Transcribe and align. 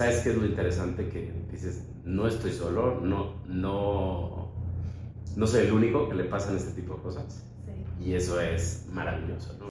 ¿Sabes 0.00 0.20
qué 0.20 0.30
es 0.30 0.36
lo 0.36 0.46
interesante? 0.46 1.08
Que 1.08 1.32
dices, 1.50 1.82
no 2.04 2.28
estoy 2.28 2.52
solo, 2.52 3.00
no, 3.00 3.34
no, 3.48 4.48
no 5.34 5.46
soy 5.48 5.66
el 5.66 5.72
único 5.72 6.08
que 6.08 6.14
le 6.14 6.22
pasan 6.22 6.54
este 6.54 6.70
tipo 6.80 6.94
de 6.94 7.02
cosas. 7.02 7.42
Sí. 7.98 8.10
Y 8.10 8.14
eso 8.14 8.40
es 8.40 8.86
maravilloso, 8.92 9.56
¿no? 9.58 9.68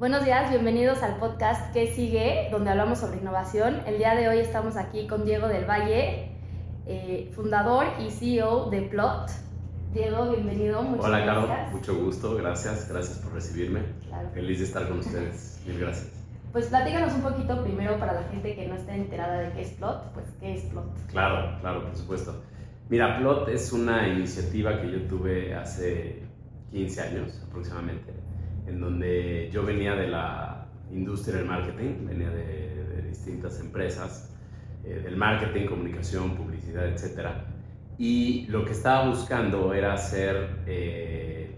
Buenos 0.00 0.24
días, 0.24 0.48
bienvenidos 0.48 1.02
al 1.02 1.18
podcast 1.18 1.74
que 1.74 1.88
sigue, 1.88 2.48
donde 2.50 2.70
hablamos 2.70 3.00
sobre 3.00 3.18
innovación. 3.18 3.82
El 3.86 3.98
día 3.98 4.14
de 4.14 4.30
hoy 4.30 4.38
estamos 4.38 4.78
aquí 4.78 5.06
con 5.06 5.26
Diego 5.26 5.46
del 5.46 5.68
Valle, 5.68 6.30
eh, 6.86 7.30
fundador 7.34 7.84
y 7.98 8.10
CEO 8.10 8.70
de 8.70 8.80
Plot. 8.80 9.30
Diego, 9.92 10.30
bienvenido. 10.30 10.82
Muchas 10.82 11.04
Hola, 11.04 11.26
Caro, 11.26 11.48
mucho 11.70 11.94
gusto, 12.02 12.34
gracias, 12.34 12.88
gracias 12.88 13.18
por 13.18 13.34
recibirme. 13.34 13.82
Feliz 14.32 14.60
de 14.60 14.64
estar 14.64 14.88
con 14.88 15.00
ustedes, 15.00 15.62
mil 15.66 15.78
gracias. 15.78 16.10
Pues 16.50 16.68
platícanos 16.68 17.12
un 17.12 17.20
poquito 17.20 17.62
primero 17.62 17.98
para 17.98 18.14
la 18.14 18.22
gente 18.28 18.56
que 18.56 18.66
no 18.68 18.76
esté 18.76 18.94
enterada 18.94 19.38
de 19.40 19.52
qué 19.52 19.60
es 19.60 19.72
Plot, 19.72 20.14
pues 20.14 20.24
qué 20.40 20.54
es 20.54 20.62
Plot. 20.62 21.08
Claro, 21.08 21.58
claro, 21.60 21.84
por 21.84 21.94
supuesto. 21.94 22.42
Mira, 22.88 23.18
Plot 23.18 23.50
es 23.50 23.70
una 23.70 24.08
iniciativa 24.08 24.80
que 24.80 24.92
yo 24.92 25.02
tuve 25.02 25.54
hace 25.54 26.22
15 26.70 27.02
años 27.02 27.42
aproximadamente 27.46 28.19
en 28.66 28.80
donde 28.80 29.50
yo 29.52 29.64
venía 29.64 29.94
de 29.94 30.08
la 30.08 30.66
industria 30.92 31.38
del 31.38 31.46
marketing, 31.46 32.06
venía 32.06 32.30
de, 32.30 32.70
distintas 33.08 33.60
empresas, 33.60 34.32
eh, 34.84 35.00
del 35.02 35.16
marketing, 35.16 35.66
comunicación, 35.66 36.36
publicidad, 36.36 36.86
etc. 36.86 37.28
Y 37.98 38.46
lo 38.46 38.64
que 38.64 38.70
estaba 38.70 39.08
buscando 39.08 39.74
era 39.74 39.94
hacer, 39.94 40.62
eh, 40.66 41.56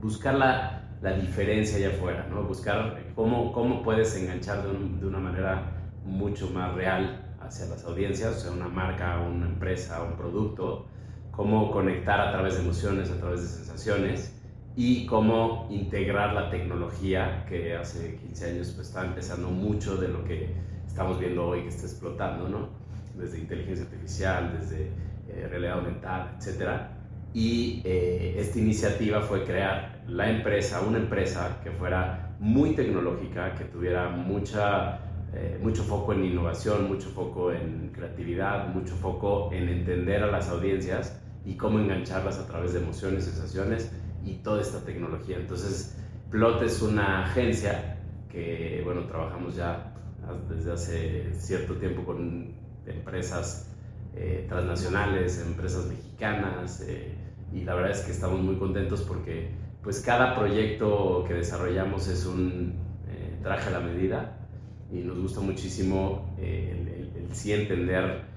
buscar 0.00 0.34
la, 0.34 0.90
la, 1.00 1.14
diferencia 1.14 1.78
allá 1.78 1.96
afuera, 1.96 2.26
¿no? 2.30 2.44
buscar 2.44 3.02
cómo, 3.14 3.50
cómo 3.52 3.82
puedes 3.82 4.14
enganchar 4.14 4.62
de, 4.62 4.98
de, 5.00 5.06
una 5.06 5.18
manera 5.18 5.72
mucho 6.04 6.50
más 6.50 6.74
real 6.74 7.34
hacia 7.40 7.66
las 7.66 7.84
audiencias, 7.86 8.36
o 8.36 8.40
sea, 8.40 8.52
una 8.52 8.68
marca, 8.68 9.20
una 9.20 9.46
empresa, 9.46 10.02
un 10.02 10.16
producto, 10.16 10.86
cómo 11.30 11.70
conectar 11.70 12.20
a 12.20 12.30
través 12.30 12.56
de 12.56 12.62
emociones, 12.62 13.10
a 13.10 13.16
través 13.16 13.40
de 13.40 13.48
sensaciones 13.48 14.41
y 14.74 15.06
cómo 15.06 15.66
integrar 15.70 16.32
la 16.32 16.48
tecnología 16.48 17.44
que 17.48 17.76
hace 17.76 18.16
15 18.16 18.50
años 18.50 18.72
pues 18.74 18.88
está 18.88 19.04
empezando 19.04 19.48
mucho 19.48 19.96
de 19.96 20.08
lo 20.08 20.24
que 20.24 20.54
estamos 20.86 21.18
viendo 21.18 21.46
hoy 21.46 21.62
que 21.62 21.68
está 21.68 21.86
explotando, 21.86 22.48
¿no? 22.48 22.68
Desde 23.16 23.38
inteligencia 23.38 23.84
artificial, 23.84 24.58
desde 24.58 24.86
eh, 25.28 25.46
realidad 25.48 25.78
aumentada, 25.78 26.38
etc. 26.38 26.70
Y 27.34 27.82
eh, 27.84 28.36
esta 28.38 28.58
iniciativa 28.58 29.20
fue 29.20 29.44
crear 29.44 30.02
la 30.08 30.30
empresa, 30.30 30.80
una 30.80 30.98
empresa 30.98 31.60
que 31.62 31.70
fuera 31.70 32.34
muy 32.40 32.74
tecnológica, 32.74 33.54
que 33.54 33.64
tuviera 33.64 34.08
mucha, 34.08 35.00
eh, 35.34 35.58
mucho 35.62 35.82
foco 35.82 36.14
en 36.14 36.24
innovación, 36.24 36.88
mucho 36.88 37.10
foco 37.10 37.52
en 37.52 37.90
creatividad, 37.94 38.68
mucho 38.68 38.94
foco 38.96 39.50
en 39.52 39.68
entender 39.68 40.22
a 40.22 40.28
las 40.28 40.48
audiencias 40.48 41.20
y 41.44 41.56
cómo 41.56 41.78
engancharlas 41.78 42.38
a 42.38 42.46
través 42.46 42.72
de 42.72 42.80
emociones, 42.80 43.24
sensaciones 43.24 43.90
y 44.24 44.34
toda 44.36 44.60
esta 44.60 44.84
tecnología. 44.84 45.36
Entonces, 45.36 45.96
Plot 46.30 46.62
es 46.62 46.80
una 46.82 47.24
agencia 47.24 47.98
que, 48.30 48.80
bueno, 48.84 49.06
trabajamos 49.06 49.54
ya 49.56 49.92
desde 50.48 50.72
hace 50.72 51.34
cierto 51.34 51.74
tiempo 51.74 52.04
con 52.04 52.54
empresas 52.86 53.68
eh, 54.14 54.46
transnacionales, 54.48 55.40
empresas 55.40 55.86
mexicanas, 55.86 56.80
eh, 56.86 57.14
y 57.52 57.64
la 57.64 57.74
verdad 57.74 57.92
es 57.92 58.00
que 58.00 58.12
estamos 58.12 58.40
muy 58.40 58.56
contentos 58.56 59.02
porque 59.02 59.50
pues 59.82 60.00
cada 60.00 60.34
proyecto 60.34 61.24
que 61.26 61.34
desarrollamos 61.34 62.08
es 62.08 62.24
un 62.24 62.74
eh, 63.08 63.38
traje 63.42 63.68
a 63.68 63.72
la 63.72 63.80
medida 63.80 64.38
y 64.90 64.98
nos 64.98 65.18
gusta 65.18 65.40
muchísimo 65.40 66.34
el, 66.38 66.88
el, 66.88 67.12
el, 67.16 67.34
sí 67.34 67.52
entender 67.52 68.30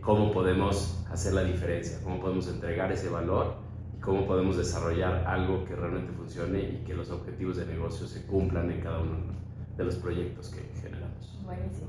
cómo 0.00 0.30
podemos 0.30 1.04
hacer 1.10 1.32
la 1.32 1.42
diferencia, 1.42 1.98
cómo 2.04 2.20
podemos 2.20 2.46
entregar 2.48 2.92
ese 2.92 3.08
valor 3.08 3.56
cómo 4.06 4.24
podemos 4.24 4.56
desarrollar 4.56 5.24
algo 5.26 5.64
que 5.64 5.74
realmente 5.74 6.12
funcione 6.12 6.60
y 6.60 6.84
que 6.86 6.94
los 6.94 7.10
objetivos 7.10 7.56
de 7.56 7.66
negocio 7.66 8.06
se 8.06 8.24
cumplan 8.24 8.70
en 8.70 8.80
cada 8.80 9.00
uno 9.00 9.16
de 9.76 9.84
los 9.84 9.96
proyectos 9.96 10.48
que 10.50 10.60
generamos. 10.80 11.42
Buenísimo. 11.44 11.88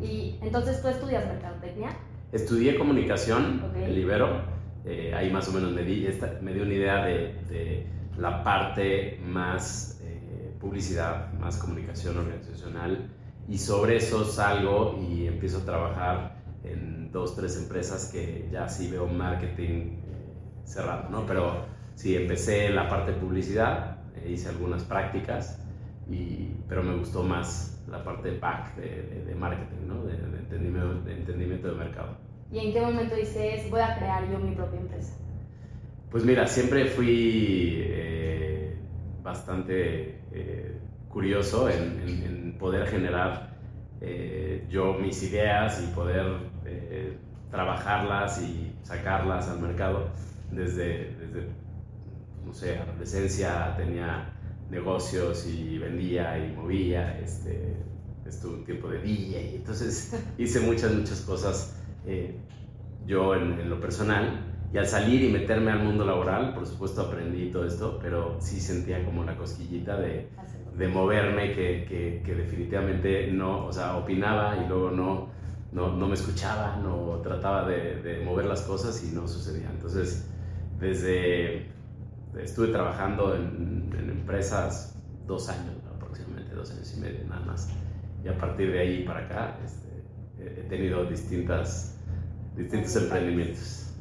¿Y 0.00 0.38
entonces 0.42 0.80
tú 0.80 0.86
estudias 0.86 1.26
mercadotecnia? 1.26 1.88
Estudié 2.30 2.78
comunicación 2.78 3.64
en 3.74 3.94
Libero. 3.96 4.42
Eh, 4.84 5.12
ahí 5.12 5.32
más 5.32 5.48
o 5.48 5.52
menos 5.52 5.72
me 5.72 5.82
di, 5.82 6.08
me 6.40 6.54
di 6.54 6.60
una 6.60 6.72
idea 6.72 7.04
de, 7.04 7.34
de 7.50 7.86
la 8.16 8.44
parte 8.44 9.18
más 9.26 10.00
eh, 10.04 10.54
publicidad, 10.60 11.32
más 11.32 11.56
comunicación 11.56 12.16
organizacional. 12.16 13.10
Y 13.48 13.58
sobre 13.58 13.96
eso 13.96 14.24
salgo 14.24 15.00
y 15.02 15.26
empiezo 15.26 15.58
a 15.58 15.64
trabajar 15.64 16.36
en 16.62 17.10
dos, 17.10 17.34
tres 17.34 17.56
empresas 17.56 18.10
que 18.12 18.48
ya 18.52 18.68
sí 18.68 18.88
veo 18.88 19.08
marketing 19.08 20.05
cerrado, 20.66 21.08
¿no? 21.10 21.24
Pero 21.26 21.64
sí, 21.94 22.14
empecé 22.16 22.68
la 22.70 22.88
parte 22.88 23.12
de 23.12 23.18
publicidad, 23.18 23.98
eh, 24.16 24.32
hice 24.32 24.48
algunas 24.48 24.84
prácticas, 24.84 25.62
y, 26.10 26.50
pero 26.68 26.82
me 26.82 26.96
gustó 26.96 27.22
más 27.22 27.84
la 27.88 28.02
parte 28.04 28.32
de 28.32 28.38
back, 28.38 28.76
de, 28.76 29.34
marketing, 29.34 29.86
¿no? 29.86 30.04
De, 30.04 30.14
entendimiento, 30.14 31.02
de, 31.02 31.14
entendimiento, 31.14 31.68
de 31.68 31.74
mercado. 31.74 32.16
¿Y 32.50 32.58
en 32.58 32.72
qué 32.72 32.80
momento 32.80 33.14
dices, 33.14 33.70
voy 33.70 33.80
a 33.80 33.96
crear 33.96 34.30
yo 34.30 34.38
mi 34.38 34.54
propia 34.54 34.80
empresa? 34.80 35.16
Pues 36.10 36.24
mira, 36.24 36.46
siempre 36.46 36.86
fui 36.86 37.80
eh, 37.82 38.76
bastante 39.22 40.20
eh, 40.32 40.78
curioso 41.08 41.68
en, 41.68 42.00
en, 42.00 42.58
poder 42.58 42.86
generar 42.86 43.54
yo 44.68 44.94
mis 44.94 45.22
ideas 45.22 45.82
y 45.82 45.94
poder 45.94 46.26
trabajarlas 47.50 48.40
y 48.42 48.72
sacarlas 48.82 49.48
al 49.48 49.60
mercado 49.60 50.08
desde, 50.50 51.14
desde, 51.16 51.48
no 52.44 52.52
sé, 52.52 52.78
adolescencia 52.78 53.74
tenía 53.76 54.32
negocios 54.70 55.46
y 55.46 55.78
vendía 55.78 56.38
y 56.38 56.52
movía, 56.54 57.18
este, 57.18 57.76
estuve 58.26 58.56
un 58.56 58.64
tiempo 58.64 58.88
de 58.88 59.00
DJ, 59.00 59.52
y 59.52 59.56
entonces 59.56 60.12
hice 60.38 60.60
muchas, 60.60 60.92
muchas 60.92 61.20
cosas 61.20 61.76
eh, 62.06 62.36
yo 63.06 63.34
en, 63.34 63.68
lo 63.68 63.80
personal. 63.80 64.52
Y 64.72 64.78
al 64.78 64.86
salir 64.86 65.22
y 65.22 65.32
meterme 65.32 65.70
al 65.70 65.84
mundo 65.84 66.04
laboral, 66.04 66.52
por 66.52 66.66
supuesto 66.66 67.02
aprendí 67.02 67.50
todo 67.50 67.64
esto, 67.64 67.98
pero 68.02 68.36
sí 68.40 68.60
sentía 68.60 69.04
como 69.04 69.24
la 69.24 69.36
cosquillita 69.36 69.96
de, 69.96 70.28
de 70.76 70.88
moverme 70.88 71.54
que, 71.54 72.22
que, 72.24 72.34
definitivamente 72.34 73.30
no, 73.30 73.66
o 73.66 73.72
sea, 73.72 73.96
opinaba 73.96 74.56
y 74.62 74.68
luego 74.68 74.90
no, 74.90 75.28
no, 75.72 75.96
no 75.96 76.08
me 76.08 76.14
escuchaba, 76.14 76.76
no 76.82 77.20
trataba 77.22 77.66
de, 77.66 78.02
de, 78.02 78.24
mover 78.24 78.46
las 78.46 78.62
cosas 78.62 79.02
y 79.04 79.14
no 79.14 79.26
sucedía. 79.28 79.70
Entonces, 79.70 80.28
desde, 80.78 81.66
estuve 82.38 82.68
trabajando 82.68 83.34
en, 83.34 83.86
empresas 84.10 84.98
dos 85.26 85.48
años, 85.48 85.76
aproximadamente 85.94 86.54
dos 86.54 86.70
años 86.72 86.96
y 86.96 87.00
medio 87.00 87.24
nada 87.28 87.44
más. 87.46 87.70
Y 88.24 88.28
a 88.28 88.36
partir 88.36 88.72
de 88.72 88.80
ahí 88.80 89.04
para 89.04 89.20
acá 89.20 89.56
este, 89.64 90.02
he 90.38 90.64
tenido 90.64 91.04
distintas, 91.04 91.96
distintos 92.56 92.96
emprendimientos. 92.96 93.94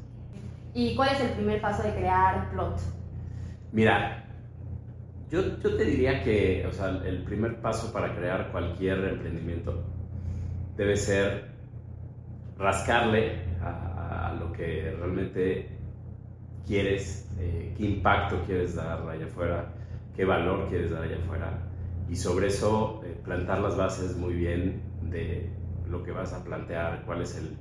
¿Y 0.74 0.96
cuál 0.96 1.16
es 1.16 1.22
el 1.22 1.31
primer 1.34 1.62
paso 1.62 1.84
de 1.84 1.91
crear 1.91 2.50
Plot? 2.52 2.81
Mira, 3.72 4.25
yo, 5.30 5.59
yo, 5.59 5.78
te 5.78 5.85
diría 5.85 6.24
que 6.24 6.66
o 6.68 6.72
sea, 6.72 6.90
el 7.06 7.24
primer 7.24 7.62
paso 7.62 7.94
para 7.94 8.16
crear 8.16 8.52
cualquier 8.52 8.97
emprendimiento 9.06 9.84
debe 10.75 10.97
ser 10.97 11.52
rascarle 12.58 13.44
a, 13.61 14.29
a 14.29 14.34
lo 14.34 14.52
que 14.52 14.96
realmente 14.97 15.74
quieres, 16.66 17.29
eh, 17.40 17.73
qué 17.78 17.85
impacto 17.85 18.41
quieres 18.46 18.76
dar 18.76 19.08
allá 19.08 19.26
afuera, 19.26 19.73
qué 20.16 20.26
valor 20.26 20.67
quieres 20.70 20.91
dar 20.91 21.03
allá 21.03 21.17
afuera. 21.17 21.59
Y 22.09 22.16
sobre 22.16 22.47
eso 22.47 23.02
eh, 23.06 23.16
plantar 23.23 23.59
las 23.59 23.76
bases 23.78 24.16
muy 24.17 24.34
bien 24.34 24.82
de 25.02 25.50
lo 25.90 26.03
que 26.03 26.12
vas 26.12 26.34
a 26.34 26.44
plantear, 26.44 27.03
cuál 27.06 27.22
es 27.22 27.38
el, 27.38 27.58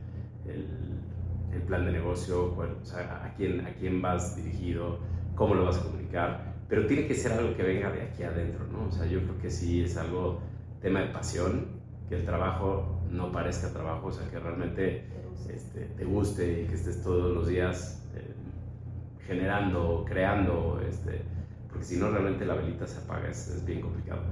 el, 0.51 1.63
plan 1.67 1.87
de 1.87 1.93
negocio, 1.93 2.55
a, 2.95 3.33
quién, 3.37 3.65
a 3.65 3.73
quién 3.75 4.03
vas 4.03 4.37
dirigido, 4.37 4.99
cómo 5.35 5.55
lo 5.55 5.65
vas 5.65 5.79
a 5.79 5.83
comunicar. 5.83 6.55
Pero 6.69 6.87
tiene 6.87 7.07
que 7.07 7.15
ser 7.15 7.33
algo 7.33 7.57
que 7.57 7.63
venga 7.63 7.91
de 7.91 8.03
aquí 8.03 8.23
adentro, 8.23 8.67
¿no? 8.67 8.89
O 8.89 8.91
sea, 8.91 9.07
yo 9.07 9.23
creo 9.23 9.39
que 9.39 9.51
sí 9.51 9.83
es 9.83 9.97
algo, 9.97 10.41
tema 10.83 11.01
de 11.01 11.07
pasión, 11.07 11.69
que 12.09 12.17
el 12.17 12.25
trabajo 12.25 13.01
no 13.11 13.33
parezca 13.33 13.73
trabajo, 13.73 14.09
o 14.09 14.13
sea, 14.13 14.29
que 14.31 14.39
realmente 14.39 15.05
este, 15.49 15.87
te 15.97 16.05
guste 16.05 16.63
y 16.63 16.67
que 16.67 16.75
estés 16.75 17.03
todos 17.03 17.35
los 17.35 17.47
días 17.47 18.04
generando, 19.27 20.05
creando, 20.09 20.81
este, 20.89 21.23
porque 21.69 21.85
si 21.85 21.97
no 21.97 22.11
realmente 22.11 22.45
la 22.45 22.55
velita 22.55 22.87
se 22.87 22.99
apaga, 22.99 23.29
es, 23.29 23.65
bien 23.65 23.81
complicado. 23.81 24.23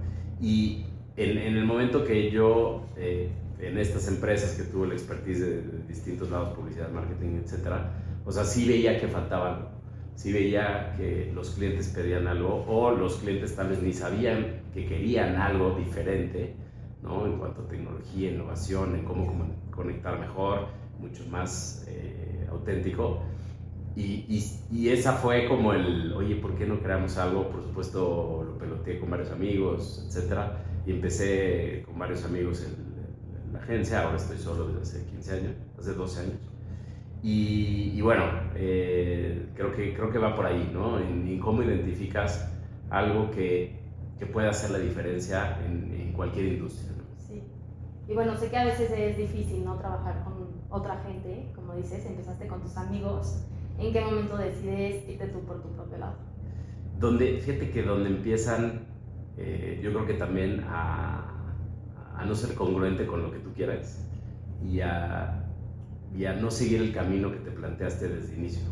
Y 0.41 0.85
en, 1.17 1.39
en, 1.39 1.57
el 1.57 1.65
momento 1.65 2.05
que 2.05 2.31
yo, 2.31 2.87
eh, 2.97 3.31
en 3.59 3.79
estas 3.79 4.09
empresas 4.09 4.57
que 4.57 4.65
tuve 4.65 4.89
la 4.89 4.95
expertise 4.95 5.41
de, 5.41 5.63
distintos 5.89 6.31
lados, 6.31 6.51
publicidad, 6.57 6.91
marketing, 6.91 7.41
etcétera, 7.45 7.93
o 8.25 8.33
sea, 8.33 8.45
sí 8.45 8.67
veía 8.67 9.01
que 9.01 9.09
faltaba 9.09 9.57
algo. 9.57 9.69
Sí 10.15 10.33
veía 10.33 10.95
que 10.97 11.33
los 11.35 11.51
clientes 11.51 11.89
pedían 11.89 12.27
algo 12.27 12.65
o 12.69 12.91
los 12.91 13.17
clientes 13.17 13.57
tal 13.57 13.69
vez 13.69 13.83
ni 13.83 13.93
sabían 13.93 14.61
que 14.75 14.87
querían 14.87 15.37
algo 15.37 15.75
diferente, 15.75 16.55
¿no? 17.03 17.27
En 17.27 17.39
cuanto 17.39 17.63
a 17.63 17.69
tecnología, 17.69 18.31
innovación, 18.31 18.95
en 18.95 19.05
cómo 19.05 19.57
conectar 19.71 20.21
mejor, 20.21 20.69
mucho 20.99 21.27
más 21.29 21.85
eh, 21.89 22.47
auténtico. 22.51 23.23
Y, 23.95 24.43
y, 24.71 24.89
esa 24.89 25.13
fue 25.13 25.47
como 25.47 25.75
el, 25.75 26.15
oye, 26.15 26.37
¿por 26.37 26.55
qué 26.55 26.67
no 26.67 26.81
creamos 26.81 27.19
algo? 27.19 27.51
Por 27.51 27.63
supuesto, 27.63 28.43
lo 28.47 28.59
peloteé 28.59 28.99
con 28.99 29.11
varios 29.11 29.31
amigos, 29.31 30.05
etcétera, 30.07 30.65
y 30.87 30.93
empecé 30.93 31.83
con 31.85 31.99
varios 31.99 32.25
amigos 32.25 32.65
en, 32.65 32.93
la 33.53 33.59
agencia, 33.59 34.03
ahora 34.03 34.17
estoy 34.17 34.39
solo 34.39 34.69
desde 34.69 34.81
hace 34.81 35.07
15 35.11 35.33
años, 35.35 35.53
hace 35.79 35.93
12 35.93 36.21
años. 36.21 36.41
Y, 37.23 38.01
bueno, 38.01 38.25
eh, 38.57 39.51
creo, 39.55 39.73
que, 39.77 39.95
creo 39.95 40.11
que 40.11 40.19
va 40.19 40.35
por 40.35 40.47
ahí, 40.47 40.71
¿no? 40.73 40.99
En, 40.99 41.39
cómo 41.39 41.63
identificas 41.63 42.51
algo 42.89 43.31
que, 43.31 43.79
que 44.19 44.27
puede 44.27 44.49
hacer 44.49 44.71
la 44.71 44.79
diferencia 44.79 45.59
en, 45.67 45.93
en 45.93 46.13
cualquier 46.13 46.47
industria. 46.47 46.93
¿no? 46.97 47.05
Sí. 47.19 47.43
Y 48.09 48.15
bueno, 48.15 48.37
sé 48.37 48.49
que 48.49 48.57
a 48.57 48.65
veces 48.65 48.91
es 48.91 49.17
difícil, 49.19 49.65
¿no? 49.65 49.77
Trabajar 49.77 50.25
con 50.25 50.35
otra 50.71 51.03
gente, 51.03 51.51
como 51.55 51.75
dices, 51.75 52.07
empezaste 52.07 52.47
con 52.47 52.63
tus 52.63 52.77
amigos 52.77 53.45
¿En 53.83 53.93
qué 53.93 54.01
momento 54.01 54.37
decides 54.37 55.09
irte 55.09 55.27
tú 55.27 55.41
por 55.41 55.61
tu 55.61 55.69
propio 55.75 55.99
lado? 55.99 56.15
Donde, 57.01 57.41
fíjate 57.41 57.71
que 57.71 57.83
donde 57.83 58.11
empiezan, 58.11 58.87
eh, 59.37 59.81
yo 59.83 59.93
creo 59.93 60.07
que 60.07 60.15
también 60.15 60.65
a, 60.69 61.51
a, 62.17 62.25
no 62.25 62.33
ser 62.37 62.55
congruente 62.55 63.07
con 63.07 63.25
lo 63.25 63.33
que 63.33 63.41
tú 63.41 63.53
quieras 63.53 64.09
y 64.65 64.81
a, 64.83 65.49
y 66.17 66.27
a 66.27 66.35
no 66.35 66.53
seguir 66.53 66.81
el 66.81 66.95
camino 66.95 67.33
que 67.33 67.39
te 67.39 67.51
planteaste 67.51 68.09
desde 68.09 68.35
el 68.35 68.39
inicio. 68.39 68.63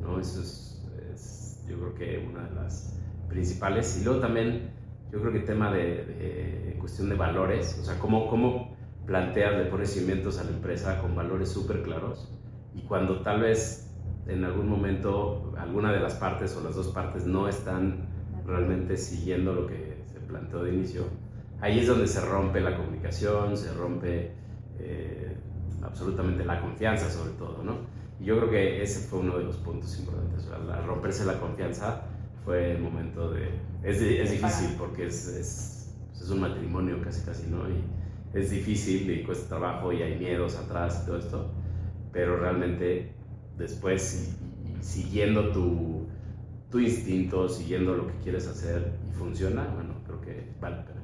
¿no? 0.00 0.18
Eso 0.18 0.40
es, 0.40 0.82
es, 1.12 1.62
yo 1.68 1.78
creo 1.78 1.94
que 1.94 2.26
una 2.26 2.48
de 2.48 2.54
las 2.54 2.98
principales. 3.28 4.00
Y 4.00 4.04
luego 4.04 4.20
también, 4.20 4.70
yo 5.12 5.20
creo 5.20 5.30
que 5.30 5.40
el 5.40 5.44
tema 5.44 5.70
de, 5.70 6.06
de 6.06 6.76
cuestión 6.80 7.10
de 7.10 7.16
valores, 7.16 7.78
o 7.82 7.84
sea, 7.84 7.98
cómo, 7.98 8.30
cómo 8.30 8.74
planteas, 9.04 9.58
le 9.58 9.66
pones 9.66 9.90
cimientos 9.92 10.38
a 10.38 10.44
la 10.44 10.52
empresa 10.52 11.02
con 11.02 11.14
valores 11.14 11.50
súper 11.50 11.82
claros 11.82 12.32
y 12.74 12.80
cuando 12.80 13.20
tal 13.20 13.42
vez 13.42 13.83
en 14.26 14.44
algún 14.44 14.68
momento 14.68 15.52
alguna 15.58 15.92
de 15.92 16.00
las 16.00 16.14
partes 16.14 16.56
o 16.56 16.64
las 16.64 16.74
dos 16.74 16.88
partes 16.88 17.26
no 17.26 17.48
están 17.48 18.08
realmente 18.46 18.96
siguiendo 18.96 19.52
lo 19.54 19.66
que 19.66 20.04
se 20.12 20.20
planteó 20.20 20.62
de 20.62 20.74
inicio, 20.74 21.04
ahí 21.60 21.80
es 21.80 21.86
donde 21.86 22.06
se 22.06 22.20
rompe 22.20 22.60
la 22.60 22.76
comunicación, 22.76 23.56
se 23.56 23.72
rompe 23.74 24.32
eh, 24.78 25.36
absolutamente 25.82 26.44
la 26.44 26.60
confianza 26.60 27.10
sobre 27.10 27.32
todo, 27.32 27.62
¿no? 27.62 27.94
Y 28.20 28.26
yo 28.26 28.36
creo 28.38 28.50
que 28.50 28.82
ese 28.82 29.08
fue 29.08 29.20
uno 29.20 29.38
de 29.38 29.44
los 29.44 29.56
puntos 29.56 29.98
importantes. 29.98 30.48
Al 30.50 30.84
romperse 30.86 31.24
la 31.24 31.38
confianza 31.40 32.02
fue 32.44 32.72
el 32.72 32.80
momento 32.80 33.30
de... 33.30 33.48
Es, 33.82 34.00
es 34.00 34.30
difícil 34.30 34.76
porque 34.78 35.06
es, 35.06 35.26
es, 35.26 35.94
es, 36.14 36.30
un 36.30 36.40
matrimonio 36.40 37.00
casi 37.02 37.24
casi, 37.24 37.46
¿no? 37.48 37.68
Y 37.68 37.84
es 38.38 38.50
difícil 38.50 39.10
y 39.10 39.24
cuesta 39.24 39.56
trabajo 39.56 39.92
y 39.92 40.02
hay 40.02 40.18
miedos 40.18 40.56
atrás 40.56 41.02
y 41.02 41.06
todo 41.06 41.18
esto, 41.18 41.50
pero 42.12 42.36
realmente 42.36 43.12
después 43.56 44.34
siguiendo 44.80 45.50
tu, 45.52 46.06
tu, 46.70 46.78
instinto, 46.78 47.48
siguiendo 47.48 47.94
lo 47.94 48.06
que 48.08 48.14
quieres 48.22 48.46
hacer 48.46 48.92
y 49.08 49.14
funciona, 49.14 49.66
bueno, 49.74 49.94
creo 50.06 50.20
que 50.20 50.48
vale 50.60 50.76
la 50.76 50.84
pena. 50.84 51.00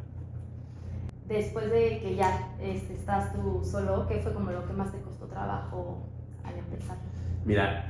Después 1.28 1.70
de 1.70 2.00
que 2.00 2.16
ya 2.16 2.56
este, 2.60 2.94
estás 2.94 3.32
tú 3.32 3.62
solo, 3.64 4.06
¿qué 4.08 4.20
fue 4.20 4.34
como 4.34 4.50
lo 4.50 4.66
que 4.66 4.72
más 4.72 4.92
te 4.92 5.00
costó 5.00 5.26
trabajo 5.26 6.04
al 6.44 6.58
empezar? 6.58 6.98
Mira, 7.44 7.86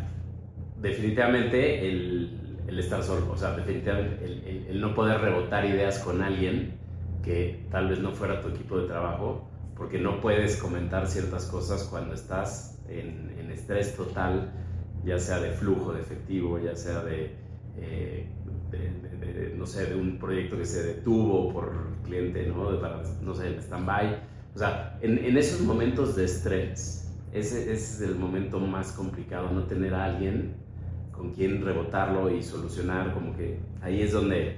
definitivamente 0.80 1.88
el, 1.88 2.40
el 2.68 2.78
estar 2.78 3.02
solo, 3.02 3.32
o 3.32 3.36
sea, 3.36 3.52
definitivamente 3.56 4.24
el, 4.24 4.66
el, 4.68 4.80
no 4.80 4.94
poder 4.94 5.20
rebotar 5.20 5.64
ideas 5.64 5.98
con 5.98 6.22
alguien 6.22 6.78
que 7.22 7.66
tal 7.70 7.88
vez 7.88 8.00
no 8.00 8.12
fuera 8.12 8.40
tu 8.40 8.48
equipo 8.48 8.78
de 8.78 8.86
trabajo, 8.86 9.48
porque 9.76 9.98
no 9.98 10.20
puedes 10.20 10.56
comentar 10.56 11.06
ciertas 11.06 11.46
cosas 11.46 11.84
cuando 11.84 12.14
estás 12.14 12.69
en, 12.90 13.50
estrés 13.50 13.96
total, 13.96 14.52
ya 15.04 15.18
sea 15.18 15.40
de 15.40 15.50
flujo 15.50 15.92
de 15.92 16.00
efectivo, 16.00 16.58
ya 16.58 16.76
sea 16.76 17.02
de, 17.02 17.34
eh, 17.76 18.28
no 19.56 19.66
sé, 19.66 19.86
de 19.86 19.96
un 19.96 20.18
proyecto 20.18 20.56
que 20.56 20.64
se 20.64 20.82
detuvo 20.84 21.52
por 21.52 21.72
cliente, 22.04 22.46
¿no? 22.46 22.80
para, 22.80 23.02
no 23.22 23.34
sé, 23.34 23.48
el 23.48 23.58
stand-by. 23.58 24.18
O 24.54 24.58
sea, 24.58 24.98
en, 25.02 25.18
en, 25.18 25.36
esos 25.36 25.60
momentos 25.60 26.16
de 26.16 26.24
estrés, 26.24 27.12
ese, 27.32 27.72
es 27.72 28.00
el 28.00 28.14
momento 28.16 28.58
más 28.60 28.92
complicado, 28.92 29.50
no 29.50 29.64
tener 29.64 29.94
a 29.94 30.04
alguien 30.04 30.54
con 31.12 31.32
quien 31.32 31.64
rebotarlo 31.64 32.30
y 32.30 32.42
solucionar, 32.42 33.12
como 33.12 33.36
que 33.36 33.58
ahí 33.82 34.02
es 34.02 34.12
donde... 34.12 34.48
Eh, 34.48 34.56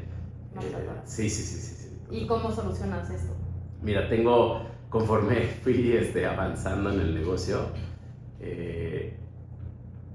sí, 1.05 1.29
sí, 1.29 1.43
sí, 1.43 1.58
sí, 1.58 1.75
sí. 1.75 1.99
¿Y 2.11 2.26
cómo 2.26 2.52
solucionas 2.52 3.11
esto? 3.11 3.34
Mira, 3.82 4.08
tengo, 4.08 4.62
conforme 4.88 5.46
fui 5.62 5.93
este, 5.93 6.25
avanzando 6.26 6.93
en 6.93 7.00
el 7.00 7.14
negocio, 7.14 7.67
eh, 8.42 9.16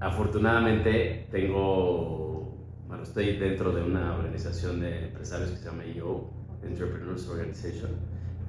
afortunadamente 0.00 1.26
tengo, 1.30 2.54
bueno, 2.86 3.02
estoy 3.02 3.36
dentro 3.36 3.72
de 3.72 3.82
una 3.82 4.16
organización 4.16 4.80
de 4.80 5.06
empresarios 5.06 5.50
que 5.50 5.56
se 5.56 5.64
llama 5.64 5.84
EO, 5.84 6.30
Entrepreneurs 6.62 7.26
Organization. 7.28 7.90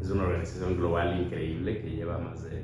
Es 0.02 0.10
una 0.10 0.24
organización 0.24 0.78
global 0.78 1.22
increíble 1.22 1.82
que 1.82 1.90
lleva 1.92 2.18
más 2.18 2.44
de 2.44 2.64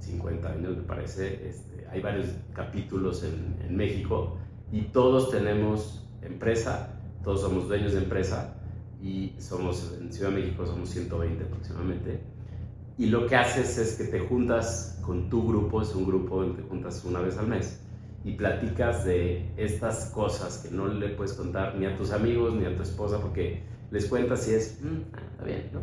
50 0.00 0.48
años, 0.48 0.76
me 0.76 0.82
parece. 0.82 1.48
Este, 1.48 1.86
hay 1.90 2.00
varios 2.00 2.26
capítulos 2.54 3.24
en, 3.24 3.56
en 3.66 3.76
México 3.76 4.38
y 4.70 4.82
todos 4.82 5.30
tenemos 5.30 6.08
empresa, 6.22 7.00
todos 7.22 7.42
somos 7.42 7.68
dueños 7.68 7.92
de 7.92 7.98
empresa 7.98 8.56
y 9.02 9.34
somos 9.38 9.96
en 10.00 10.12
Ciudad 10.12 10.30
de 10.30 10.36
México 10.36 10.64
somos 10.64 10.88
120 10.90 11.44
aproximadamente 11.44 12.20
y 12.98 13.06
lo 13.06 13.26
que 13.26 13.36
haces 13.36 13.78
es 13.78 13.94
que 13.96 14.04
te 14.04 14.20
juntas 14.20 15.00
con 15.02 15.28
tu 15.28 15.46
grupo, 15.46 15.82
es 15.82 15.94
un 15.94 16.06
grupo 16.06 16.42
donde 16.42 16.62
te 16.62 16.68
juntas 16.68 17.04
una 17.04 17.20
vez 17.20 17.38
al 17.38 17.48
mes 17.48 17.80
y 18.24 18.32
platicas 18.32 19.04
de 19.04 19.50
estas 19.56 20.06
cosas 20.06 20.58
que 20.58 20.74
no 20.74 20.86
le 20.86 21.08
puedes 21.10 21.32
contar 21.32 21.76
ni 21.76 21.86
a 21.86 21.96
tus 21.96 22.12
amigos 22.12 22.54
ni 22.54 22.64
a 22.66 22.76
tu 22.76 22.82
esposa 22.82 23.18
porque 23.20 23.62
les 23.90 24.06
cuentas 24.06 24.48
y 24.48 24.54
es, 24.54 24.78
mm, 24.82 25.14
ah, 25.14 25.20
está 25.30 25.44
bien, 25.44 25.70
¿no? 25.72 25.80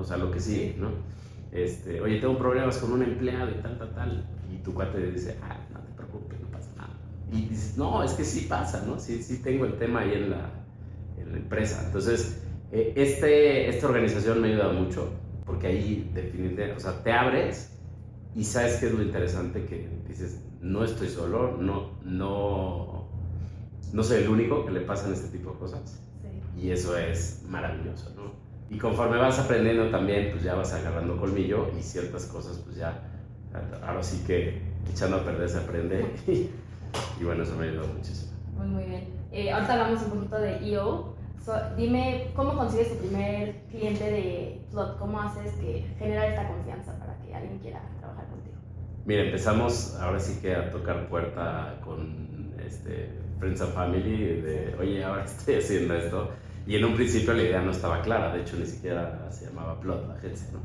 O 0.00 0.04
sea, 0.04 0.16
lo 0.16 0.30
que 0.30 0.40
sigue, 0.40 0.76
¿no? 0.78 0.90
Este, 1.52 2.00
oye, 2.00 2.20
tengo 2.20 2.36
problemas 2.36 2.76
con 2.78 2.92
un 2.92 3.02
empleado 3.02 3.50
y 3.50 3.62
tal, 3.62 3.78
tal, 3.78 3.94
tal. 3.94 4.26
Y 4.52 4.58
tu 4.58 4.74
cuate 4.74 5.10
dice, 5.10 5.38
ah, 5.42 5.56
no 5.72 5.80
te 5.80 5.92
preocupes, 5.92 6.38
no 6.40 6.48
pasa 6.48 6.70
nada. 6.76 6.98
Y 7.32 7.48
dices, 7.48 7.78
no, 7.78 8.02
es 8.02 8.12
que 8.12 8.24
sí 8.24 8.46
pasa, 8.46 8.84
¿no? 8.86 8.98
Sí, 8.98 9.22
sí 9.22 9.42
tengo 9.42 9.64
el 9.64 9.78
tema 9.78 10.00
ahí 10.00 10.12
en 10.12 10.30
la, 10.30 10.50
en 11.18 11.32
la 11.32 11.38
empresa. 11.38 11.82
Entonces, 11.86 12.42
eh, 12.72 12.92
este, 12.94 13.68
esta 13.68 13.86
organización 13.86 14.42
me 14.42 14.48
ha 14.48 14.50
ayudado 14.50 14.74
mucho 14.74 15.12
porque 15.56 15.68
ahí 15.68 16.10
definitivamente, 16.12 16.72
o 16.72 16.80
sea, 16.80 17.02
te 17.02 17.10
abres 17.10 17.70
y 18.34 18.44
sabes 18.44 18.76
qué 18.76 18.88
es 18.88 18.92
lo 18.92 19.02
interesante 19.02 19.64
que 19.64 19.88
dices, 20.06 20.44
no 20.60 20.84
estoy 20.84 21.08
solo, 21.08 21.56
no, 21.56 21.92
no, 22.04 23.08
no 23.90 24.02
soy 24.02 24.22
el 24.22 24.28
único 24.28 24.66
que 24.66 24.72
le 24.72 24.80
pasan 24.82 25.14
este 25.14 25.28
tipo 25.28 25.52
de 25.52 25.58
cosas. 25.58 25.98
Y 26.58 26.70
eso 26.72 26.94
es 26.98 27.42
maravilloso, 27.48 28.12
¿no? 28.14 28.32
Y 28.68 28.76
conforme 28.76 29.16
vas 29.16 29.38
aprendiendo 29.38 29.88
también, 29.88 30.30
pues 30.32 30.42
ya 30.42 30.54
vas 30.54 30.74
agarrando 30.74 31.16
colmillo 31.16 31.70
y 31.78 31.82
ciertas 31.82 32.26
cosas, 32.26 32.58
pues 32.58 32.76
ya, 32.76 33.00
ahora 33.82 34.02
sí 34.02 34.24
que 34.26 34.60
echando 34.92 35.16
a 35.16 35.24
perder 35.24 35.48
se 35.48 35.58
aprende. 35.58 36.04
y, 36.26 37.24
bueno, 37.24 37.44
eso 37.44 37.56
me 37.56 37.68
ayudó 37.68 37.86
muchísimo. 37.86 38.32
Muy, 38.58 38.66
muy 38.66 38.84
bien. 38.84 39.08
Eh, 39.32 39.50
ahorita 39.50 39.72
hablamos 39.72 40.02
un 40.02 40.10
poquito 40.10 40.36
de 40.36 40.58
EO, 41.46 41.76
dime, 41.76 42.28
¿cómo 42.34 42.56
consigues 42.56 42.90
tu 42.90 43.06
primer 43.06 43.54
cliente 43.70 44.04
de 44.04 44.60
Plot? 44.70 44.98
¿Cómo 44.98 45.20
haces 45.20 45.52
que 45.54 45.86
genera 45.98 46.26
esta 46.26 46.48
confianza 46.48 46.98
para 46.98 47.16
que 47.18 47.34
alguien 47.34 47.58
quiera 47.58 47.82
trabajar 48.00 48.26
contigo? 48.28 48.56
Mira, 49.04 49.22
empezamos 49.22 49.96
ahora 50.00 50.18
sí 50.18 50.40
que 50.40 50.54
a 50.54 50.70
tocar 50.70 51.08
puerta 51.08 51.80
con 51.84 52.54
este, 52.64 53.10
Friends 53.38 53.60
and 53.60 53.72
Family, 53.72 54.40
de, 54.40 54.76
oye, 54.80 55.04
ahora 55.04 55.24
estoy 55.24 55.56
haciendo 55.56 55.94
esto. 55.94 56.30
Y 56.66 56.76
en 56.76 56.84
un 56.84 56.94
principio 56.94 57.32
la 57.32 57.42
idea 57.42 57.62
no 57.62 57.70
estaba 57.70 58.02
clara, 58.02 58.34
de 58.34 58.40
hecho 58.40 58.56
ni 58.56 58.66
siquiera 58.66 59.28
se 59.30 59.46
llamaba 59.46 59.78
Plot 59.80 60.08
la 60.08 60.14
agencia, 60.14 60.48
¿no? 60.52 60.60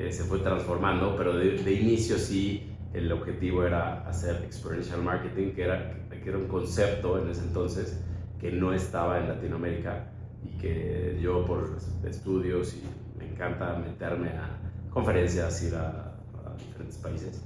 Eh, 0.00 0.12
se 0.12 0.24
fue 0.24 0.38
transformando, 0.40 1.14
pero 1.16 1.36
de, 1.36 1.56
de, 1.56 1.72
inicio 1.72 2.18
sí 2.18 2.70
el 2.92 3.10
objetivo 3.12 3.64
era 3.64 4.06
hacer 4.08 4.36
experiential 4.44 5.02
marketing, 5.02 5.52
que 5.52 5.62
era, 5.62 5.94
que 6.10 6.28
era 6.28 6.38
un 6.38 6.48
concepto 6.48 7.18
en 7.18 7.30
ese 7.30 7.42
entonces 7.42 8.02
que 8.40 8.52
no 8.52 8.72
estaba 8.72 9.18
en 9.18 9.28
Latinoamérica 9.28 10.08
y 10.44 10.58
que 10.58 11.18
yo 11.20 11.44
por 11.44 11.76
estudios 12.04 12.74
y 12.74 12.82
me 13.18 13.30
encanta 13.30 13.76
meterme 13.76 14.28
a 14.28 14.58
conferencias, 14.90 15.62
ir 15.62 15.74
a, 15.74 16.12
diferentes 16.58 16.96
países, 16.96 17.44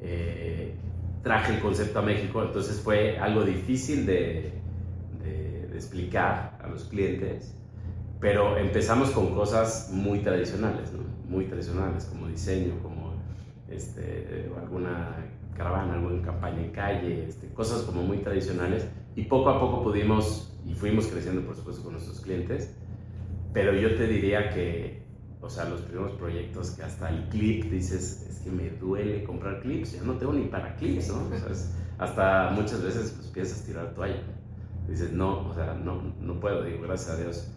eh, 0.00 0.74
traje 1.22 1.54
el 1.54 1.60
concepto 1.60 1.98
a 1.98 2.02
México, 2.02 2.42
entonces 2.42 2.80
fue 2.80 3.18
algo 3.18 3.44
difícil 3.44 4.06
de, 4.06 4.52
de, 5.22 5.68
explicar 5.74 6.58
a 6.62 6.68
los 6.68 6.84
clientes 6.84 7.56
pero 8.20 8.56
empezamos 8.56 9.10
con 9.10 9.34
cosas 9.34 9.90
muy 9.92 10.20
tradicionales, 10.20 10.92
¿no? 10.92 11.00
muy 11.28 11.46
tradicionales, 11.46 12.06
como 12.06 12.28
diseño, 12.28 12.74
como 12.82 13.14
este, 13.68 14.50
alguna 14.60 15.16
caravana, 15.56 15.94
alguna 15.94 16.22
campaña 16.22 16.62
en 16.62 16.70
calle, 16.70 17.26
este, 17.28 17.48
cosas 17.48 17.82
como 17.82 18.02
muy 18.02 18.18
tradicionales. 18.18 18.86
Y 19.16 19.24
poco 19.24 19.48
a 19.50 19.58
poco 19.58 19.82
pudimos 19.82 20.52
y 20.66 20.74
fuimos 20.74 21.06
creciendo, 21.06 21.42
por 21.42 21.56
supuesto, 21.56 21.82
con 21.82 21.92
nuestros 21.92 22.20
clientes. 22.20 22.74
Pero 23.52 23.74
yo 23.74 23.96
te 23.96 24.06
diría 24.06 24.50
que, 24.50 25.02
o 25.40 25.48
sea, 25.48 25.64
los 25.64 25.80
primeros 25.80 26.12
proyectos 26.12 26.72
que 26.72 26.82
hasta 26.82 27.08
el 27.08 27.28
clip 27.30 27.64
dices, 27.70 28.26
es 28.28 28.38
que 28.40 28.50
me 28.50 28.70
duele 28.70 29.24
comprar 29.24 29.60
clips, 29.62 29.92
ya 29.92 30.02
no 30.02 30.14
tengo 30.14 30.34
ni 30.34 30.44
para 30.46 30.76
clips, 30.76 31.08
¿no? 31.08 31.24
O 31.34 31.38
sea, 31.38 31.48
hasta 31.98 32.50
muchas 32.50 32.82
veces 32.82 33.14
pues, 33.16 33.28
piensas 33.28 33.64
tirar 33.64 33.94
toalla. 33.94 34.22
Dices, 34.88 35.12
no, 35.12 35.48
o 35.48 35.54
sea, 35.54 35.74
no, 35.74 36.14
no 36.20 36.38
puedo, 36.38 36.62
digo, 36.62 36.82
gracias 36.82 37.10
a 37.10 37.16
Dios, 37.16 37.48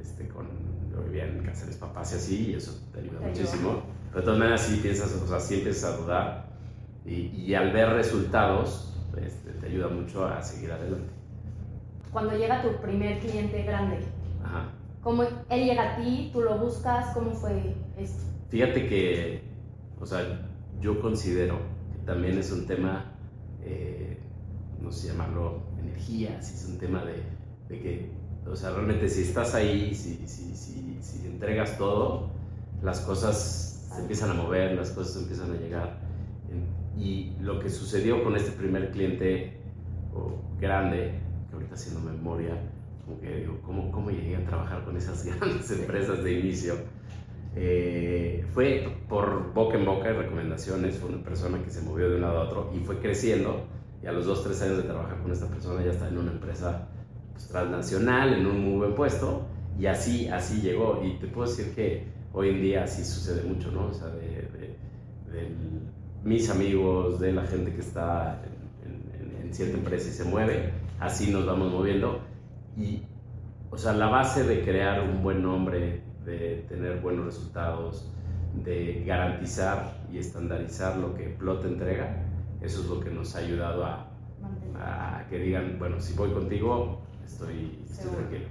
este, 0.00 0.28
con, 0.28 0.46
yo 0.90 1.02
vivía 1.02 1.26
en 1.26 1.42
casa 1.42 1.62
de 1.62 1.66
mis 1.68 1.76
papás 1.76 2.12
y 2.12 2.16
así, 2.16 2.50
y 2.50 2.54
eso 2.54 2.80
te 2.92 3.00
ayuda 3.00 3.20
muchísimo. 3.20 3.82
Pero 4.10 4.20
de 4.20 4.24
todas 4.24 4.38
maneras 4.38 4.62
sí 4.62 4.78
piensas, 4.80 5.12
o 5.12 5.26
sea, 5.26 5.40
sí 5.40 5.56
empiezas 5.56 5.92
a 5.92 5.96
dudar 5.96 6.48
y, 7.04 7.26
y 7.36 7.54
al 7.54 7.72
ver 7.72 7.90
resultados, 7.90 8.94
este, 9.24 9.52
te 9.52 9.66
ayuda 9.66 9.88
mucho 9.88 10.26
a 10.26 10.42
seguir 10.42 10.72
adelante. 10.72 11.10
Cuando 12.12 12.36
llega 12.36 12.62
tu 12.62 12.80
primer 12.80 13.18
cliente 13.20 13.62
grande, 13.62 13.98
Ajá. 14.42 14.70
¿cómo 15.02 15.22
él 15.22 15.64
llega 15.64 15.94
a 15.94 15.96
ti, 15.96 16.30
tú 16.32 16.40
lo 16.40 16.58
buscas? 16.58 17.14
¿Cómo 17.14 17.32
fue 17.32 17.74
esto? 17.98 18.22
Fíjate 18.48 18.88
que, 18.88 19.42
o 20.00 20.06
sea, 20.06 20.48
yo 20.80 21.00
considero 21.00 21.58
que 21.92 21.98
también 22.06 22.38
es 22.38 22.50
un 22.50 22.66
tema, 22.66 23.12
eh, 23.62 24.18
no 24.80 24.90
sé 24.90 25.08
llamarlo 25.08 25.62
energía, 25.78 26.40
si 26.40 26.54
es 26.54 26.64
un 26.66 26.78
tema 26.78 27.04
de, 27.04 27.22
de, 27.68 27.82
que, 27.82 28.10
o 28.50 28.56
sea, 28.56 28.70
realmente 28.70 29.08
si 29.08 29.22
estás 29.22 29.54
ahí, 29.54 29.94
si, 29.94 30.26
si, 30.26 30.54
si, 30.56 30.98
si 31.02 31.26
entregas 31.26 31.76
todo, 31.76 32.30
las 32.82 33.00
cosas 33.00 33.88
se 33.92 34.00
empiezan 34.00 34.30
a 34.30 34.34
mover, 34.34 34.74
las 34.76 34.90
cosas 34.90 35.22
empiezan 35.22 35.52
a 35.52 35.56
llegar. 35.56 35.98
Y 36.98 37.32
lo 37.40 37.60
que 37.60 37.70
sucedió 37.70 38.24
con 38.24 38.36
este 38.36 38.50
primer 38.52 38.90
cliente 38.90 39.60
oh, 40.14 40.40
grande, 40.60 41.20
que 41.48 41.54
ahorita 41.54 41.74
haciendo 41.74 42.00
memoria, 42.00 42.54
como 43.04 43.20
que 43.20 43.36
digo, 43.36 43.60
¿cómo, 43.62 43.90
¿cómo 43.92 44.10
llegué 44.10 44.36
a 44.36 44.44
trabajar 44.44 44.84
con 44.84 44.96
esas 44.96 45.24
grandes 45.38 45.70
empresas 45.70 46.22
de 46.24 46.32
inicio? 46.32 46.74
Eh, 47.54 48.44
fue 48.52 48.96
por 49.08 49.52
boca 49.54 49.78
en 49.78 49.84
boca 49.84 50.10
y 50.10 50.12
recomendaciones, 50.12 50.98
fue 50.98 51.08
una 51.08 51.22
persona 51.22 51.62
que 51.62 51.70
se 51.70 51.82
movió 51.82 52.08
de 52.10 52.16
un 52.16 52.22
lado 52.22 52.38
a 52.38 52.44
otro 52.44 52.72
y 52.74 52.80
fue 52.80 52.98
creciendo 52.98 53.66
y 54.02 54.06
a 54.06 54.12
los 54.12 54.26
dos, 54.26 54.44
tres 54.44 54.60
años 54.62 54.76
de 54.76 54.82
trabajar 54.84 55.20
con 55.22 55.32
esta 55.32 55.48
persona 55.48 55.84
ya 55.84 55.90
está 55.90 56.08
en 56.08 56.18
una 56.18 56.32
empresa 56.32 56.88
pues, 57.32 57.48
transnacional, 57.48 58.34
en 58.34 58.46
un 58.46 58.60
muy 58.60 58.76
buen 58.78 58.94
puesto 58.94 59.46
y 59.78 59.86
así, 59.86 60.28
así 60.28 60.60
llegó 60.60 61.02
y 61.04 61.18
te 61.18 61.26
puedo 61.26 61.48
decir 61.48 61.74
que 61.74 62.04
hoy 62.32 62.50
en 62.50 62.62
día 62.62 62.84
así 62.84 63.04
sucede 63.04 63.42
mucho, 63.42 63.72
¿no? 63.72 63.86
O 63.86 63.94
sea, 63.94 64.08
de, 64.08 64.28
de, 64.28 64.76
de 65.32 65.56
mis 66.24 66.50
amigos, 66.50 67.20
de 67.20 67.32
la 67.32 67.42
gente 67.42 67.72
que 67.72 67.80
está 67.80 68.42
en, 68.84 69.20
en, 69.20 69.46
en 69.46 69.54
cierta 69.54 69.76
empresa 69.76 70.08
y 70.08 70.12
se 70.12 70.24
mueve, 70.24 70.72
así 71.00 71.30
nos 71.30 71.46
vamos 71.46 71.72
moviendo 71.72 72.20
y, 72.76 73.02
o 73.70 73.76
sea, 73.76 73.92
la 73.92 74.08
base 74.08 74.44
de 74.44 74.62
crear 74.62 75.02
un 75.02 75.22
buen 75.22 75.42
nombre, 75.42 76.02
de 76.24 76.64
tener 76.68 77.00
buenos 77.00 77.26
resultados, 77.26 78.12
de 78.64 79.04
garantizar 79.06 79.98
y 80.12 80.18
estandarizar 80.18 80.96
lo 80.96 81.14
que 81.14 81.24
Plot 81.24 81.64
entrega, 81.64 82.24
eso 82.60 82.82
es 82.82 82.88
lo 82.88 83.00
que 83.00 83.10
nos 83.10 83.34
ha 83.36 83.38
ayudado 83.38 83.84
a, 83.84 84.10
a 84.76 85.26
que 85.28 85.38
digan, 85.38 85.78
bueno, 85.78 86.00
si 86.00 86.14
voy 86.14 86.30
contigo, 86.32 87.00
estoy, 87.24 87.84
estoy 87.88 88.10
tranquilo. 88.10 88.48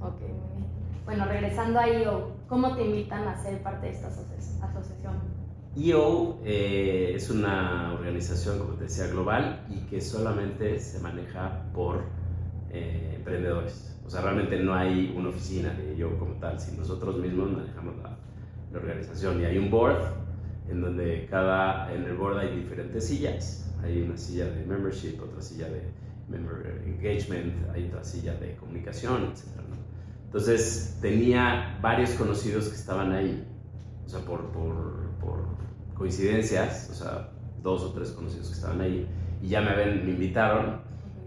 Ok, 0.00 0.20
muy 0.20 0.28
bien. 0.28 0.80
Bueno, 1.04 1.24
regresando 1.26 1.80
a 1.80 1.88
IO, 1.88 2.32
¿cómo 2.48 2.76
te 2.76 2.84
invitan 2.84 3.26
a 3.26 3.36
ser 3.42 3.62
parte 3.62 3.86
de 3.86 3.92
esta 3.92 4.08
asociación? 4.08 5.39
IO 5.76 6.40
eh, 6.44 7.12
es 7.14 7.30
una 7.30 7.92
organización, 7.92 8.58
como 8.58 8.74
te 8.74 8.84
decía, 8.84 9.06
global 9.06 9.66
y 9.70 9.86
que 9.86 10.00
solamente 10.00 10.78
se 10.80 10.98
maneja 11.00 11.64
por 11.72 12.02
eh, 12.70 13.14
emprendedores. 13.16 13.96
O 14.04 14.10
sea, 14.10 14.22
realmente 14.22 14.58
no 14.58 14.74
hay 14.74 15.14
una 15.16 15.28
oficina 15.28 15.72
de 15.72 15.96
yo 15.96 16.18
como 16.18 16.34
tal, 16.34 16.58
si 16.58 16.76
nosotros 16.76 17.18
mismos 17.18 17.52
manejamos 17.52 17.96
la, 17.98 18.16
la, 18.72 18.78
organización 18.78 19.40
y 19.40 19.44
hay 19.44 19.58
un 19.58 19.70
board 19.70 19.98
en 20.68 20.80
donde 20.80 21.26
cada, 21.30 21.92
en 21.94 22.04
el 22.04 22.16
board 22.16 22.38
hay 22.38 22.56
diferentes 22.56 23.06
sillas. 23.06 23.72
Hay 23.82 24.02
una 24.02 24.16
silla 24.16 24.46
de 24.46 24.64
membership, 24.66 25.20
otra 25.22 25.40
silla 25.40 25.68
de 25.68 25.82
member 26.28 26.82
engagement, 26.86 27.54
hay 27.72 27.86
otra 27.86 28.04
silla 28.04 28.34
de 28.34 28.56
comunicación, 28.56 29.24
etc. 29.32 29.44
¿no? 29.68 29.76
Entonces 30.26 30.98
tenía 31.00 31.78
varios 31.80 32.10
conocidos 32.10 32.68
que 32.68 32.76
estaban 32.76 33.12
ahí, 33.12 33.44
o 34.06 34.08
sea, 34.08 34.20
por, 34.20 34.46
por, 34.52 35.09
por 35.20 35.44
coincidencias, 35.94 36.88
o 36.90 36.94
sea, 36.94 37.30
dos 37.62 37.82
o 37.82 37.92
tres 37.92 38.10
conocidos 38.12 38.48
que 38.48 38.54
estaban 38.54 38.80
ahí 38.80 39.06
y 39.42 39.48
ya 39.48 39.60
me, 39.60 39.74
ven, 39.74 40.04
me 40.04 40.12
invitaron 40.12 40.80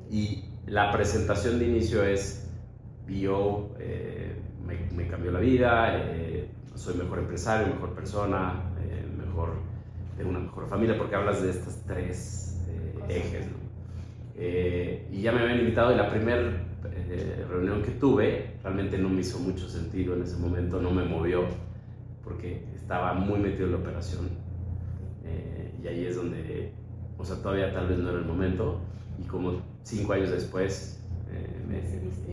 y 0.09 0.45
la 0.67 0.91
presentación 0.91 1.59
de 1.59 1.67
inicio 1.67 2.03
es 2.03 2.47
bio 3.05 3.69
eh, 3.79 4.35
me, 4.65 4.77
me, 4.95 5.07
cambió 5.07 5.31
la 5.31 5.39
vida, 5.39 5.97
eh, 5.97 6.49
soy 6.75 6.95
mejor 6.95 7.19
empresario, 7.19 7.73
mejor 7.73 7.93
persona, 7.93 8.71
eh, 8.81 9.05
mejor, 9.17 9.55
tengo 10.17 10.29
una 10.29 10.39
mejor 10.39 10.67
familia, 10.67 10.97
porque 10.97 11.15
hablas 11.15 11.41
de 11.41 11.49
estos 11.49 11.75
tres 11.85 12.61
ejes. 13.09 13.47
¿no? 13.47 13.63
y 14.35 15.21
ya 15.21 15.31
me 15.31 15.41
habían 15.41 15.59
invitado 15.59 15.93
y 15.93 15.95
la 15.95 16.09
primera 16.09 16.41
reunión 17.49 17.83
que 17.83 17.91
tuve 17.91 18.55
realmente 18.63 18.97
no 18.97 19.07
me 19.07 19.21
hizo 19.21 19.37
mucho 19.39 19.69
sentido 19.69 20.15
en 20.15 20.23
ese 20.23 20.37
momento, 20.37 20.81
no 20.81 20.89
me 20.89 21.05
movió, 21.05 21.43
porque 22.23 22.65
estaba 22.75 23.13
muy 23.13 23.39
metido 23.39 23.65
en 23.65 23.71
la 23.73 23.77
operación. 23.79 24.29
y 25.81 25.87
ahí 25.87 26.05
es 26.05 26.15
donde, 26.15 26.71
o 27.17 27.25
sea, 27.25 27.41
todavía 27.41 27.73
tal 27.73 27.87
vez 27.87 27.99
no 27.99 28.09
era 28.09 28.19
el 28.19 28.25
momento, 28.25 28.79
y 29.19 29.23
como 29.23 29.61
cinco 29.83 30.13
años 30.13 30.31
después 30.31 31.03
me, 31.67 31.79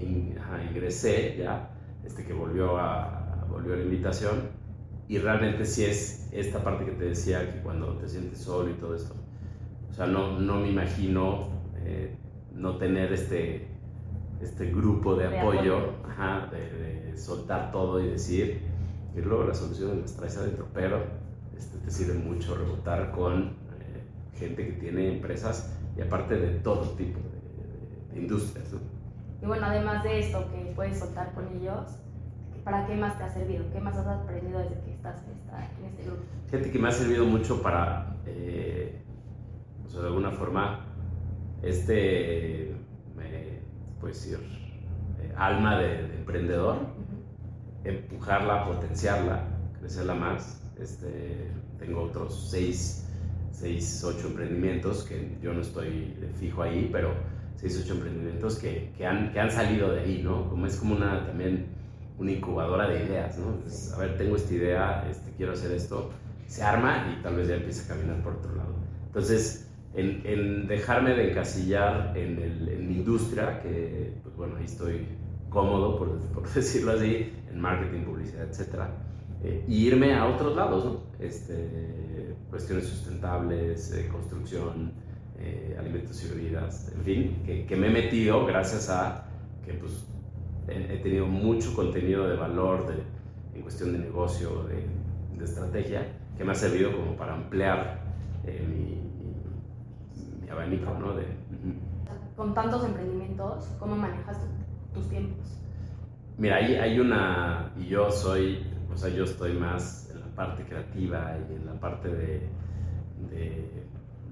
in, 0.01 0.37
ajá, 0.39 0.63
ingresé 0.65 1.37
ya, 1.39 1.71
este, 2.05 2.25
que 2.25 2.33
volvió 2.33 2.79
a, 2.79 3.47
volvió 3.49 3.75
a 3.75 3.77
la 3.77 3.83
invitación, 3.83 4.51
y 5.09 5.19
realmente 5.19 5.65
sí 5.65 5.85
es 5.85 6.29
esta 6.33 6.63
parte 6.63 6.85
que 6.85 6.93
te 6.93 7.07
decía, 7.07 7.53
que 7.53 7.61
cuando 7.61 7.97
te 7.97 8.09
sientes 8.09 8.39
solo 8.39 8.71
y 8.71 8.75
todo 8.75 8.95
esto, 8.95 9.15
o 9.91 9.95
sea, 9.95 10.07
no, 10.07 10.39
no 10.39 10.61
me 10.61 10.71
imagino 10.71 11.49
eh, 11.85 12.17
no 12.55 12.77
tener 12.77 13.13
este, 13.13 13.67
este 14.41 14.71
grupo 14.71 15.17
de, 15.17 15.29
de 15.29 15.39
apoyo, 15.39 15.79
apoyo. 15.79 15.93
Ajá, 16.09 16.49
de, 16.53 17.11
de, 17.11 17.19
soltar 17.19 17.71
todo 17.73 18.01
y 18.01 18.09
decir, 18.09 18.63
y 19.15 19.21
luego 19.21 19.45
las 19.45 19.59
soluciones 19.59 19.99
las 20.03 20.17
traes 20.17 20.37
adentro, 20.37 20.67
pero 20.73 21.03
este, 21.57 21.79
te 21.79 21.91
sirve 21.91 22.15
mucho 22.15 22.55
rebotar 22.57 23.11
con 23.11 23.43
eh, 23.43 24.03
gente 24.35 24.67
que 24.67 24.73
tiene 24.73 25.15
empresas 25.15 25.73
y 25.97 26.01
aparte 26.01 26.37
de 26.37 26.59
todo 26.61 26.91
tipo 26.91 27.19
de, 27.19 28.15
de 28.15 28.21
industrias. 28.21 28.73
¿no? 28.73 28.79
Y 29.43 29.47
bueno, 29.47 29.67
además 29.67 30.05
de 30.05 30.21
esto 30.21 30.47
que 30.53 30.73
puedes 30.75 30.99
soltar 30.99 31.33
con 31.33 31.49
ellos, 31.57 31.97
¿para 32.65 32.87
qué 32.87 32.95
más 32.95 33.17
te 33.19 33.25
ha 33.25 33.31
servido? 33.31 33.65
¿Qué 33.73 33.81
más 33.81 33.97
has 33.97 34.07
aprendido 34.07 34.59
desde 34.61 34.81
que 34.83 34.93
estás 34.93 35.23
en 35.79 35.87
este 35.87 36.05
grupo? 36.05 36.23
Fíjate 36.47 36.71
que 36.71 36.79
me 36.79 36.89
ha 36.89 36.93
servido 36.93 37.25
mucho 37.25 37.63
para, 37.63 38.17
eh, 38.27 39.01
o 39.87 39.89
sea, 39.89 40.03
de 40.03 40.07
alguna 40.09 40.31
forma, 40.31 40.87
este, 41.63 42.71
eh, 42.71 43.61
pues 44.01 44.23
decir, 44.23 44.39
eh, 45.21 45.33
alma 45.37 45.79
de, 45.79 46.09
de 46.09 46.17
emprendedor. 46.19 46.77
Empujarla, 47.85 48.67
potenciarla, 48.67 49.45
crecerla 49.79 50.15
más. 50.15 50.63
Este, 50.79 51.51
tengo 51.79 52.03
otros 52.03 52.49
seis, 52.51 53.07
seis, 53.53 54.03
ocho 54.05 54.29
emprendimientos 54.29 55.05
que 55.05 55.37
yo 55.43 55.53
no 55.53 55.61
estoy 55.61 56.17
fijo 56.39 56.63
ahí, 56.63 56.89
pero 56.91 57.13
seis, 57.57 57.81
ocho 57.83 57.95
emprendimientos 57.95 58.59
que, 58.59 58.93
que, 58.97 59.07
han, 59.07 59.33
que 59.33 59.41
han 59.41 59.51
salido 59.51 59.93
de 59.93 60.01
ahí, 60.01 60.23
¿no? 60.23 60.49
Como 60.49 60.67
es 60.67 60.77
como 60.77 60.97
una 60.97 61.27
también 61.27 61.67
una 62.21 62.33
incubadora 62.33 62.87
de 62.89 63.05
ideas, 63.05 63.39
¿no? 63.39 63.55
Entonces, 63.55 63.93
a 63.93 63.99
ver, 63.99 64.17
tengo 64.19 64.37
esta 64.37 64.55
idea, 64.55 65.07
este, 65.11 65.33
quiero 65.37 65.53
hacer 65.53 65.73
esto, 65.73 66.11
se 66.47 66.63
arma 66.63 67.17
y 67.19 67.23
tal 67.23 67.37
vez 67.37 67.49
ya 67.49 67.55
empieza 67.55 67.85
a 67.85 67.97
caminar 67.97 68.23
por 68.23 68.35
otro 68.35 68.55
lado. 68.55 68.75
Entonces, 69.07 69.71
en, 69.95 70.21
en 70.25 70.69
dejarme 70.69 71.15
de 71.15 71.31
encasillar 71.31 72.13
en, 72.17 72.39
el, 72.39 72.69
en, 72.69 72.89
mi 72.89 72.97
industria, 72.97 73.61
que, 73.63 74.13
pues 74.23 74.37
bueno, 74.37 74.57
ahí 74.57 74.65
estoy 74.65 75.07
cómodo, 75.49 75.99
por, 75.99 76.19
por 76.29 76.49
decirlo 76.55 76.93
así, 76.93 77.33
en 77.51 77.61
marketing, 77.61 78.05
publicidad, 78.05 78.49
etcétera, 78.49 78.91
eh, 79.43 79.65
y 79.67 79.87
irme 79.87 80.15
a 80.15 80.27
otros 80.27 80.55
lados, 80.55 80.85
¿no? 80.85 81.01
Este, 81.19 82.35
cuestiones 82.51 82.87
sustentables, 82.87 83.93
eh, 83.93 84.09
construcción, 84.09 84.93
eh, 85.39 85.77
alimentos 85.79 86.23
y 86.25 86.29
bebidas, 86.29 86.93
en 86.95 87.03
fin, 87.03 87.43
que, 87.47 87.65
que, 87.65 87.77
me 87.77 87.87
he 87.87 87.91
metido 87.91 88.45
gracias 88.45 88.91
a 88.91 89.25
que 89.65 89.73
pues, 89.75 90.05
he, 90.69 90.95
he 90.95 90.99
tenido 90.99 91.27
mucho 91.27 91.75
contenido 91.75 92.29
de 92.29 92.37
valor 92.37 92.87
de, 92.87 93.03
en 93.55 93.63
cuestión 93.63 93.93
de 93.93 94.01
negocio, 94.01 94.65
de, 94.65 94.87
de, 95.39 95.45
estrategia, 95.45 96.07
que 96.37 96.45
me 96.45 96.53
ha 96.53 96.55
servido 96.55 96.95
como 96.95 97.17
para 97.17 97.35
ampliar 97.35 98.01
eh, 98.45 98.67
mi, 98.69 99.01
mi, 100.43 100.51
abanico, 100.51 100.93
¿no? 100.99 101.15
De, 101.15 101.25
Con 102.37 102.53
tantos 102.53 102.85
emprendimientos, 102.85 103.65
¿cómo 103.79 103.97
manejas 103.97 104.39
tu, 104.41 105.01
tus 105.01 105.09
tiempos? 105.09 105.63
Mira, 106.41 106.57
hay, 106.57 106.75
hay 106.77 106.99
una, 106.99 107.71
y 107.79 107.89
yo 107.89 108.11
soy, 108.11 108.67
o 108.91 108.97
sea, 108.97 109.11
yo 109.11 109.25
estoy 109.25 109.53
más 109.53 110.09
en 110.11 110.21
la 110.21 110.27
parte 110.35 110.65
creativa 110.65 111.37
y 111.51 111.55
en 111.55 111.67
la 111.67 111.75
parte 111.75 112.09
de, 112.09 112.49
de 113.31 113.71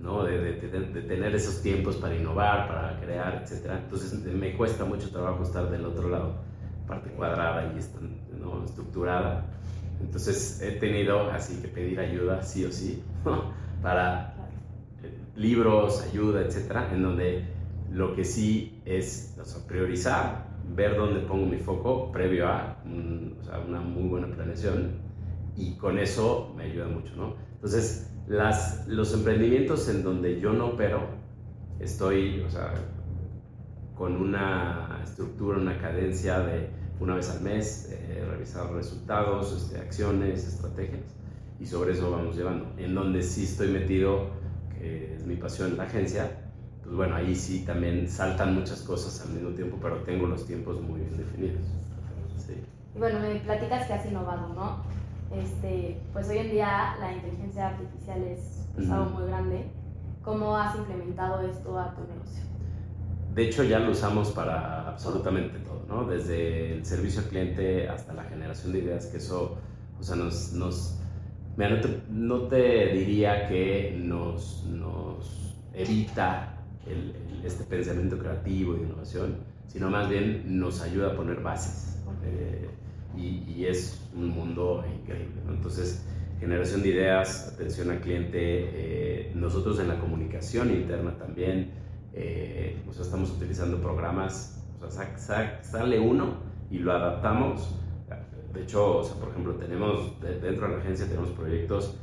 ¿no? 0.01 0.25
De, 0.25 0.39
de, 0.39 0.53
de, 0.71 1.03
tener 1.03 1.35
esos 1.35 1.61
tiempos 1.61 1.97
para 1.97 2.17
innovar, 2.17 2.67
para 2.67 2.99
crear, 2.99 3.45
etc. 3.45 3.73
Entonces 3.85 4.25
me 4.25 4.57
cuesta 4.57 4.87
mucho 4.87 5.11
trabajo 5.11 5.43
estar 5.43 5.69
del 5.69 5.85
otro 5.85 6.09
lado, 6.09 6.37
parte 6.87 7.11
cuadrada 7.11 7.65
y 7.65 8.41
¿no? 8.41 8.65
estructurada. 8.65 9.45
Entonces 10.01 10.63
he 10.63 10.73
tenido 10.73 11.31
así 11.31 11.61
que 11.61 11.69
pedir 11.69 12.01
ayuda, 12.01 12.43
sí 12.43 12.65
o 12.65 12.73
sí, 12.73 13.03
para 13.83 14.35
eh, 15.03 15.13
libros, 15.37 16.03
ayuda, 16.11 16.41
etc. 16.41 16.91
En 16.91 17.03
donde 17.03 17.45
lo 17.91 18.15
que 18.15 18.25
sí 18.25 18.81
es 18.87 19.37
o 19.39 19.45
sea, 19.45 19.67
priorizar, 19.67 20.48
ver 20.75 20.97
dónde 20.97 21.21
pongo 21.21 21.47
mi 21.47 21.59
foco 21.59 22.11
previo 22.13 22.47
a 22.49 22.77
o 23.41 23.45
sea, 23.45 23.59
una 23.61 23.81
muy 23.81 24.09
buena 24.09 24.29
planeación 24.29 24.93
y 25.57 25.77
con 25.77 25.99
eso 25.99 26.55
me 26.57 26.65
ayuda 26.65 26.87
mucho, 26.87 27.15
¿no? 27.17 27.35
Entonces, 27.55 28.11
las, 28.29 28.87
los 28.87 29.13
emprendimientos 29.13 29.89
en 29.89 30.05
donde 30.05 30.41
yo 30.41 30.53
no 30.53 30.69
opero, 30.69 31.09
estoy, 31.81 32.41
o 32.43 32.51
sea, 32.51 32.75
con 33.97 34.17
una 34.17 35.01
estructura, 35.03 35.59
una 35.59 35.77
cadencia 35.79 36.39
de 36.41 36.69
una 37.01 37.17
vez 37.17 37.31
al 37.31 37.41
mes, 37.41 37.89
eh, 37.91 38.25
revisar 38.29 38.73
resultados, 38.73 39.53
este, 39.53 39.79
acciones, 39.79 40.47
estrategias, 40.47 41.17
y 41.59 41.67
sobre 41.67 41.93
eso 41.93 42.11
vamos 42.11 42.37
llevando. 42.37 42.73
En 42.77 42.95
donde 42.95 43.23
sí 43.23 43.45
estoy 43.45 43.69
metido, 43.69 44.31
que 44.79 45.15
es 45.15 45.27
mi 45.27 45.37
pasión, 45.37 45.77
la 45.77 45.85
agencia, 45.85 46.38
pues 46.89 46.97
bueno, 46.97 47.17
ahí 47.17 47.35
sí 47.35 47.65
también 47.67 48.09
saltan 48.09 48.55
muchas 48.55 48.81
cosas 48.81 49.21
al 49.21 49.35
mismo 49.35 49.51
tiempo, 49.51 49.77
pero 49.79 49.97
tengo 50.05 50.27
los 50.27 50.47
tiempos 50.47 50.81
muy 50.81 51.01
bien 51.01 51.19
definidos. 51.19 51.61
Sí. 52.39 52.55
Y 52.95 52.99
bueno, 52.99 53.21
me 53.21 53.35
platicas 53.41 53.87
que 53.87 53.93
has 53.93 54.07
innovado, 54.07 54.49
¿no? 54.55 54.79
Este, 55.31 56.01
pues 56.15 56.31
hoy 56.31 56.39
en 56.39 56.51
día 56.51 56.97
la 56.99 57.13
inteligencia 57.13 57.69
artificial 57.69 58.23
es 58.23 58.67
pues, 58.75 58.89
algo 58.89 59.11
muy 59.11 59.27
grande. 59.27 59.67
¿Cómo 60.23 60.57
has 60.57 60.77
implementado 60.77 61.43
esto 61.43 61.79
a 61.79 61.95
tu 61.95 62.01
negocio? 62.11 62.43
De 63.35 63.45
hecho, 63.45 63.65
ya 63.65 63.81
lo 63.81 63.91
usamos 63.91 64.31
para 64.31 64.89
absolutamente 64.89 65.59
todo, 65.59 65.85
¿no? 65.87 66.05
Desde 66.07 66.73
el 66.73 66.87
servicio 66.87 67.21
al 67.21 67.29
cliente 67.29 67.87
hasta 67.87 68.15
la 68.15 68.25
generación 68.25 68.73
de 68.73 68.79
ideas, 68.79 69.05
que 69.07 69.19
eso, 69.19 69.59
o 70.01 70.03
sea, 70.03 70.17
nos... 70.17 70.55
nos 70.55 70.99
mira, 71.59 71.69
no, 71.69 71.81
te, 71.83 72.03
no 72.09 72.43
te, 72.45 72.87
diría 72.95 73.47
que 73.47 73.95
nos, 74.03 74.65
nos 74.65 75.55
evita 75.75 76.55
el, 76.89 77.15
el, 77.15 77.45
este 77.45 77.65
pensamiento 77.65 78.19
creativo 78.19 78.75
y 78.75 78.79
de 78.79 78.85
innovación, 78.85 79.37
sino 79.67 79.91
más 79.91 80.09
bien 80.09 80.59
nos 80.59 80.81
ayuda 80.81 81.13
a 81.13 81.17
poner 81.17 81.41
bases. 81.41 81.99
Eh, 82.25 82.69
y, 83.17 83.65
es 83.67 84.09
un 84.15 84.29
mundo 84.29 84.85
increíble. 85.01 85.43
Entonces, 85.49 86.07
generación 86.39 86.83
de 86.83 86.89
ideas, 86.89 87.53
atención 87.53 87.91
al 87.91 88.01
cliente, 88.01 88.39
eh, 88.41 89.33
nosotros 89.35 89.81
en 89.81 89.89
la 89.89 89.99
comunicación 89.99 90.71
interna 90.71 91.19
también, 91.19 91.73
eh, 92.15 92.81
o 92.89 92.93
sea, 92.93 93.03
estamos 93.03 93.31
utilizando 93.31 93.79
programas, 93.79 94.65
o 94.81 94.89
sea, 94.89 95.61
sale 95.63 95.99
uno 95.99 96.37
y 96.71 96.79
lo 96.79 96.93
adaptamos. 96.93 97.75
De 98.55 98.63
hecho, 98.63 98.99
o 98.99 99.05
sea, 99.05 99.17
por 99.17 99.31
ejemplo, 99.31 99.55
tenemos 99.55 100.21
dentro 100.21 100.69
de 100.69 100.75
la 100.75 100.79
agencia 100.79 101.07
tenemos 101.07 101.31
proyectos 101.31 101.97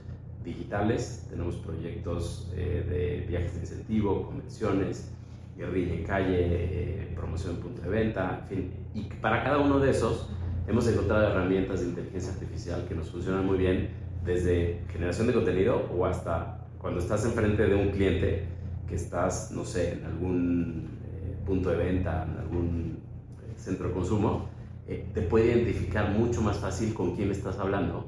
digitales, 0.45 1.25
tenemos 1.29 1.55
proyectos 1.55 2.51
eh, 2.55 2.85
de 2.87 3.27
viajes 3.27 3.53
de 3.55 3.59
incentivo, 3.61 4.23
convenciones, 4.27 5.11
guerrilla 5.57 5.93
en 5.95 6.03
calle, 6.03 7.11
promoción 7.15 7.55
en 7.55 7.61
punto 7.61 7.81
de 7.81 7.89
venta, 7.89 8.39
en 8.43 8.47
fin. 8.47 8.73
Y 8.93 9.03
para 9.21 9.43
cada 9.43 9.57
uno 9.57 9.79
de 9.79 9.91
esos 9.91 10.29
hemos 10.67 10.87
encontrado 10.87 11.27
herramientas 11.27 11.81
de 11.81 11.87
inteligencia 11.87 12.33
artificial 12.33 12.85
que 12.87 12.95
nos 12.95 13.09
funcionan 13.09 13.45
muy 13.45 13.57
bien 13.57 13.89
desde 14.25 14.81
generación 14.91 15.27
de 15.27 15.33
contenido 15.33 15.89
o 15.95 16.05
hasta 16.05 16.65
cuando 16.79 16.99
estás 16.99 17.25
enfrente 17.25 17.67
de 17.67 17.75
un 17.75 17.89
cliente 17.89 18.43
que 18.87 18.95
estás, 18.95 19.51
no 19.51 19.65
sé, 19.65 19.93
en 19.93 20.05
algún 20.05 20.99
eh, 21.03 21.35
punto 21.45 21.69
de 21.69 21.77
venta, 21.77 22.27
en 22.29 22.37
algún 22.39 22.97
eh, 23.41 23.53
centro 23.57 23.87
de 23.87 23.93
consumo, 23.93 24.49
eh, 24.87 25.07
te 25.13 25.21
puede 25.21 25.47
identificar 25.47 26.11
mucho 26.11 26.41
más 26.41 26.57
fácil 26.57 26.93
con 26.93 27.15
quién 27.15 27.31
estás 27.31 27.57
hablando 27.57 28.05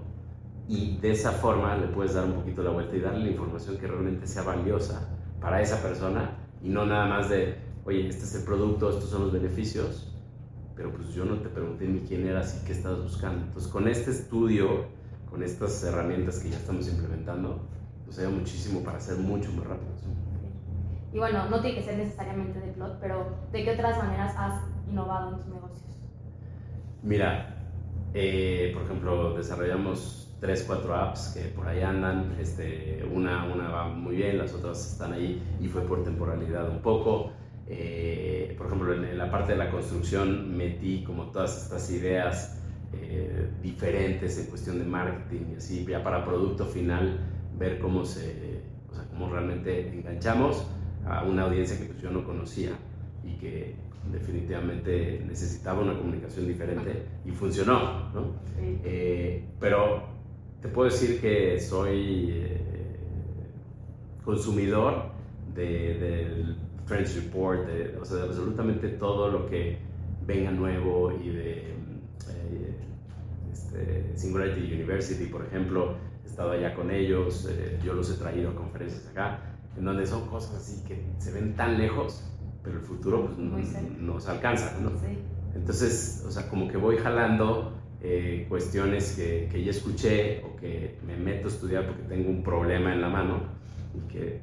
y 0.67 0.97
de 0.97 1.11
esa 1.11 1.31
forma 1.31 1.75
le 1.77 1.87
puedes 1.87 2.13
dar 2.13 2.25
un 2.25 2.33
poquito 2.33 2.61
la 2.61 2.71
vuelta 2.71 2.95
y 2.95 2.99
darle 2.99 3.25
la 3.25 3.31
información 3.31 3.77
que 3.77 3.87
realmente 3.87 4.27
sea 4.27 4.43
valiosa 4.43 5.07
para 5.39 5.61
esa 5.61 5.81
persona 5.81 6.31
y 6.61 6.69
no 6.69 6.85
nada 6.85 7.05
más 7.07 7.29
de, 7.29 7.55
oye, 7.85 8.07
este 8.07 8.25
es 8.25 8.35
el 8.35 8.43
producto, 8.43 8.89
estos 8.89 9.09
son 9.09 9.23
los 9.23 9.31
beneficios, 9.31 10.13
pero 10.75 10.91
pues 10.91 11.13
yo 11.13 11.23
no 11.25 11.35
te 11.37 11.49
pregunté 11.49 11.87
ni 11.87 12.01
quién 12.01 12.27
eras 12.27 12.59
y 12.61 12.65
qué 12.65 12.73
estabas 12.73 13.01
buscando. 13.01 13.45
Entonces, 13.45 13.71
con 13.71 13.87
este 13.87 14.11
estudio, 14.11 14.85
con 15.29 15.41
estas 15.43 15.83
herramientas 15.83 16.39
que 16.39 16.49
ya 16.49 16.57
estamos 16.57 16.87
implementando, 16.89 17.61
nos 18.05 18.19
ayuda 18.19 18.31
muchísimo 18.31 18.83
para 18.83 18.99
ser 18.99 19.17
mucho 19.17 19.51
más 19.53 19.67
rápidos. 19.67 20.03
Y 21.13 21.17
bueno, 21.19 21.49
no 21.49 21.61
tiene 21.61 21.77
que 21.77 21.83
ser 21.83 21.97
necesariamente 21.97 22.59
de 22.59 22.73
Plot, 22.73 22.99
pero 22.99 23.37
¿de 23.51 23.63
qué 23.63 23.71
otras 23.71 23.97
maneras 23.97 24.35
has 24.37 24.61
innovado 24.89 25.31
en 25.31 25.37
tus 25.37 25.47
negocios? 25.47 25.87
Mira, 27.03 27.55
eh, 28.13 28.71
por 28.73 28.83
ejemplo, 28.83 29.33
desarrollamos 29.33 30.26
tres, 30.39 30.63
cuatro 30.65 30.95
apps 30.95 31.33
que 31.33 31.49
por 31.49 31.67
ahí 31.67 31.81
andan. 31.81 32.35
Este, 32.39 33.05
una, 33.11 33.45
una 33.45 33.69
va 33.69 33.87
muy 33.89 34.17
bien, 34.17 34.37
las 34.37 34.53
otras 34.53 34.91
están 34.91 35.13
ahí 35.13 35.41
y 35.59 35.67
fue 35.67 35.81
por 35.81 36.03
temporalidad 36.03 36.69
un 36.69 36.79
poco. 36.79 37.31
Eh, 37.67 38.55
por 38.57 38.67
ejemplo, 38.67 38.93
en, 38.93 39.17
la 39.17 39.29
parte 39.29 39.53
de 39.53 39.57
la 39.57 39.69
construcción 39.69 40.55
metí 40.55 41.03
como 41.03 41.31
todas 41.31 41.63
estas 41.63 41.91
ideas 41.91 42.61
eh, 42.93 43.49
diferentes 43.61 44.39
en 44.39 44.45
cuestión 44.45 44.79
de 44.79 44.85
marketing 44.85 45.53
y 45.53 45.55
así, 45.57 45.85
ya 45.85 46.01
para 46.03 46.23
producto 46.23 46.65
final, 46.65 47.19
ver 47.57 47.79
cómo, 47.79 48.05
se, 48.05 48.61
o 48.89 48.95
sea, 48.95 49.05
cómo 49.09 49.29
realmente 49.29 49.89
enganchamos 49.89 50.65
a 51.05 51.23
una 51.23 51.43
audiencia 51.43 51.77
que 51.77 51.85
pues, 51.85 52.01
yo 52.01 52.09
no 52.09 52.23
conocía 52.23 52.71
y 53.25 53.33
que 53.33 53.75
definitivamente 54.11 55.21
necesitaba 55.27 55.81
una 55.81 55.97
comunicación 55.97 56.47
diferente 56.47 57.03
y 57.25 57.31
funcionó, 57.31 58.09
¿no? 58.13 58.35
Eh, 58.57 59.43
pero 59.59 60.16
te 60.61 60.67
puedo 60.67 60.89
decir 60.89 61.21
que 61.21 61.59
soy 61.59 62.57
consumidor 64.27 65.11
de, 65.55 65.97
del 65.97 66.57
French 66.85 67.15
Report, 67.15 67.65
de, 67.65 67.97
o 67.97 68.03
sea, 68.03 68.17
de 68.17 68.23
absolutamente 68.23 68.89
todo 68.89 69.29
lo 69.31 69.47
que 69.49 69.77
venga 70.25 70.51
nuevo 70.51 71.13
y 71.13 71.29
de 71.29 71.57
eh, 72.29 72.75
este, 73.51 74.17
Singularity 74.17 74.73
University, 74.73 75.25
por 75.27 75.45
ejemplo, 75.45 75.95
he 76.25 76.27
estado 76.27 76.51
allá 76.51 76.75
con 76.75 76.91
ellos, 76.91 77.47
eh, 77.49 77.79
yo 77.85 77.93
los 77.93 78.11
he 78.11 78.15
traído 78.15 78.51
a 78.51 78.55
conferencias 78.55 79.07
acá, 79.07 79.39
en 79.77 79.85
donde 79.85 80.05
son 80.05 80.27
cosas 80.27 80.55
así 80.55 80.83
que 80.83 81.05
se 81.19 81.31
ven 81.31 81.55
tan 81.55 81.77
lejos, 81.77 82.21
pero 82.63 82.79
el 82.79 82.83
futuro 82.83 83.27
pues, 83.27 83.37
no, 83.37 84.13
nos 84.13 84.27
alcanza, 84.27 84.77
¿no? 84.81 84.89
Sí. 84.89 85.17
Entonces, 85.55 86.25
o 86.27 86.31
sea, 86.31 86.49
como 86.49 86.67
que 86.67 86.75
voy 86.75 86.97
jalando 86.97 87.76
eh, 88.01 88.45
cuestiones 88.47 89.13
que, 89.15 89.49
que 89.51 89.63
ya 89.63 89.71
escuché 89.71 90.43
o 90.43 90.55
que 90.55 90.97
me 91.05 91.17
meto 91.17 91.47
a 91.47 91.51
estudiar 91.51 91.85
porque 91.85 92.03
tengo 92.03 92.29
un 92.29 92.43
problema 92.43 92.93
en 92.93 93.01
la 93.01 93.09
mano 93.09 93.41
y 93.95 94.11
que 94.11 94.41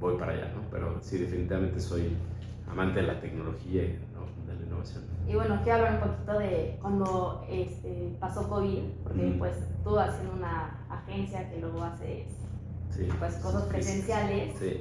voy 0.00 0.16
para 0.18 0.32
allá, 0.32 0.52
¿no? 0.54 0.62
Pero 0.70 0.98
sí, 1.00 1.18
definitivamente 1.18 1.80
soy 1.80 2.16
amante 2.70 3.00
de 3.00 3.06
la 3.06 3.20
tecnología 3.20 3.82
y 3.82 3.98
de 4.46 4.54
la 4.58 4.66
innovación. 4.66 5.04
Y 5.28 5.34
bueno, 5.34 5.60
quiero 5.62 5.78
hablar 5.78 5.94
un 5.94 6.10
poquito 6.10 6.38
de 6.38 6.78
cuando 6.80 7.46
este, 7.50 8.16
pasó 8.18 8.48
COVID, 8.48 8.82
porque 9.04 9.34
pues 9.38 9.54
tú 9.84 9.98
haciendo 9.98 10.34
una 10.34 10.80
agencia 10.90 11.50
que 11.50 11.60
luego 11.60 11.82
haces 11.84 12.26
pues, 13.18 13.34
cosas 13.36 13.64
presenciales, 13.64 14.56
sí. 14.58 14.80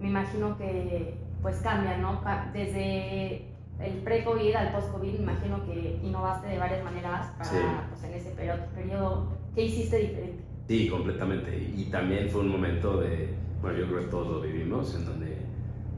me 0.00 0.08
imagino 0.08 0.56
que 0.58 1.14
pues 1.42 1.56
cambia, 1.58 1.96
¿no? 1.98 2.20
Desde 2.52 3.46
el 3.80 3.92
pre-COVID 4.02 4.54
al 4.54 4.72
post-COVID, 4.72 5.12
me 5.12 5.32
imagino 5.32 5.64
que 5.66 6.00
innovaste 6.02 6.48
de 6.48 6.58
varias 6.58 6.84
maneras 6.84 7.32
para, 7.38 7.88
pues, 7.90 8.04
en 8.04 8.14
ese 8.14 8.30
periodo. 8.30 9.28
¿Qué 9.54 9.64
hiciste 9.64 9.98
diferente? 9.98 10.44
Sí, 10.68 10.88
completamente. 10.88 11.72
Y 11.76 11.84
también 11.90 12.28
fue 12.28 12.40
un 12.40 12.48
momento 12.48 13.00
de 13.00 13.34
bueno, 13.66 13.78
yo 13.78 13.86
creo 13.86 14.00
que 14.00 14.06
todos 14.06 14.28
lo 14.28 14.40
vivimos, 14.40 14.94
en 14.94 15.06
donde, 15.06 15.38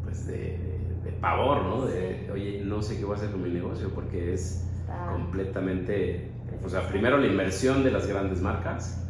pues, 0.03 0.27
de, 0.27 0.59
de, 1.05 1.12
pavor, 1.21 1.62
¿no? 1.64 1.87
De, 1.87 2.31
oye, 2.33 2.62
no 2.64 2.81
sé 2.81 2.97
qué 2.97 3.05
voy 3.05 3.14
a 3.14 3.17
hacer 3.17 3.31
con 3.31 3.43
mi 3.43 3.51
negocio 3.51 3.91
porque 3.95 4.33
es 4.35 4.67
completamente, 5.12 6.31
o 6.64 6.69
sea, 6.69 6.88
primero 6.88 7.19
la 7.19 7.27
inversión 7.27 7.83
de 7.83 7.91
las 7.91 8.07
grandes 8.07 8.41
marcas 8.41 9.05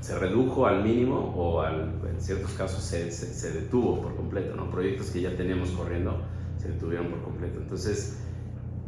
se 0.00 0.18
redujo 0.18 0.66
al 0.66 0.82
mínimo 0.82 1.32
o 1.36 1.62
al, 1.62 1.94
en 2.08 2.20
ciertos 2.20 2.52
casos 2.52 2.82
se, 2.82 3.10
se, 3.10 3.52
detuvo 3.52 4.02
por 4.02 4.16
completo, 4.16 4.54
¿no? 4.54 4.70
Proyectos 4.70 5.10
que 5.10 5.22
ya 5.22 5.34
teníamos 5.36 5.70
corriendo 5.70 6.20
se 6.58 6.68
detuvieron 6.68 7.08
por 7.08 7.22
completo. 7.22 7.60
Entonces, 7.60 8.18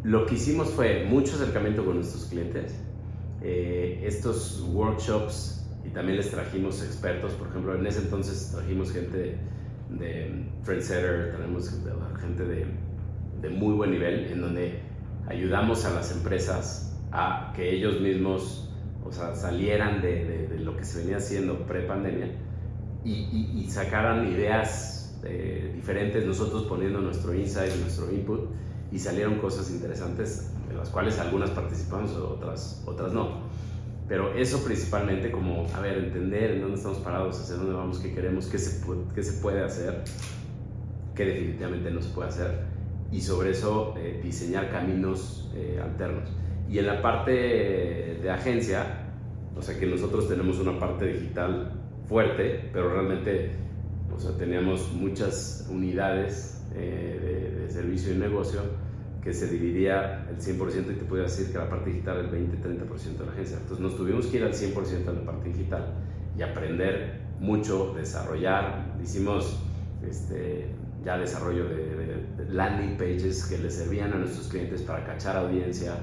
lo 0.03 0.27
que 0.27 0.35
hicimos 0.35 0.71
fue 0.71 1.05
mucho 1.05 1.35
acercamiento 1.35 1.85
con 1.85 1.97
nuestros 1.97 2.27
clientes, 2.27 2.75
eh, 3.43 4.03
estos 4.05 4.65
workshops 4.73 5.67
y 5.85 5.91
también 5.91 6.17
les 6.17 6.31
trajimos 6.31 6.83
expertos, 6.83 7.33
por 7.33 7.49
ejemplo, 7.49 7.75
en 7.75 7.87
ese 7.87 8.01
entonces 8.01 8.51
trajimos 8.53 8.93
gente 8.93 9.17
de, 9.17 9.39
de 9.91 10.49
tenemos 10.65 11.71
gente 12.21 12.45
de, 12.45 12.67
de, 13.41 13.49
muy 13.49 13.75
buen 13.75 13.91
nivel, 13.91 14.27
en 14.31 14.41
donde 14.41 14.81
ayudamos 15.29 15.85
a 15.85 15.95
las 15.95 16.13
empresas 16.13 16.97
a 17.13 17.53
que 17.57 17.75
ellos 17.75 18.01
mismos, 18.01 18.71
o 19.05 19.13
sea, 19.13 19.35
salieran 19.35 20.03
de, 20.03 20.49
de, 20.49 20.59
lo 20.59 20.77
que 20.77 20.85
se 20.85 21.01
venía 21.01 21.17
haciendo 21.17 21.67
pre-pandemia 21.67 22.29
y, 23.05 23.57
y, 23.57 23.71
sacaran 23.71 24.31
ideas 24.31 24.98
eh, 25.25 25.73
diferentes, 25.75 26.25
nosotros 26.25 26.65
poniendo 26.65 27.01
nuestro 27.01 27.35
insight, 27.35 27.75
nuestro 27.77 28.13
input, 28.13 28.49
y 28.91 28.99
salieron 28.99 29.39
cosas 29.39 29.71
interesantes, 29.71 30.51
de 30.69 30.75
las 30.75 30.89
cuales 30.91 31.19
algunas 31.19 31.51
participamos, 31.51 32.13
otras, 32.13 32.83
otras 32.87 33.13
no. 33.13 33.43
Pero 34.09 34.33
eso 34.35 34.65
principalmente 34.65 35.31
como, 35.31 35.67
a 35.75 35.81
ver, 35.81 35.99
entender 35.99 36.53
en 36.53 36.63
dónde 36.63 36.77
estamos 36.77 36.99
parados, 36.99 37.39
hacia 37.41 37.57
dónde 37.57 37.75
vamos, 37.75 37.99
qué 37.99 38.15
queremos, 38.15 38.47
qué 38.47 38.59
se, 38.59 38.83
qué 39.15 39.23
se 39.23 39.43
puede 39.43 39.63
hacer, 39.63 40.05
qué 41.15 41.27
definitivamente 41.27 41.91
no 41.91 42.01
se 42.01 42.09
puede 42.11 42.29
hacer, 42.29 42.61
y 43.13 43.21
sobre 43.21 43.51
eso 43.51 43.95
eh, 43.99 44.21
diseñar 44.23 44.71
caminos 44.71 45.51
eh, 45.55 45.81
alternos. 45.83 46.31
Y 46.71 46.79
en 46.79 46.87
la 46.87 47.03
parte 47.03 47.31
de 48.23 48.31
agencia, 48.31 49.09
o 49.57 49.63
sea 49.63 49.79
que 49.79 49.87
nosotros 49.87 50.29
tenemos 50.29 50.59
una 50.59 50.79
parte 50.79 51.07
digital 51.07 51.73
fuerte, 52.07 52.71
pero 52.73 52.91
realmente 52.91 53.68
o 54.15 54.19
sea, 54.19 54.37
teníamos 54.37 54.93
muchas 54.93 55.67
unidades 55.71 56.63
eh, 56.75 57.51
de, 57.53 57.61
de, 57.63 57.71
servicio 57.71 58.13
y 58.13 58.17
negocio 58.17 58.61
que 59.23 59.33
se 59.33 59.49
dividía 59.49 60.27
el 60.31 60.39
100% 60.39 60.93
y 60.93 60.95
te 60.95 61.05
podía 61.05 61.25
decir 61.25 61.51
que 61.53 61.59
la 61.59 61.69
parte 61.69 61.91
digital 61.91 62.19
el 62.19 62.31
20-30% 62.31 63.19
de 63.19 63.27
la 63.27 63.33
agencia. 63.33 63.57
Entonces 63.59 63.81
nos 63.81 63.97
tuvimos 63.97 64.27
que 64.27 64.39
ir 64.39 64.45
al 64.45 64.53
100% 64.53 65.05
de 65.05 65.13
la 65.13 65.25
parte 65.25 65.49
digital 65.51 65.95
y 66.37 66.43
aprender 66.43 67.21
mucho, 67.41 67.95
desarrollar. 67.95 68.97
Hicimos 69.03 69.61
este, 70.03 70.67
ya 71.05 71.19
desarrollo 71.19 71.65
de, 71.69 72.27
landing 72.51 72.97
pages 72.97 73.45
que 73.47 73.59
le 73.59 73.71
servían 73.71 74.13
a 74.13 74.17
nuestros 74.17 74.49
clientes 74.49 74.83
para 74.83 75.05
cachar 75.05 75.37
audiencia, 75.37 75.95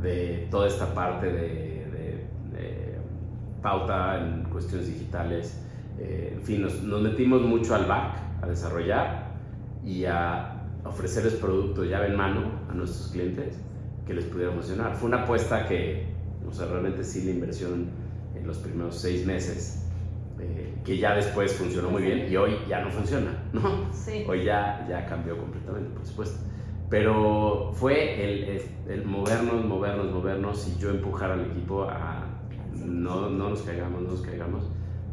de 0.00 0.48
toda 0.50 0.66
esta 0.66 0.94
parte 0.94 1.26
de, 1.30 1.70
pauta 3.62 4.18
en 4.18 4.44
cuestiones 4.44 4.86
digitales. 4.86 5.60
Eh, 5.98 6.34
en 6.36 6.42
fin, 6.42 6.62
nos, 6.62 6.82
nos 6.82 7.02
metimos 7.02 7.42
mucho 7.42 7.74
al 7.74 7.86
back, 7.86 8.16
a 8.42 8.46
desarrollar 8.46 9.30
y 9.84 10.04
a 10.04 10.60
ofrecerles 10.84 11.34
producto 11.34 11.84
llave 11.84 12.08
en 12.08 12.16
mano 12.16 12.40
a 12.68 12.74
nuestros 12.74 13.08
clientes 13.12 13.58
que 14.06 14.14
les 14.14 14.24
pudiera 14.24 14.52
funcionar. 14.52 14.96
Fue 14.96 15.08
una 15.08 15.22
apuesta 15.22 15.66
que, 15.66 16.06
o 16.48 16.52
sea, 16.52 16.66
realmente 16.66 17.04
sí 17.04 17.24
la 17.24 17.30
inversión 17.32 17.88
en 18.34 18.46
los 18.46 18.58
primeros 18.58 18.96
seis 18.96 19.26
meses, 19.26 19.86
eh, 20.38 20.74
que 20.84 20.98
ya 20.98 21.14
después 21.14 21.52
funcionó 21.52 21.90
muy 21.90 22.02
bien 22.02 22.30
y 22.30 22.36
hoy 22.36 22.56
ya 22.68 22.80
no 22.82 22.90
funciona, 22.90 23.30
¿no? 23.52 23.92
Sí. 23.92 24.24
Hoy 24.26 24.44
ya, 24.44 24.86
ya 24.88 25.06
cambió 25.06 25.36
completamente, 25.36 25.90
por 25.90 26.06
supuesto. 26.06 26.38
Pero 26.88 27.70
fue 27.74 28.24
el, 28.24 28.62
el, 28.88 29.04
movernos, 29.04 29.64
movernos, 29.64 30.10
movernos 30.10 30.66
y 30.66 30.80
yo 30.80 30.90
empujar 30.90 31.30
al 31.30 31.42
equipo 31.42 31.84
a 31.84 32.26
no, 32.74 33.30
no 33.30 33.50
nos 33.50 33.62
caigamos, 33.62 34.02
no 34.02 34.10
nos 34.10 34.22
caigamos. 34.22 34.64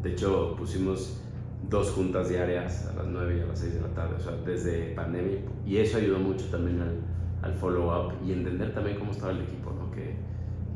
De 0.02 0.12
hecho, 0.12 0.54
pusimos 0.56 1.20
dos 1.68 1.90
juntas 1.90 2.28
diarias 2.28 2.86
a 2.86 2.94
las 2.94 3.06
9 3.06 3.38
y 3.38 3.40
a 3.40 3.46
las 3.46 3.58
6 3.58 3.74
de 3.74 3.80
la 3.80 3.88
tarde, 3.88 4.14
o 4.16 4.20
sea, 4.20 4.32
desde 4.44 4.94
pandemia. 4.94 5.38
Y 5.66 5.78
eso 5.78 5.98
ayudó 5.98 6.18
mucho 6.18 6.46
también 6.46 6.80
al, 6.80 7.00
al 7.42 7.54
follow-up 7.54 8.14
y 8.24 8.32
entender 8.32 8.72
también 8.72 8.98
cómo 8.98 9.12
estaba 9.12 9.32
el 9.32 9.42
equipo, 9.42 9.72
¿no? 9.72 9.90
Que, 9.90 10.16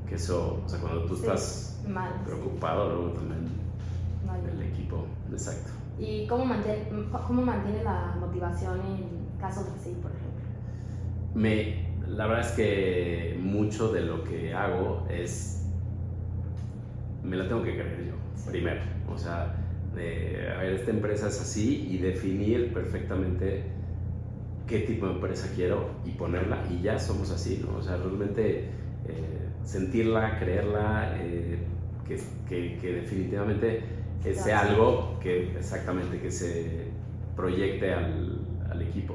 que 0.08 0.14
eso, 0.16 0.62
o 0.64 0.68
sea, 0.68 0.80
cuando 0.80 1.04
tú 1.04 1.14
estás 1.14 1.80
preocupado, 2.24 2.88
luego 2.88 3.12
también 3.12 3.62
el 4.52 4.62
equipo, 4.62 5.04
exacto. 5.30 5.72
¿Y 5.98 6.26
cómo 6.26 6.44
mantiene, 6.44 6.88
cómo 7.26 7.42
mantiene 7.42 7.84
la 7.84 8.16
motivación 8.18 8.80
en 8.80 9.40
casos 9.40 9.66
así, 9.78 9.90
por 10.02 10.10
ejemplo? 10.10 10.42
Me, 11.34 11.86
la 12.08 12.26
verdad 12.26 12.46
es 12.46 12.52
que 12.52 13.38
mucho 13.40 13.92
de 13.92 14.02
lo 14.02 14.24
que 14.24 14.54
hago 14.54 15.06
es, 15.10 15.66
me 17.22 17.36
la 17.36 17.46
tengo 17.46 17.62
que 17.62 17.74
creer 17.74 18.06
yo, 18.06 18.11
primero. 18.50 18.80
O 19.08 19.18
sea, 19.18 19.54
de, 19.94 20.50
a 20.54 20.60
ver, 20.60 20.74
esta 20.74 20.90
empresa 20.90 21.28
es 21.28 21.40
así 21.40 21.88
y 21.90 21.98
definir 21.98 22.72
perfectamente 22.72 23.64
qué 24.66 24.80
tipo 24.80 25.06
de 25.06 25.14
empresa 25.14 25.50
quiero 25.54 25.90
y 26.04 26.10
ponerla 26.12 26.64
y 26.70 26.82
ya 26.82 26.98
somos 26.98 27.30
así, 27.30 27.62
¿no? 27.64 27.78
O 27.78 27.82
sea, 27.82 27.96
realmente 27.96 28.68
eh, 29.06 29.48
sentirla, 29.64 30.38
creerla, 30.38 31.16
eh, 31.20 31.58
que, 32.06 32.18
que, 32.48 32.78
que, 32.78 32.92
definitivamente 32.94 33.82
sea 34.34 34.60
algo 34.60 35.18
que 35.20 35.50
exactamente 35.56 36.20
que 36.20 36.30
se 36.30 36.86
proyecte 37.36 37.92
al, 37.92 38.40
al 38.70 38.82
equipo. 38.82 39.14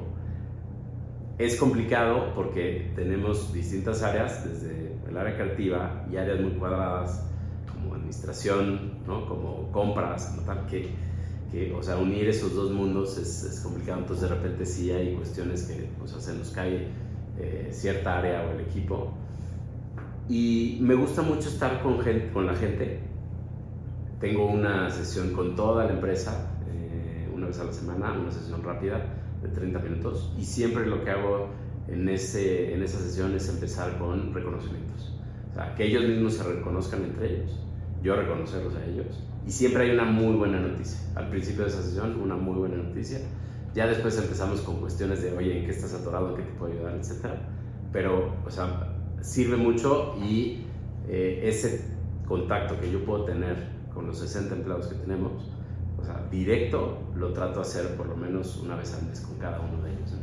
Es 1.38 1.56
complicado 1.56 2.34
porque 2.34 2.90
tenemos 2.94 3.52
distintas 3.52 4.02
áreas, 4.02 4.44
desde 4.44 4.92
el 5.08 5.16
área 5.16 5.34
creativa 5.34 6.04
y 6.12 6.16
áreas 6.16 6.40
muy 6.40 6.52
cuadradas 6.52 7.28
como 7.88 7.96
administración, 7.96 8.98
¿no? 9.06 9.26
como 9.26 9.72
compras, 9.72 10.26
como 10.26 10.42
tal, 10.42 10.66
que, 10.66 10.90
que, 11.50 11.72
o 11.72 11.82
sea, 11.82 11.96
unir 11.96 12.28
esos 12.28 12.54
dos 12.54 12.70
mundos 12.70 13.16
es, 13.16 13.44
es, 13.44 13.60
complicado, 13.60 14.00
entonces 14.00 14.28
de 14.28 14.34
repente 14.34 14.66
sí 14.66 14.90
hay 14.90 15.14
cuestiones 15.14 15.62
que, 15.62 15.88
o 16.02 16.06
sea, 16.06 16.20
se 16.20 16.34
nos 16.34 16.50
cae 16.50 16.88
eh, 17.38 17.68
cierta 17.72 18.18
área 18.18 18.46
o 18.46 18.52
el 18.52 18.60
equipo. 18.60 19.12
Y 20.28 20.78
me 20.82 20.94
gusta 20.94 21.22
mucho 21.22 21.48
estar 21.48 21.82
con, 21.82 22.00
gente, 22.00 22.30
con 22.32 22.46
la 22.46 22.54
gente. 22.54 23.00
Tengo 24.20 24.46
una 24.46 24.90
sesión 24.90 25.32
con 25.32 25.56
toda 25.56 25.86
la 25.86 25.92
empresa, 25.92 26.58
eh, 26.70 27.30
una 27.34 27.46
vez 27.46 27.58
a 27.58 27.64
la 27.64 27.72
semana, 27.72 28.12
una 28.12 28.30
sesión 28.30 28.62
rápida 28.62 29.02
de 29.40 29.48
30 29.48 29.78
minutos, 29.78 30.34
y 30.38 30.44
siempre 30.44 30.84
lo 30.84 31.02
que 31.02 31.10
hago 31.10 31.48
en, 31.86 32.06
ese, 32.10 32.74
en 32.74 32.82
esa 32.82 32.98
sesión 32.98 33.34
es 33.34 33.48
empezar 33.48 33.96
con 33.98 34.34
reconocimientos. 34.34 35.14
O 35.52 35.54
sea, 35.54 35.74
que 35.74 35.86
ellos 35.86 36.04
mismos 36.04 36.34
se 36.34 36.42
reconozcan 36.42 37.04
entre 37.04 37.36
ellos 37.36 37.67
yo 38.02 38.16
reconocerlos 38.16 38.74
a 38.76 38.84
ellos. 38.84 39.06
Y 39.46 39.50
siempre 39.50 39.84
hay 39.84 39.90
una 39.90 40.04
muy 40.04 40.36
buena 40.36 40.60
noticia. 40.60 40.98
Al 41.14 41.28
principio 41.28 41.64
de 41.64 41.70
esa 41.70 41.82
sesión, 41.82 42.20
una 42.20 42.36
muy 42.36 42.56
buena 42.56 42.76
noticia. 42.76 43.20
Ya 43.74 43.86
después 43.86 44.18
empezamos 44.18 44.60
con 44.62 44.80
cuestiones 44.80 45.22
de, 45.22 45.36
oye, 45.36 45.58
¿en 45.58 45.64
qué 45.64 45.70
estás 45.70 45.94
atorado? 45.94 46.30
¿En 46.30 46.36
qué 46.36 46.42
te 46.42 46.52
puedo 46.52 46.72
ayudar? 46.72 46.94
Etcétera. 46.94 47.36
Pero, 47.92 48.34
o 48.44 48.50
sea, 48.50 48.94
sirve 49.20 49.56
mucho 49.56 50.16
y 50.18 50.66
eh, 51.08 51.40
ese 51.44 51.84
contacto 52.26 52.78
que 52.80 52.90
yo 52.90 53.04
puedo 53.04 53.24
tener 53.24 53.56
con 53.92 54.06
los 54.06 54.18
60 54.18 54.54
empleados 54.54 54.88
que 54.88 54.96
tenemos, 54.96 55.32
o 55.98 56.04
sea, 56.04 56.26
directo, 56.30 56.98
lo 57.14 57.32
trato 57.32 57.60
de 57.60 57.62
hacer 57.62 57.96
por 57.96 58.06
lo 58.06 58.16
menos 58.16 58.58
una 58.58 58.76
vez 58.76 58.94
al 58.94 59.06
mes 59.06 59.20
con 59.20 59.36
cada 59.38 59.60
uno 59.60 59.82
de 59.82 59.92
ellos. 59.92 60.14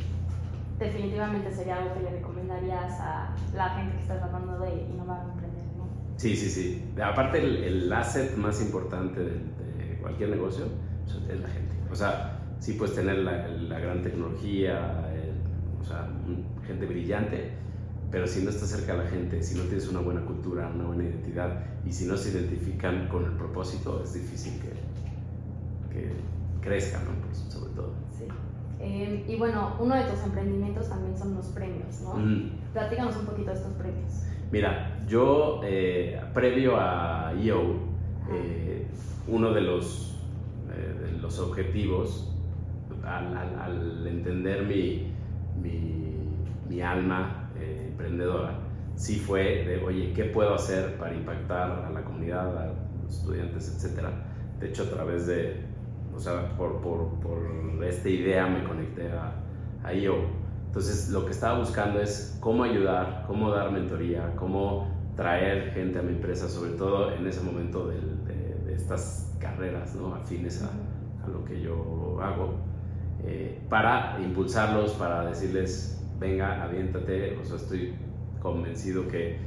Definitivamente 0.79 1.51
sería 1.51 1.77
algo 1.77 1.93
que 1.93 2.01
le 2.01 2.09
recomendarías 2.11 2.99
a 2.99 3.33
la 3.53 3.69
gente 3.69 3.95
que 3.95 4.01
está 4.01 4.19
tratando 4.19 4.59
de 4.59 4.83
innovar. 4.83 5.25
Sí, 6.17 6.36
sí, 6.36 6.49
sí. 6.49 6.84
Aparte, 7.01 7.39
el, 7.41 7.91
asset 7.91 8.36
más 8.38 8.62
importante 8.62 9.21
de, 9.21 9.56
cualquier 10.01 10.30
negocio 10.30 10.65
pues, 11.04 11.17
es 11.30 11.41
la 11.41 11.49
gente. 11.49 11.75
O 11.91 11.95
sea, 11.95 12.39
sí 12.60 12.73
puedes 12.73 12.95
tener 12.95 13.17
la, 13.19 13.80
gran 13.80 14.01
tecnología, 14.01 15.10
o 15.82 15.84
sea, 15.84 16.10
gente 16.65 16.86
brillante, 16.86 17.51
pero 18.12 18.28
si 18.28 18.43
no 18.43 18.49
estás 18.49 18.69
cerca 18.69 18.93
de 18.93 19.04
la 19.04 19.10
gente, 19.10 19.43
si 19.43 19.56
no 19.56 19.63
tienes 19.63 19.88
una 19.89 19.99
buena 19.99 20.21
cultura, 20.21 20.71
una 20.73 20.86
buena 20.86 21.04
identidad 21.04 21.63
y 21.86 21.91
si 21.91 22.06
no 22.06 22.15
se 22.17 22.32
identifican 22.32 23.08
con 23.08 23.25
el 23.25 23.32
propósito, 23.32 24.01
es 24.04 24.13
difícil 24.13 24.54
que, 24.62 25.93
que 25.93 26.12
crezcan, 26.62 27.04
¿no? 27.06 27.12
Pues, 27.25 27.38
sobre 27.49 27.73
todo. 27.73 27.93
Sí. 28.17 28.25
Eh, 28.80 29.25
y 29.28 29.36
bueno, 29.38 29.75
uno 29.80 29.95
de 29.95 30.04
tus 30.04 30.23
emprendimientos 30.23 30.89
también 30.89 31.17
son 31.17 31.36
los 31.36 31.47
premios, 31.47 32.01
¿no? 32.01 32.15
Platícanos 32.73 33.15
un 33.17 33.25
poquito 33.25 33.51
de 33.51 33.58
estos 33.58 33.73
premios. 33.73 34.13
Mira, 34.51 35.03
yo 35.08 35.62
eh, 35.63 36.19
previo 36.34 36.77
a 36.77 37.34
EO, 37.41 37.75
eh, 38.31 38.88
uno 39.27 39.51
de 39.53 39.62
los, 39.62 40.17
eh, 40.71 41.17
los 41.21 41.39
objetivos, 41.39 42.31
al, 43.03 44.05
entender 44.08 44.63
mi, 44.63 45.12
mi, 45.62 46.81
alma 46.81 47.49
emprendedora, 47.60 48.60
sí 48.95 49.15
fue 49.15 49.65
de, 49.65 49.84
oye, 49.84 50.12
¿qué 50.13 50.25
puedo 50.25 50.53
hacer 50.53 50.97
para 50.97 51.15
impactar 51.15 51.86
a 51.86 51.89
la 51.89 52.03
comunidad, 52.03 52.58
a 52.58 52.73
los 53.03 53.17
estudiantes, 53.17 53.73
etcétera? 53.75 54.12
De 54.60 54.69
hecho, 54.69 54.84
a 54.84 54.89
través 54.89 55.27
de, 55.27 55.62
o 56.15 56.19
sea, 56.19 56.55
por, 56.58 56.81
por, 56.81 57.10
por 57.19 57.84
esta 57.84 58.10
idea 58.10 58.47
me 58.47 58.63
conecté 58.63 59.10
a, 59.12 59.34
a 59.84 59.93
EO 59.93 60.44
entonces, 60.75 61.07
lo 61.07 61.23
que 61.23 61.31
estaba 61.31 61.57
buscando 61.57 62.01
es 62.01 62.38
cómo 62.41 62.65
ayudar, 62.65 63.23
cómo 63.27 63.49
dar 63.49 63.71
mentoría, 63.71 64.35
cómo 64.35 64.85
traer 65.15 65.71
gente 65.71 65.99
a 65.99 66.01
mi 66.01 66.09
empresa, 66.09 66.49
sobre 66.49 66.71
todo 66.71 67.13
en 67.13 67.25
ese 67.25 67.39
momento 67.39 67.88
de, 67.88 67.95
estas 68.73 69.33
carreras 69.39 69.95
¿no? 69.95 70.13
afines 70.13 70.61
a, 70.61 70.65
a, 71.23 71.29
lo 71.29 71.45
que 71.45 71.61
yo 71.61 72.19
hago, 72.21 72.55
eh, 73.23 73.57
para 73.69 74.19
impulsarlos, 74.21 74.91
para 74.95 75.25
decirles, 75.25 76.05
venga, 76.19 76.61
aviéntate, 76.61 77.38
o 77.38 77.45
sea, 77.45 77.55
estoy 77.55 77.95
convencido 78.41 79.07
que 79.07 79.38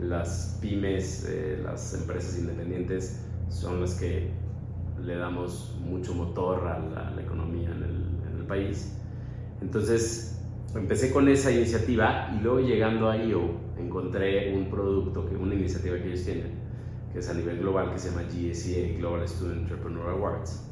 las 0.00 0.58
pymes, 0.62 1.28
eh, 1.28 1.60
las 1.62 1.92
empresas 1.92 2.38
independientes 2.38 3.22
son 3.50 3.82
las 3.82 3.94
que 3.96 4.30
le 5.04 5.16
damos 5.16 5.78
mucho 5.84 6.14
motor 6.14 6.66
a 6.66 6.78
la, 6.78 7.20
economía 7.20 7.68
en 7.72 7.82
el, 7.82 8.30
en 8.32 8.38
el 8.40 8.46
país. 8.46 8.96
Entonces, 9.60 10.37
empecé 10.74 11.12
con 11.12 11.28
esa 11.28 11.50
iniciativa 11.50 12.30
y 12.36 12.42
luego 12.42 12.60
llegando 12.60 13.10
a 13.10 13.16
IO 13.16 13.68
encontré 13.78 14.54
un 14.54 14.68
producto, 14.70 15.26
que, 15.26 15.36
una 15.36 15.54
iniciativa 15.54 15.96
que 15.96 16.08
ellos 16.08 16.24
tienen, 16.24 16.52
que 17.12 17.20
es 17.20 17.28
a 17.28 17.34
nivel 17.34 17.58
global, 17.58 17.92
que 17.92 17.98
se 17.98 18.10
llama 18.10 18.22
GSEA, 18.24 18.98
Global 18.98 19.26
Student 19.26 19.62
Entrepreneur 19.62 20.10
Awards. 20.10 20.64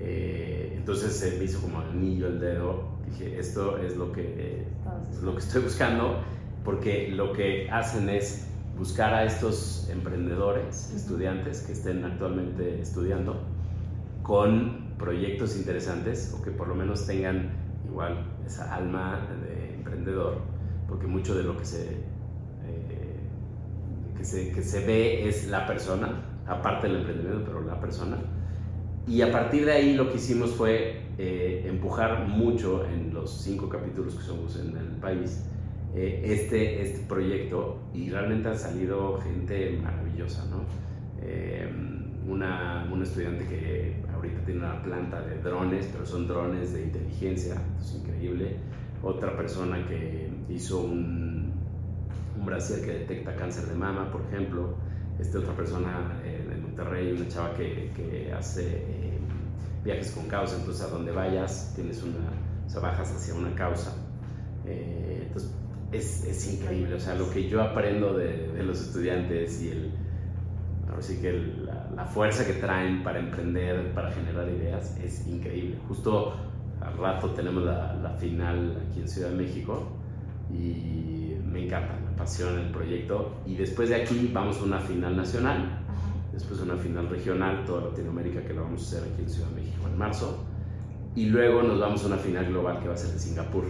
Eh, 0.00 0.74
entonces 0.76 1.12
se 1.12 1.38
me 1.38 1.44
hizo 1.44 1.60
como 1.60 1.80
anillo 1.80 2.28
el 2.28 2.40
dedo. 2.40 2.98
Dije, 3.06 3.38
esto 3.38 3.78
es 3.78 3.96
lo 3.96 4.12
que, 4.12 4.66
es 5.10 5.22
lo 5.22 5.32
que 5.32 5.38
estoy 5.38 5.62
buscando, 5.62 6.22
porque 6.64 7.08
lo 7.08 7.32
que 7.32 7.70
hacen 7.70 8.08
es 8.08 8.46
buscar 8.76 9.14
a 9.14 9.24
estos 9.24 9.88
emprendedores, 9.90 10.92
estudiantes 10.94 11.62
que 11.62 11.72
estén 11.72 12.04
actualmente 12.04 12.80
estudiando, 12.80 13.40
con 14.22 14.88
proyectos 14.98 15.56
interesantes 15.56 16.34
o 16.38 16.42
que 16.42 16.50
por 16.50 16.68
lo 16.68 16.74
menos 16.74 17.06
tengan 17.06 17.50
igual 17.88 18.24
esa 18.48 18.74
alma 18.74 19.28
de 19.42 19.74
emprendedor, 19.74 20.38
porque 20.88 21.06
mucho 21.06 21.34
de 21.34 21.44
lo 21.44 21.56
que 21.56 21.64
se, 21.64 21.90
eh, 21.90 23.20
que 24.16 24.24
se, 24.24 24.52
que 24.52 24.62
se 24.62 24.84
ve 24.86 25.28
es 25.28 25.48
la 25.48 25.66
persona, 25.66 26.24
aparte 26.46 26.88
del 26.88 26.96
emprendimiento, 26.96 27.44
pero 27.46 27.60
la 27.62 27.78
persona. 27.78 28.16
Y 29.06 29.22
a 29.22 29.30
partir 29.30 29.64
de 29.64 29.72
ahí 29.72 29.94
lo 29.94 30.10
que 30.10 30.16
hicimos 30.16 30.50
fue 30.50 31.02
eh, 31.18 31.64
empujar 31.66 32.26
mucho 32.26 32.84
en 32.86 33.14
los 33.14 33.30
cinco 33.30 33.68
capítulos 33.68 34.14
que 34.14 34.22
somos 34.22 34.58
en 34.58 34.76
el 34.76 34.88
país 35.00 35.44
eh, 35.94 36.22
este, 36.24 36.82
este 36.82 37.00
proyecto 37.06 37.78
y 37.94 38.10
realmente 38.10 38.48
ha 38.48 38.54
salido 38.54 39.18
gente 39.20 39.78
maravillosa, 39.82 40.44
¿no? 40.46 40.66
una, 42.26 42.88
una 42.92 43.04
estudiante 43.04 43.44
que 43.46 43.96
ahorita 44.18 44.44
tiene 44.44 44.60
una 44.60 44.82
planta 44.82 45.22
de 45.22 45.40
drones, 45.40 45.88
pero 45.92 46.04
son 46.04 46.26
drones 46.26 46.72
de 46.72 46.84
inteligencia, 46.84 47.54
es 47.80 47.94
increíble. 47.94 48.56
Otra 49.02 49.36
persona 49.36 49.86
que 49.86 50.30
hizo 50.48 50.80
un, 50.80 51.52
un 52.38 52.46
brasier 52.46 52.84
que 52.84 52.92
detecta 52.92 53.34
cáncer 53.36 53.66
de 53.66 53.74
mama, 53.74 54.10
por 54.10 54.22
ejemplo. 54.22 54.74
Esta 55.18 55.38
otra 55.38 55.54
persona 55.54 56.20
eh, 56.24 56.46
de 56.48 56.56
Monterrey, 56.56 57.12
una 57.12 57.26
chava 57.26 57.54
que, 57.54 57.90
que 57.96 58.32
hace 58.32 58.66
eh, 58.66 59.18
viajes 59.84 60.12
con 60.12 60.26
causa, 60.26 60.56
entonces 60.56 60.84
a 60.84 60.88
donde 60.88 61.10
vayas 61.10 61.72
tienes 61.74 62.02
una, 62.02 62.30
o 62.76 62.80
bajas 62.80 63.12
hacia 63.12 63.34
una 63.34 63.52
causa. 63.54 63.96
Eh, 64.64 65.24
entonces 65.26 65.50
es, 65.90 66.24
es, 66.24 66.52
increíble, 66.54 66.94
o 66.94 67.00
sea, 67.00 67.14
lo 67.14 67.30
que 67.30 67.48
yo 67.48 67.62
aprendo 67.62 68.16
de 68.16 68.62
los 68.62 68.80
estudiantes 68.80 69.62
y 69.62 69.70
el, 69.70 69.92
Así 70.98 71.20
que 71.20 71.32
la, 71.94 72.04
fuerza 72.04 72.46
que 72.46 72.54
traen 72.54 73.02
para 73.02 73.18
emprender, 73.18 73.92
para 73.92 74.10
generar 74.10 74.48
ideas, 74.48 74.96
es 74.98 75.26
increíble. 75.26 75.78
Justo 75.88 76.34
al 76.80 76.96
rato 76.96 77.30
tenemos 77.30 77.64
la, 77.64 77.94
la 77.94 78.10
final 78.10 78.82
aquí 78.88 79.00
en 79.00 79.08
Ciudad 79.08 79.30
de 79.30 79.36
México 79.36 79.88
y 80.50 81.34
me 81.44 81.64
encanta, 81.64 81.98
me 82.04 82.12
apasiona 82.12 82.60
el 82.60 82.70
proyecto. 82.70 83.36
Y 83.46 83.56
después 83.56 83.88
de 83.88 83.96
aquí 83.96 84.30
vamos 84.32 84.58
a 84.58 84.64
una 84.64 84.80
final 84.80 85.16
nacional, 85.16 85.80
después 86.32 86.60
una 86.60 86.76
final 86.76 87.08
regional, 87.08 87.64
toda 87.64 87.90
Latinoamérica 87.90 88.42
que 88.42 88.54
lo 88.54 88.62
vamos 88.62 88.82
a 88.82 88.96
hacer 88.96 89.12
aquí 89.12 89.22
en 89.22 89.30
Ciudad 89.30 89.48
de 89.48 89.56
México 89.56 89.86
en 89.86 89.98
marzo. 89.98 90.44
Y 91.14 91.26
luego 91.26 91.62
nos 91.62 91.80
vamos 91.80 92.04
a 92.04 92.06
una 92.06 92.18
final 92.18 92.46
global 92.46 92.80
que 92.80 92.88
va 92.88 92.94
a 92.94 92.96
ser 92.96 93.10
en 93.12 93.18
Singapur. 93.18 93.64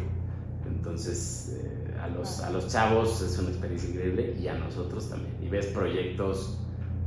Entonces, 0.67 1.59
eh, 1.65 1.95
a, 2.01 2.09
los, 2.09 2.41
a 2.41 2.51
los 2.51 2.69
chavos 2.69 3.23
es 3.23 3.39
una 3.39 3.49
experiencia 3.49 3.89
increíble 3.91 4.37
y 4.39 4.49
a 4.49 4.55
nosotros 4.55 5.09
también. 5.09 5.35
Y 5.43 5.49
ves 5.49 5.67
proyectos 5.67 6.61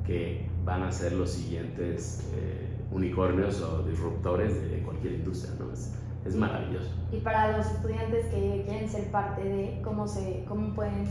que 0.05 0.49
van 0.63 0.83
a 0.83 0.91
ser 0.91 1.13
los 1.13 1.31
siguientes 1.31 2.29
eh, 2.35 2.67
unicornios 2.91 3.61
o 3.61 3.83
disruptores 3.83 4.69
de 4.69 4.79
cualquier 4.83 5.13
industria, 5.13 5.53
¿no? 5.59 5.71
Es, 5.71 5.93
es, 6.25 6.35
maravilloso. 6.35 6.89
Y 7.11 7.17
para 7.17 7.57
los 7.57 7.65
estudiantes 7.65 8.27
que 8.27 8.63
quieren 8.65 8.89
ser 8.89 9.09
parte 9.11 9.43
de, 9.43 9.81
¿cómo, 9.83 10.07
se, 10.07 10.45
cómo 10.47 10.73
pueden 10.73 11.05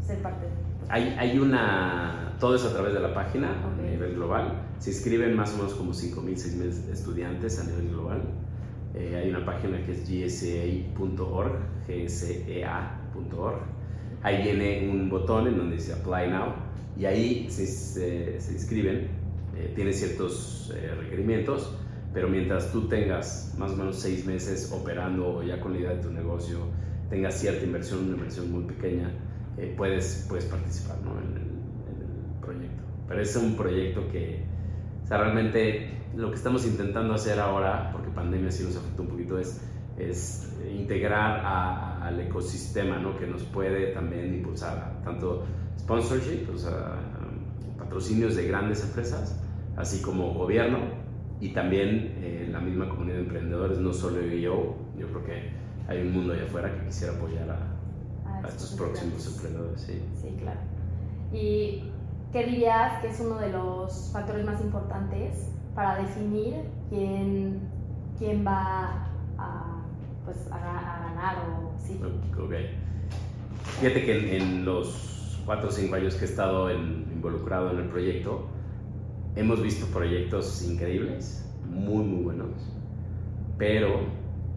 ser 0.00 0.22
parte 0.22 0.46
de? 0.46 0.52
Hay, 0.88 1.16
hay 1.18 1.38
una, 1.38 2.36
todo 2.38 2.56
eso 2.56 2.68
a 2.68 2.72
través 2.72 2.92
de 2.92 3.00
la 3.00 3.14
página 3.14 3.48
a 3.64 3.82
nivel 3.82 4.14
global. 4.14 4.62
Se 4.78 4.90
inscriben 4.90 5.34
más 5.36 5.54
o 5.54 5.58
menos 5.58 5.74
como 5.74 5.92
5.000, 5.92 6.34
6.000 6.36 6.90
estudiantes 6.90 7.60
a 7.60 7.64
nivel 7.64 7.88
global. 7.88 8.22
Eh, 8.94 9.16
hay 9.16 9.30
una 9.30 9.44
página 9.44 9.84
que 9.86 9.92
es 9.92 10.06
gsea.org, 10.06 11.52
gsea.org. 11.88 13.58
Ahí 14.22 14.42
viene 14.42 14.88
un 14.88 15.10
botón 15.10 15.48
en 15.48 15.56
donde 15.56 15.76
dice 15.76 15.92
Apply 15.92 16.30
Now 16.30 16.54
y 16.96 17.06
ahí 17.06 17.50
se, 17.50 17.66
se, 17.66 18.52
inscriben, 18.52 19.08
eh, 19.56 19.72
tiene 19.74 19.92
ciertos 19.92 20.72
eh, 20.74 20.94
requerimientos, 20.94 21.76
pero 22.12 22.28
mientras 22.28 22.70
tú 22.70 22.86
tengas 22.88 23.54
más 23.58 23.72
o 23.72 23.76
menos 23.76 23.98
seis 23.98 24.26
meses 24.26 24.70
operando 24.72 25.36
o 25.36 25.42
ya 25.42 25.60
con 25.60 25.72
la 25.72 25.80
idea 25.80 25.90
de 25.94 26.02
tu 26.02 26.10
negocio, 26.10 26.58
tengas 27.08 27.34
cierta 27.34 27.64
inversión, 27.64 28.00
una 28.04 28.14
inversión 28.16 28.52
muy 28.52 28.64
pequeña, 28.64 29.10
eh, 29.56 29.74
puedes, 29.76 30.26
puedes 30.28 30.44
participar 30.44 30.98
¿no? 31.02 31.18
en, 31.18 31.36
el, 31.36 31.52
proyecto. 32.40 32.82
Pero 33.08 33.22
es 33.22 33.36
un 33.36 33.56
proyecto 33.56 34.08
que, 34.10 34.44
o 35.04 35.06
sea, 35.06 35.18
realmente 35.18 35.90
lo 36.16 36.30
que 36.30 36.36
estamos 36.36 36.66
intentando 36.66 37.14
hacer 37.14 37.38
ahora, 37.38 37.90
porque 37.92 38.10
pandemia 38.10 38.50
sí 38.50 38.64
nos 38.64 38.76
afectó 38.76 39.02
un 39.02 39.08
poquito, 39.08 39.38
es, 39.38 39.60
es 39.96 40.52
integrar 40.76 41.40
a, 41.44 41.91
al 42.12 42.20
ecosistema 42.20 42.98
¿no? 42.98 43.16
que 43.18 43.26
nos 43.26 43.42
puede 43.44 43.92
también 43.92 44.34
impulsar 44.34 45.00
tanto 45.04 45.44
sponsorship, 45.78 46.48
o 46.54 46.58
sea, 46.58 46.98
patrocinios 47.78 48.36
de 48.36 48.46
grandes 48.46 48.84
empresas, 48.84 49.40
así 49.76 50.02
como 50.02 50.32
gobierno 50.34 50.78
y 51.40 51.52
también 51.52 52.14
eh, 52.18 52.48
la 52.50 52.60
misma 52.60 52.88
comunidad 52.88 53.16
de 53.16 53.22
emprendedores, 53.22 53.78
no 53.78 53.92
solo 53.92 54.20
yo, 54.20 54.76
yo 54.96 55.06
creo 55.08 55.24
que 55.24 55.50
hay 55.88 56.02
un 56.02 56.12
mundo 56.12 56.32
allá 56.32 56.44
afuera 56.44 56.72
que 56.72 56.86
quisiera 56.86 57.14
apoyar 57.14 57.50
a, 57.50 58.44
a 58.44 58.48
estos 58.48 58.72
próximos 58.72 59.26
emprendedores. 59.26 59.80
Sí. 59.80 60.00
sí, 60.20 60.36
claro. 60.38 60.60
¿Y 61.32 61.90
qué 62.32 62.44
dirías 62.46 63.00
que 63.00 63.08
es 63.08 63.20
uno 63.20 63.38
de 63.38 63.50
los 63.50 64.10
factores 64.12 64.44
más 64.44 64.60
importantes 64.60 65.50
para 65.74 65.96
definir 65.98 66.54
quién, 66.88 67.60
quién 68.18 68.46
va 68.46 69.08
a, 69.38 69.82
pues, 70.24 70.48
a, 70.50 71.01
Ok. 72.36 72.54
Fíjate 73.80 74.04
que 74.04 74.36
en 74.36 74.64
los 74.64 75.40
cuatro 75.46 75.68
o 75.68 75.72
cinco 75.72 75.94
años 75.94 76.14
que 76.16 76.24
he 76.24 76.28
estado 76.28 76.70
involucrado 76.72 77.70
en 77.70 77.78
el 77.78 77.88
proyecto, 77.88 78.48
hemos 79.36 79.62
visto 79.62 79.86
proyectos 79.86 80.62
increíbles, 80.68 81.48
muy, 81.64 82.04
muy 82.04 82.24
buenos, 82.24 82.50
pero 83.56 84.00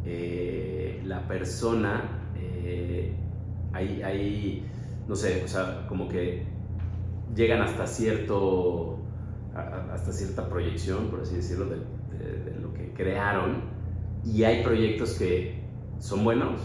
eh, 0.06 1.02
la 1.06 1.28
persona, 1.28 2.32
eh, 2.36 3.14
hay, 3.74 4.66
no 5.08 5.16
sé, 5.16 5.44
o 5.44 5.48
sea, 5.48 5.86
como 5.88 6.08
que 6.10 6.46
llegan 7.36 7.62
hasta 7.62 7.86
cierto, 7.86 9.00
hasta 9.54 10.12
cierta 10.12 10.50
proyección, 10.50 11.10
por 11.10 11.22
así 11.22 11.36
decirlo, 11.36 11.66
de, 11.66 11.78
de 12.52 12.60
lo 12.60 12.74
que 12.74 12.92
crearon, 12.94 13.62
y 14.24 14.44
hay 14.44 14.64
proyectos 14.64 15.14
que 15.14 15.65
son 16.00 16.24
buenos, 16.24 16.60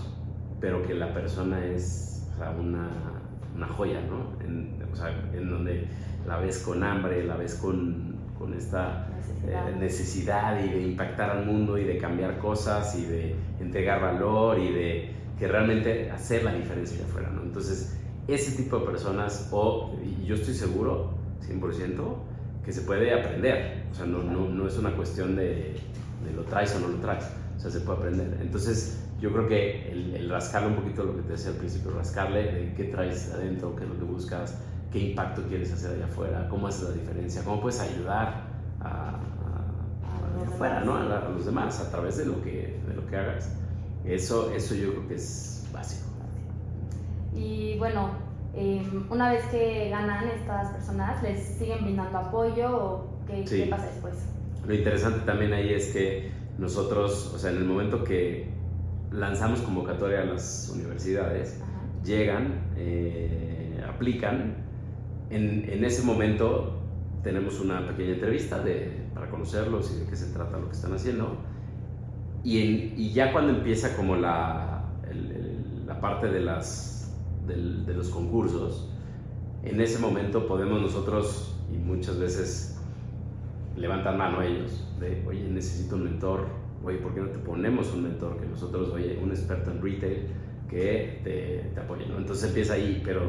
pero 0.61 0.83
que 0.83 0.95
la 0.95 1.13
persona 1.15 1.65
es 1.65 2.29
o 2.35 2.37
sea, 2.39 2.51
una 2.51 3.21
una 3.55 3.69
joya, 3.69 4.01
¿no? 4.03 4.41
En, 4.45 4.79
o 4.91 4.97
sea, 4.97 5.11
en 5.33 5.51
donde 5.51 5.87
la 6.27 6.39
ves 6.39 6.59
con 6.59 6.83
hambre, 6.83 7.25
la 7.25 7.37
ves 7.37 7.55
con, 7.57 8.17
con 8.39 8.55
esta 8.55 9.09
necesidad. 9.17 9.69
Eh, 9.69 9.77
necesidad. 9.77 10.65
y 10.65 10.69
de 10.69 10.83
impactar 10.83 11.31
al 11.31 11.47
mundo 11.47 11.79
y 11.79 11.85
de 11.85 11.99
cambiar 11.99 12.39
cosas 12.39 12.97
y 12.99 13.05
de 13.05 13.37
entregar 13.61 14.01
valor 14.01 14.59
y 14.59 14.73
de 14.73 15.11
que 15.39 15.49
realmente 15.49 16.11
hacer 16.11 16.45
la 16.45 16.53
diferencia 16.53 17.05
afuera, 17.05 17.31
¿no? 17.31 17.43
Entonces, 17.43 17.99
ese 18.29 18.63
tipo 18.63 18.79
de 18.79 18.87
personas, 18.87 19.49
o 19.53 19.95
y 20.05 20.27
yo 20.27 20.35
estoy 20.35 20.55
seguro, 20.55 21.15
100%, 21.49 22.17
que 22.65 22.73
se 22.73 22.83
puede 22.83 23.13
aprender, 23.19 23.85
o 23.91 23.95
sea, 23.95 24.07
no, 24.07 24.23
no, 24.23 24.49
no 24.49 24.67
es 24.67 24.77
una 24.79 24.95
cuestión 24.95 25.35
de, 25.35 25.75
de 26.25 26.33
lo 26.37 26.43
traes 26.45 26.77
o 26.77 26.81
no 26.81 26.89
lo 26.89 26.99
traes, 26.99 27.25
o 27.57 27.61
sea, 27.61 27.71
se 27.71 27.81
puede 27.81 27.99
aprender. 27.99 28.39
Entonces, 28.43 29.03
yo 29.21 29.31
creo 29.33 29.49
que 29.49 29.93
el, 29.93 30.29
rascarle 30.31 30.69
un 30.69 30.77
poquito 30.77 31.05
lo 31.05 31.17
que 31.17 31.23
te 31.23 31.33
decía 31.33 31.51
al 31.51 31.57
principio, 31.57 31.91
rascarle 31.91 32.53
de 32.53 32.75
qué 32.75 32.85
traes 32.85 33.31
adentro, 33.33 33.77
qué 33.77 33.85
es 33.85 33.91
lo 33.91 33.99
que 33.99 34.05
buscas, 34.05 34.59
qué 34.91 34.99
impacto 34.99 35.43
quieres 35.43 35.73
hacer 35.73 35.93
allá 35.93 36.07
afuera, 36.07 36.49
cómo 36.49 36.67
haces 36.67 36.89
la 36.89 36.95
diferencia, 36.95 37.43
cómo 37.45 37.61
puedes 37.61 37.81
ayudar 37.81 38.45
a, 38.81 39.21
allá 40.37 40.49
afuera, 40.49 40.81
¿no? 40.85 40.97
A, 40.97 41.29
los 41.29 41.45
demás 41.45 41.81
a 41.81 41.91
través 41.91 42.17
de 42.17 42.27
lo 42.27 42.43
que, 42.43 42.81
de 42.87 42.95
lo 42.95 43.07
que 43.07 43.17
hagas. 43.17 43.55
Eso, 44.05 44.51
eso 44.53 44.75
yo 44.75 44.91
creo 44.93 45.09
que 45.09 45.15
es 45.17 45.69
básico. 45.73 46.09
Y 47.35 47.77
bueno, 47.79 48.11
em, 48.55 49.07
una 49.11 49.31
vez 49.31 49.45
que 49.47 49.91
ganan 49.91 50.29
estas 50.29 50.71
personas, 50.71 51.23
¿les 51.23 51.41
siguen 51.41 51.85
brindando 51.85 52.19
apoyo 52.19 52.75
o 52.75 53.07
qué, 53.27 53.45
qué 53.45 53.67
pasa 53.67 53.87
después? 53.87 54.15
Lo 54.67 54.75
interesante 54.75 55.21
también 55.21 55.53
ahí 55.53 55.75
es 55.75 55.93
que 55.93 56.31
nosotros, 56.59 57.33
o 57.35 57.39
sea, 57.39 57.51
en 57.51 57.59
el 57.59 57.65
momento 57.65 58.03
que 58.03 58.60
lanzamos 59.13 59.61
convocatoria 59.61 60.23
a 60.23 60.25
las 60.25 60.71
universidades, 60.75 61.61
llegan, 62.05 62.73
eh, 62.77 63.85
aplican, 63.89 64.55
en, 65.31 65.69
en, 65.71 65.85
ese 65.85 66.03
momento 66.03 66.81
tenemos 67.23 67.61
una 67.61 67.87
pequeña 67.87 68.15
entrevista 68.15 68.59
de, 68.61 69.07
para 69.15 69.31
conocerlos 69.31 69.93
y 69.93 70.01
de 70.01 70.07
qué 70.07 70.17
se 70.17 70.33
trata 70.33 70.59
lo 70.59 70.67
que 70.67 70.77
están 70.77 70.93
haciendo, 70.95 71.37
y, 72.43 72.59
y 72.97 73.13
ya 73.13 73.33
cuando 73.33 73.53
empieza 73.53 73.97
como 73.97 74.17
la, 74.17 74.85
la 75.87 76.01
parte 76.01 76.29
de, 76.29 76.41
las, 76.41 77.15
de 77.47 77.95
los 77.95 78.09
concursos, 78.09 78.89
en 79.63 79.81
ese 79.81 79.99
momento 79.99 80.47
podemos 80.47 80.81
nosotros, 80.81 81.55
y 81.73 81.77
muchas 81.77 82.19
veces 82.19 82.81
levantan 83.77 84.17
mano 84.17 84.43
ellos, 84.43 84.85
de, 84.99 85.25
oye, 85.27 85.49
necesito 85.49 85.97
un 85.97 86.05
mentor, 86.05 86.47
oye, 86.85 86.99
¿por 86.99 87.15
qué 87.15 87.21
no 87.21 87.29
te 87.29 87.39
ponemos 87.39 87.93
un 87.93 88.05
mentor? 88.05 88.41
Que 88.41 88.47
nosotros, 88.47 88.91
oye, 88.91 89.19
un 89.23 89.31
experto 89.31 89.71
en 89.71 89.83
retail 89.83 90.27
que 90.69 91.21
te, 91.25 91.71
te 91.75 91.81
apoye, 91.81 92.07
¿no? 92.07 92.19
Entonces 92.19 92.49
empieza 92.49 92.75
ahí, 92.75 93.03
pero 93.05 93.23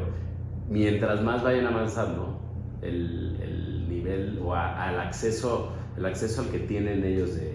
mientras 0.68 1.22
más 1.22 1.42
vayan 1.42 1.66
avanzando, 1.66 2.40
el, 2.82 3.38
el 3.40 3.88
nivel 3.88 4.38
o 4.42 4.54
al 4.54 5.00
acceso, 5.00 5.72
el 5.96 6.04
acceso 6.04 6.42
al 6.42 6.48
que 6.48 6.58
tienen 6.60 7.04
ellos 7.04 7.34
de, 7.36 7.54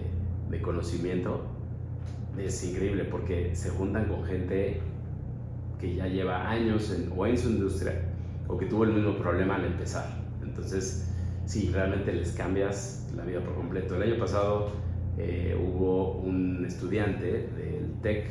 de 0.50 0.62
conocimiento 0.62 1.44
es 2.38 2.64
increíble 2.64 3.04
porque 3.04 3.54
se 3.54 3.70
juntan 3.70 4.06
con 4.06 4.24
gente 4.24 4.80
que 5.80 5.94
ya 5.94 6.06
lleva 6.06 6.48
años 6.48 6.92
en, 6.92 7.12
o 7.16 7.26
en 7.26 7.36
su 7.36 7.50
industria 7.50 7.94
o 8.46 8.56
que 8.56 8.66
tuvo 8.66 8.84
el 8.84 8.92
mismo 8.92 9.16
problema 9.18 9.56
al 9.56 9.64
empezar. 9.66 10.06
Entonces, 10.42 11.12
sí, 11.44 11.70
realmente 11.72 12.12
les 12.12 12.32
cambias 12.32 13.06
la 13.16 13.24
vida 13.24 13.40
por 13.40 13.54
completo. 13.54 13.96
El 13.96 14.12
año 14.12 14.18
pasado 14.18 14.70
eh, 15.18 15.56
hubo 15.60 16.12
un 16.12 16.64
estudiante 16.64 17.48
del 17.48 17.92
TEC 18.02 18.26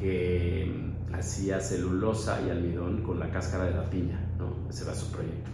que 0.00 0.72
hacía 1.12 1.60
celulosa 1.60 2.40
y 2.46 2.50
almidón 2.50 3.02
con 3.02 3.18
la 3.20 3.30
cáscara 3.30 3.64
de 3.64 3.74
la 3.74 3.88
piña, 3.90 4.18
¿no? 4.38 4.68
Ese 4.70 4.84
era 4.84 4.94
su 4.94 5.10
proyecto. 5.10 5.50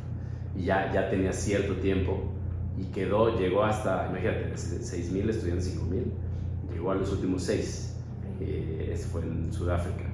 Y 0.57 0.65
ya, 0.65 0.93
ya 0.93 1.11
tenía 1.11 1.33
cierto 1.33 1.75
tiempo 1.77 2.33
y 2.79 2.85
quedó, 2.87 3.39
llegó 3.39 3.65
hasta, 3.65 4.09
imagínate, 4.09 4.53
6.000 4.55 5.31
estudiantes, 5.31 5.77
5.000, 5.77 6.05
llegó 6.73 6.91
a 6.93 6.95
los 6.95 7.13
últimos 7.13 7.43
6. 7.43 7.97
Eh, 8.41 8.91
ese 8.93 9.09
fue 9.09 9.23
en 9.23 9.53
Sudáfrica. 9.53 10.05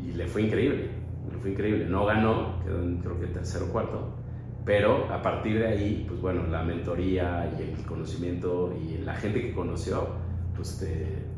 Y 0.00 0.12
le 0.12 0.26
fue 0.26 0.42
increíble, 0.42 0.90
le 1.30 1.38
fue 1.38 1.50
increíble. 1.50 1.86
No 1.86 2.06
ganó, 2.06 2.62
quedó 2.64 2.82
en 2.82 2.98
creo 2.98 3.20
que 3.20 3.26
tercero 3.26 3.66
o 3.66 3.68
cuarto, 3.68 4.14
pero 4.64 5.12
a 5.12 5.20
partir 5.22 5.58
de 5.58 5.66
ahí, 5.66 6.04
pues 6.08 6.20
bueno, 6.20 6.46
la 6.46 6.62
mentoría 6.62 7.50
y 7.58 7.62
el 7.62 7.86
conocimiento 7.86 8.72
y 8.80 8.98
la 8.98 9.14
gente 9.14 9.40
que 9.40 9.52
conoció, 9.52 10.08
pues 10.54 10.78
te... 10.78 10.86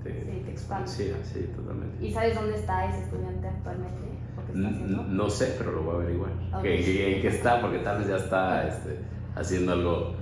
te 0.02 0.24
sí, 0.24 0.42
te 0.44 0.50
expande. 0.50 0.88
Sí, 0.88 1.12
sí, 1.22 1.50
totalmente. 1.56 2.04
¿Y 2.04 2.12
sabes 2.12 2.34
dónde 2.34 2.56
está 2.56 2.86
ese 2.90 3.04
estudiante 3.04 3.48
actualmente? 3.48 4.14
No, 4.52 5.30
sé, 5.30 5.54
pero 5.58 5.72
lo 5.72 5.82
voy 5.82 5.94
a 5.94 5.96
averiguar. 5.96 6.30
Okay. 6.58 7.14
¿En 7.14 7.22
qué 7.22 7.28
está? 7.28 7.60
Porque 7.60 7.78
tal 7.78 7.98
vez 7.98 8.08
ya 8.08 8.16
está 8.16 8.68
este, 8.68 9.00
haciendo 9.34 9.72
algo 9.72 10.14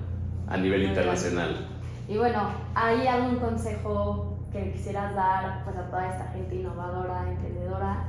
a 0.49 0.57
nivel 0.57 0.85
internacional. 0.85 1.69
Y 2.09 2.17
bueno, 2.17 2.51
¿hay 2.75 3.07
algún 3.07 3.37
consejo 3.37 4.39
que 4.53 4.73
quisieras 4.73 5.15
dar 5.15 5.65
pues, 5.65 5.77
a 5.77 5.89
toda 5.91 6.09
esta 6.09 6.29
gente 6.29 6.55
innovadora, 6.55 7.31
emprendedora? 7.31 8.05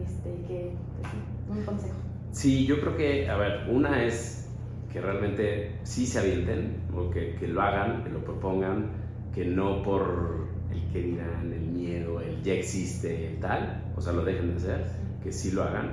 Este, 0.00 0.30
que, 0.46 0.76
pues, 1.00 1.58
un 1.58 1.64
consejo. 1.64 2.03
Sí, 2.34 2.66
yo 2.66 2.80
creo 2.80 2.96
que, 2.96 3.30
a 3.30 3.36
ver, 3.36 3.68
una 3.70 4.02
es 4.04 4.50
que 4.92 5.00
realmente 5.00 5.78
sí 5.84 6.04
se 6.04 6.18
avienten, 6.18 6.82
o 6.92 7.08
que, 7.08 7.38
lo 7.46 7.62
hagan, 7.62 8.02
que 8.02 8.10
lo 8.10 8.24
propongan, 8.24 8.90
que 9.32 9.44
no 9.44 9.84
por 9.84 10.48
el 10.72 10.82
que 10.92 11.00
dirán, 11.00 11.52
el 11.52 11.60
miedo, 11.60 12.20
el 12.20 12.42
ya 12.42 12.54
existe, 12.54 13.38
tal, 13.40 13.84
o 13.96 14.00
sea, 14.00 14.12
lo 14.12 14.24
dejen 14.24 14.50
de 14.50 14.56
hacer, 14.56 14.84
que 15.22 15.30
sí 15.30 15.52
lo 15.52 15.62
hagan. 15.62 15.92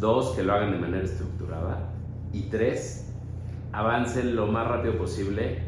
Dos, 0.00 0.34
que 0.34 0.42
lo 0.42 0.52
hagan 0.52 0.72
de 0.72 0.78
manera 0.78 1.04
estructurada. 1.04 1.92
Y 2.32 2.42
tres, 2.50 3.14
avancen 3.70 4.34
lo 4.34 4.48
más 4.48 4.66
rápido 4.66 4.98
posible. 4.98 5.58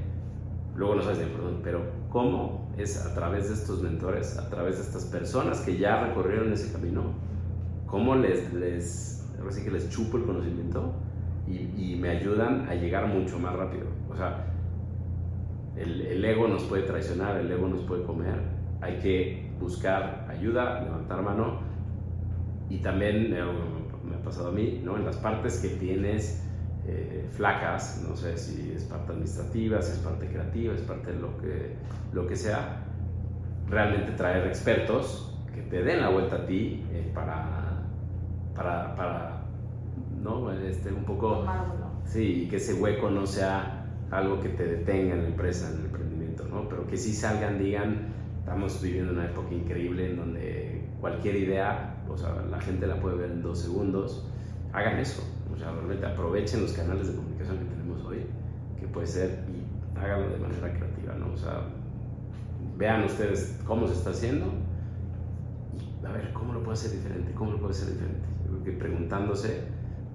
Luego 0.75 0.97
no 0.97 1.03
sabes 1.03 1.19
perdón, 1.19 1.61
pero 1.63 1.83
¿cómo? 2.11 2.69
Es 2.77 3.07
a 3.07 3.15
través 3.15 3.47
de 3.49 3.55
estos 3.55 3.81
mentores, 3.81 4.39
a 4.39 4.51
través 4.51 4.79
de 4.79 4.83
estas 4.83 5.05
personas 5.05 5.61
que 5.61 5.79
ya 5.79 6.05
recorrieron 6.05 6.53
ese 6.53 6.73
camino, 6.73 7.13
cómo 7.87 8.17
les, 8.17 8.53
les 8.53 9.18
ahora 9.39 9.53
sí 9.53 9.63
que 9.63 9.71
les 9.71 9.89
chupo 9.91 10.17
el 10.19 10.25
conocimiento 10.25 10.93
y, 11.47 11.97
me 11.97 12.11
ayudan 12.11 12.69
a 12.69 12.75
llegar 12.75 13.07
mucho 13.07 13.39
más 13.39 13.55
rápido. 13.57 13.87
O 14.11 14.17
sea, 14.17 14.45
el, 15.77 16.25
ego 16.25 16.47
nos 16.47 16.65
puede 16.65 16.83
traicionar, 16.83 17.37
el 17.39 17.51
ego 17.51 17.69
nos 17.69 17.81
puede 17.83 18.05
comer, 18.05 18.41
hay 18.81 18.99
que 18.99 19.51
buscar 19.59 20.27
ayuda, 20.29 20.83
levantar 20.83 21.23
mano 21.23 21.61
y 22.69 22.79
también, 22.79 23.31
me 23.31 24.17
ha 24.17 24.23
pasado 24.23 24.49
a 24.49 24.53
mí, 24.53 24.81
¿no? 24.85 24.97
en 24.97 25.05
las 25.05 25.17
partes 25.17 25.59
que 25.59 25.69
tienes 25.69 26.45
eh, 26.87 27.29
flacas, 27.33 28.05
no 28.09 28.17
sé 28.17 28.37
si 28.37 28.73
es 28.75 28.85
parte 28.85 29.13
administrativa, 29.13 29.83
si 29.83 29.93
es 29.93 29.99
parte 29.99 30.27
creativa, 30.27 30.75
es 30.75 30.83
parte 30.83 31.13
de 31.13 31.21
lo 31.21 31.37
que, 31.39 31.77
lo 32.13 32.27
que 32.27 32.37
sea, 32.37 32.85
realmente 33.69 34.13
traer 34.13 34.47
expertos 34.47 35.35
que 35.55 35.63
te 35.63 35.83
den 35.83 36.01
la 36.01 36.09
vuelta 36.09 36.37
a 36.37 36.47
ti 36.47 36.85
eh, 36.93 37.11
para 37.15 37.68
para, 38.59 38.97
para 38.97 39.43
¿no? 40.23 40.53
Este, 40.53 40.93
un 40.93 41.05
poco... 41.05 41.45
Sí, 42.05 42.49
que 42.49 42.57
ese 42.57 42.75
hueco 42.75 43.11
no 43.11 43.27
sea 43.27 43.87
algo 44.11 44.41
que 44.41 44.49
te 44.49 44.65
detenga 44.65 45.15
en 45.15 45.23
la 45.23 45.29
empresa, 45.29 45.71
en 45.71 45.81
el 45.81 45.85
emprendimiento, 45.87 46.45
¿no? 46.49 46.69
Pero 46.69 46.87
que 46.87 46.97
sí 46.97 47.13
salgan, 47.13 47.59
digan, 47.59 48.09
estamos 48.39 48.81
viviendo 48.83 49.13
una 49.13 49.27
época 49.27 49.55
increíble 49.55 50.11
en 50.11 50.17
donde 50.17 50.89
cualquier 51.01 51.37
idea, 51.37 52.03
o 52.09 52.17
sea, 52.17 52.35
la 52.51 52.61
gente 52.61 52.87
la 52.87 52.99
puede 52.99 53.17
ver 53.17 53.31
en 53.31 53.43
dos 53.43 53.59
segundos, 53.59 54.27
hagan 54.73 54.99
eso, 54.99 55.23
o 55.53 55.57
sea, 55.57 55.71
realmente 55.71 56.07
aprovechen 56.07 56.63
los 56.63 56.73
canales 56.73 57.09
de 57.09 57.17
comunicación 57.17 57.59
que 57.59 57.65
tenemos 57.67 58.03
hoy, 58.07 58.25
que 58.81 58.87
puede 58.87 59.07
ser, 59.07 59.45
y 59.51 59.99
háganlo 59.99 60.31
de 60.31 60.39
manera 60.39 60.73
creativa, 60.73 61.15
¿no? 61.15 61.35
O 61.35 61.37
sea, 61.37 61.61
vean 62.79 63.05
ustedes 63.05 63.61
cómo 63.67 63.87
se 63.87 63.93
está 63.93 64.11
haciendo 64.11 64.47
y 66.03 66.07
a 66.07 66.13
ver, 66.13 66.33
¿cómo 66.33 66.55
lo 66.55 66.61
puedo 66.61 66.73
hacer 66.73 66.93
diferente? 66.93 67.33
¿Cómo 67.33 67.53
lo 67.53 67.59
puedo 67.59 67.71
hacer 67.71 67.93
diferente? 67.93 68.38
Preguntándose, 68.73 69.63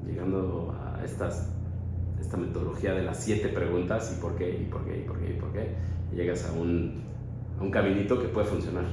llegando 0.05 0.75
a 0.79 1.03
estas, 1.03 1.53
esta 2.19 2.37
metodología 2.37 2.93
de 2.93 3.03
las 3.03 3.23
siete 3.23 3.49
preguntas 3.49 4.15
y 4.17 4.21
por 4.21 4.35
qué, 4.35 4.49
y 4.49 4.65
por 4.65 4.85
qué, 4.85 4.99
y 4.99 5.03
por 5.03 5.19
qué, 5.19 5.29
y 5.29 5.39
por 5.39 5.51
qué, 5.53 5.67
y 6.11 6.15
llegas 6.15 6.49
a 6.49 6.53
un, 6.53 7.03
a 7.59 7.63
un 7.63 7.71
caminito 7.71 8.19
que 8.21 8.27
puede 8.27 8.47
funcionar. 8.47 8.85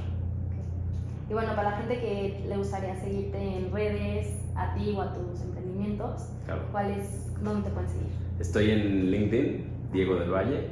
Y 1.29 1.33
bueno, 1.33 1.55
para 1.55 1.71
la 1.71 1.77
gente 1.77 1.99
que 1.99 2.43
le 2.47 2.57
gustaría 2.57 2.95
seguirte 2.95 3.37
en 3.37 3.71
redes, 3.71 4.27
a 4.55 4.73
ti 4.73 4.93
o 4.95 5.01
a 5.01 5.13
tus 5.13 5.41
emprendimientos, 5.41 6.27
¿cuál 6.71 6.91
es, 6.91 7.31
¿dónde 7.41 7.69
te 7.69 7.73
pueden 7.73 7.89
seguir? 7.89 8.07
Estoy 8.39 8.71
en 8.71 9.11
LinkedIn, 9.11 9.65
Diego 9.93 10.15
del 10.15 10.29
Valle, 10.29 10.67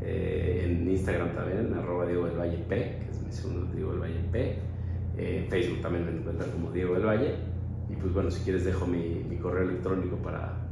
eh, 0.00 0.64
en 0.64 0.88
Instagram 0.88 1.34
también, 1.34 1.74
arroba 1.74 2.06
Diego 2.06 2.26
del 2.26 2.38
Valle 2.38 2.58
P, 2.68 2.76
que 2.76 3.10
es 3.10 3.22
mi 3.22 3.32
segundo 3.32 3.70
Diego 3.74 3.90
del 3.92 4.00
Valle 4.00 4.20
P, 4.32 4.58
eh, 5.18 5.46
Facebook 5.50 5.80
también 5.82 6.06
me 6.06 6.12
encuentran 6.12 6.50
como 6.52 6.70
Diego 6.70 6.94
del 6.94 7.04
Valle, 7.04 7.34
y 7.90 7.96
pues 7.96 8.12
bueno, 8.12 8.30
si 8.30 8.42
quieres 8.42 8.64
dejo 8.64 8.86
mi, 8.86 9.24
mi 9.28 9.36
correo 9.36 9.68
electrónico 9.68 10.16
para 10.16 10.68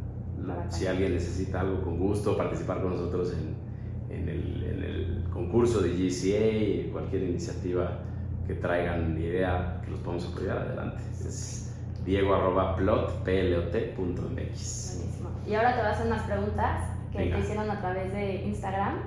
si 0.69 0.87
alguien 0.87 1.15
necesita 1.15 1.61
algo 1.61 1.83
con 1.83 1.99
gusto, 1.99 2.37
participar 2.37 2.83
con 2.83 2.93
nosotros 2.93 3.33
en, 3.33 4.17
en, 4.17 4.29
el, 4.29 4.65
en 4.65 4.85
el, 4.85 5.25
concurso 5.33 5.81
de 5.81 5.91
GCA, 5.91 6.93
cualquier 6.93 7.25
iniciativa 7.25 7.99
que 8.47 8.55
traigan 8.55 9.19
idea 9.19 9.81
que 9.85 9.91
los 9.91 10.01
podamos 10.01 10.33
apoyar 10.33 10.59
adelante. 10.59 11.03
Es 11.11 11.75
diego 12.05 12.35
arroba 12.35 12.77
plot, 12.77 13.25
Buenísimo. 13.25 15.31
Y 15.47 15.55
ahora 15.55 15.75
te 15.75 15.81
voy 15.81 15.89
a 15.89 15.91
hacer 15.91 16.07
unas 16.07 16.23
preguntas 16.23 16.91
que 17.13 17.31
te 17.31 17.39
hicieron 17.39 17.71
a 17.71 17.81
través 17.81 18.13
de 18.13 18.45
Instagram. 18.45 19.01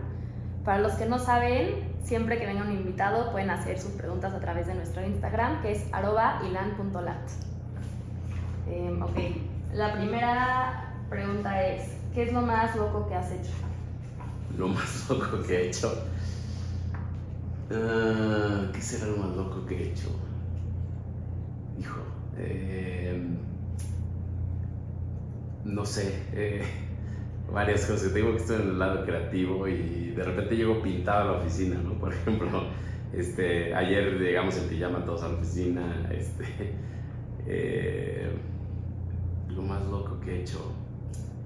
Para 0.64 0.80
los 0.80 0.94
que 0.94 1.08
no 1.08 1.18
saben, 1.18 1.96
siempre 2.04 2.38
que 2.38 2.46
venga 2.46 2.64
un 2.64 2.74
invitado 2.74 3.32
pueden 3.32 3.50
hacer 3.50 3.80
sus 3.80 3.94
preguntas 3.94 4.34
a 4.34 4.40
través 4.40 4.68
de 4.68 4.76
nuestro 4.76 5.04
Instagram, 5.04 5.62
que 5.62 5.72
es 5.72 5.88
arroba 5.94 6.42
ilan.lat. 6.48 7.49
Em, 8.72 9.02
ok, 9.02 9.18
la 9.74 9.94
primera 9.94 10.94
pregunta 11.10 11.66
es, 11.68 11.98
¿qué 12.14 12.24
es 12.24 12.34
lo 12.34 12.42
más 12.42 12.76
loco 12.76 13.08
que 13.08 13.16
has 13.16 13.32
hecho? 13.32 13.52
Lo 14.58 14.68
más 14.68 15.10
loco 15.10 15.42
que 15.46 15.56
he 15.56 15.68
hecho. 15.68 15.92
Ah, 17.72 18.70
¿Qué 18.74 18.82
será 18.82 19.12
lo 19.12 19.18
más 19.18 19.36
loco 19.36 19.66
que 19.66 19.76
he 19.76 19.90
hecho? 19.90 20.10
Hijo, 21.80 22.02
em, 22.38 23.38
no 25.66 25.86
sé, 25.86 26.26
eh, 26.34 26.64
varias 27.52 27.86
cosas. 27.86 28.14
Tengo 28.14 28.32
que 28.32 28.38
estar 28.38 28.62
en 28.62 28.70
el 28.70 28.80
lado 28.80 29.04
creativo 29.04 29.68
y 29.68 30.12
de 30.16 30.24
repente 30.24 30.56
llego 30.56 30.82
pintado 30.82 31.22
a 31.22 31.26
la 31.34 31.40
oficina, 31.40 31.76
¿no? 31.84 31.94
Por 31.94 32.14
ejemplo, 32.14 32.66
este, 33.14 33.74
ayer 33.74 34.20
llegamos 34.20 34.58
en 34.58 34.68
pijama 34.70 35.04
todos 35.06 35.24
a 35.24 35.30
la 35.30 35.34
oficina, 35.36 36.08
este, 36.12 36.46
eh, 37.48 38.32
lo 39.56 39.62
más 39.62 39.86
loco 39.86 40.20
que 40.20 40.32
he 40.32 40.42
hecho. 40.42 40.60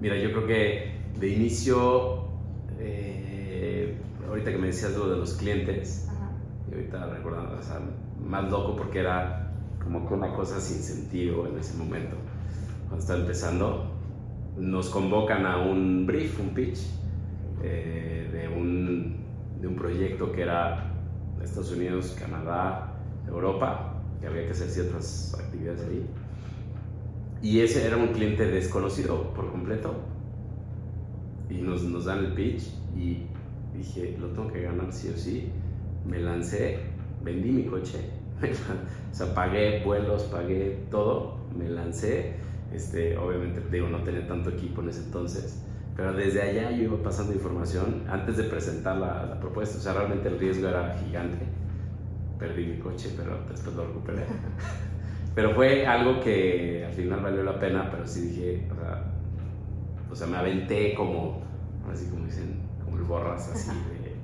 Mira, 0.00 0.16
yo 0.16 0.32
creo 0.32 0.46
que 0.46 0.92
de 1.18 1.28
inicio, 1.28 2.24
eh, 2.78 3.96
ahorita 4.28 4.50
que 4.50 4.58
me 4.58 4.68
decías 4.68 4.96
lo 4.96 5.08
de 5.08 5.16
los 5.16 5.34
clientes, 5.34 6.08
y 6.70 6.74
ahorita 6.74 7.06
recordando, 7.06 7.56
o 7.58 7.62
sea, 7.62 7.80
más 8.24 8.50
loco 8.50 8.76
porque 8.76 9.00
era 9.00 9.52
como 9.82 10.06
que 10.08 10.14
una 10.14 10.32
cosa 10.34 10.60
sin 10.60 10.78
sentido 10.78 11.46
en 11.46 11.58
ese 11.58 11.76
momento, 11.76 12.16
cuando 12.88 12.98
estaba 12.98 13.20
empezando, 13.20 13.90
nos 14.56 14.88
convocan 14.88 15.46
a 15.46 15.58
un 15.58 16.06
brief, 16.06 16.38
un 16.40 16.50
pitch, 16.50 16.78
eh, 17.62 18.28
de, 18.32 18.48
un, 18.48 19.16
de 19.60 19.68
un 19.68 19.76
proyecto 19.76 20.32
que 20.32 20.42
era 20.42 20.92
Estados 21.42 21.72
Unidos, 21.72 22.16
Canadá, 22.18 22.92
Europa, 23.26 23.94
que 24.20 24.26
había 24.26 24.44
que 24.46 24.52
hacer 24.52 24.68
ciertas 24.68 25.34
actividades 25.38 25.82
ahí. 25.88 26.06
Y 27.44 27.60
ese 27.60 27.86
era 27.86 27.98
un 27.98 28.06
cliente 28.08 28.46
desconocido 28.46 29.34
por 29.34 29.50
completo. 29.50 29.94
Y 31.50 31.56
nos, 31.58 31.82
nos 31.82 32.06
dan 32.06 32.20
el 32.20 32.32
pitch 32.32 32.62
y 32.96 33.26
dije, 33.76 34.16
lo 34.18 34.28
tengo 34.28 34.50
que 34.50 34.62
ganar 34.62 34.90
sí 34.90 35.10
o 35.14 35.18
sí. 35.18 35.50
Me 36.06 36.20
lancé, 36.20 36.78
vendí 37.22 37.50
mi 37.50 37.64
coche, 37.64 37.98
o 39.12 39.14
sea, 39.14 39.34
pagué 39.34 39.84
vuelos, 39.84 40.22
pagué 40.22 40.86
todo, 40.90 41.36
me 41.54 41.68
lancé. 41.68 42.36
Este, 42.72 43.14
obviamente, 43.18 43.60
digo, 43.70 43.88
no 43.90 44.02
tenía 44.02 44.26
tanto 44.26 44.48
equipo 44.48 44.80
en 44.80 44.88
ese 44.88 45.04
entonces, 45.04 45.62
pero 45.94 46.14
desde 46.14 46.40
allá 46.40 46.70
yo 46.70 46.84
iba 46.84 47.02
pasando 47.02 47.34
información 47.34 48.04
antes 48.08 48.38
de 48.38 48.44
presentar 48.44 48.96
la, 48.96 49.26
la 49.26 49.38
propuesta. 49.38 49.76
O 49.76 49.80
sea, 49.82 49.92
realmente 49.92 50.28
el 50.28 50.38
riesgo 50.38 50.66
era 50.68 50.96
gigante. 50.96 51.44
Perdí 52.38 52.64
mi 52.64 52.78
coche, 52.78 53.10
pero 53.14 53.38
después 53.50 53.76
lo 53.76 53.86
recuperé. 53.86 54.24
pero 55.34 55.54
fue 55.54 55.86
algo 55.86 56.20
que 56.20 56.84
al 56.86 56.92
final 56.92 57.20
valió 57.20 57.42
la 57.42 57.58
pena, 57.58 57.88
pero 57.90 58.06
sí 58.06 58.28
dije, 58.28 58.68
o 58.70 58.74
sea, 58.74 59.04
o 60.10 60.14
sea 60.14 60.26
me 60.26 60.36
aventé 60.36 60.94
como, 60.94 61.42
así 61.92 62.06
como 62.08 62.26
dicen, 62.26 62.60
como 62.84 62.98
el 62.98 63.04
borras, 63.04 63.48
así 63.48 63.70
de... 64.02 64.14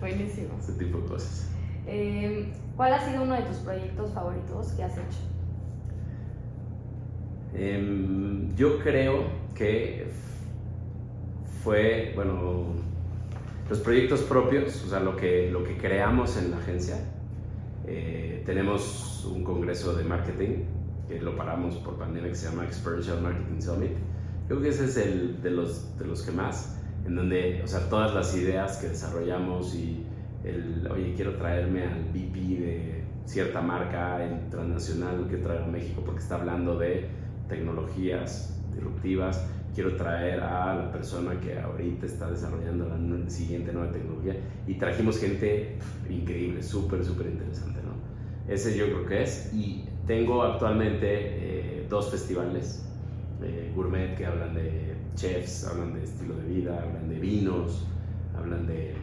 Buenísimo. 0.00 0.58
Ese 0.58 0.72
tipo 0.72 0.98
de 0.98 1.06
cosas. 1.06 1.48
Eh, 1.86 2.52
¿Cuál 2.76 2.94
ha 2.94 3.00
sido 3.00 3.22
uno 3.22 3.34
de 3.34 3.42
tus 3.42 3.58
proyectos 3.58 4.12
favoritos 4.12 4.72
que 4.72 4.82
has 4.82 4.92
hecho? 4.92 5.18
Eh, 7.54 8.48
yo 8.56 8.78
creo 8.78 9.24
que 9.54 10.06
fue, 11.62 12.12
bueno, 12.14 12.64
los 13.68 13.78
proyectos 13.80 14.22
propios, 14.22 14.84
o 14.84 14.88
sea, 14.88 15.00
lo 15.00 15.16
que, 15.16 15.50
lo 15.50 15.64
que 15.64 15.76
creamos 15.76 16.36
en 16.36 16.50
la 16.50 16.56
agencia. 16.56 16.96
Eh, 17.94 18.42
tenemos 18.46 19.22
un 19.30 19.44
congreso 19.44 19.94
de 19.94 20.02
marketing 20.02 20.64
que 21.06 21.20
lo 21.20 21.36
paramos 21.36 21.76
por 21.76 21.98
pandemia 21.98 22.30
que 22.30 22.34
se 22.34 22.48
llama 22.48 22.64
Experiential 22.64 23.20
Marketing 23.20 23.60
Summit. 23.60 23.90
Creo 24.48 24.62
que 24.62 24.68
ese 24.68 24.86
es 24.86 24.96
el 24.96 25.42
de 25.42 25.50
los, 25.50 25.98
de 25.98 26.06
los 26.06 26.22
que 26.22 26.32
más, 26.32 26.80
en 27.04 27.16
donde, 27.16 27.60
o 27.62 27.66
sea, 27.66 27.80
todas 27.90 28.14
las 28.14 28.34
ideas 28.34 28.78
que 28.78 28.88
desarrollamos 28.88 29.74
y 29.74 30.06
el, 30.42 30.88
oye, 30.90 31.12
quiero 31.14 31.36
traerme 31.36 31.82
al 31.82 32.04
VP 32.14 32.38
de 32.38 33.04
cierta 33.26 33.60
marca 33.60 34.18
transnacional 34.50 35.28
que 35.28 35.36
trae 35.36 35.62
a 35.62 35.66
México 35.66 36.02
porque 36.02 36.20
está 36.20 36.36
hablando 36.36 36.78
de 36.78 37.08
tecnologías 37.46 38.58
disruptivas, 38.72 39.46
quiero 39.74 39.96
traer 39.96 40.40
a 40.40 40.74
la 40.74 40.90
persona 40.90 41.38
que 41.38 41.58
ahorita 41.58 42.06
está 42.06 42.30
desarrollando 42.30 42.88
la 42.88 43.28
siguiente 43.28 43.70
nueva 43.70 43.92
tecnología 43.92 44.36
y 44.66 44.78
trajimos 44.78 45.20
gente 45.20 45.76
increíble, 46.08 46.62
súper, 46.62 47.04
súper 47.04 47.26
interesante. 47.26 47.81
Ese 48.48 48.76
yo 48.76 48.86
creo 48.86 49.06
que 49.06 49.22
es 49.22 49.52
y 49.54 49.84
tengo 50.06 50.42
actualmente 50.42 51.06
eh, 51.10 51.86
dos 51.88 52.10
festivales 52.10 52.84
eh, 53.42 53.72
gourmet 53.74 54.16
que 54.16 54.26
hablan 54.26 54.54
de 54.54 54.94
chefs, 55.14 55.66
hablan 55.66 55.94
de 55.94 56.04
estilo 56.04 56.34
de 56.36 56.44
vida, 56.44 56.82
hablan 56.82 57.08
de 57.08 57.18
vinos, 57.18 57.86
hablan 58.36 58.66
de 58.66 58.94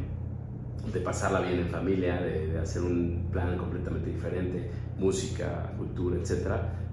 de 0.94 1.00
pasarla 1.02 1.42
bien 1.42 1.60
en 1.60 1.68
familia, 1.68 2.22
de, 2.22 2.58
hacer 2.60 2.82
un 2.82 3.28
plan 3.32 3.58
completamente 3.58 4.10
diferente, 4.10 4.70
música, 4.98 5.74
cultura, 5.78 6.18
etc. 6.18 6.48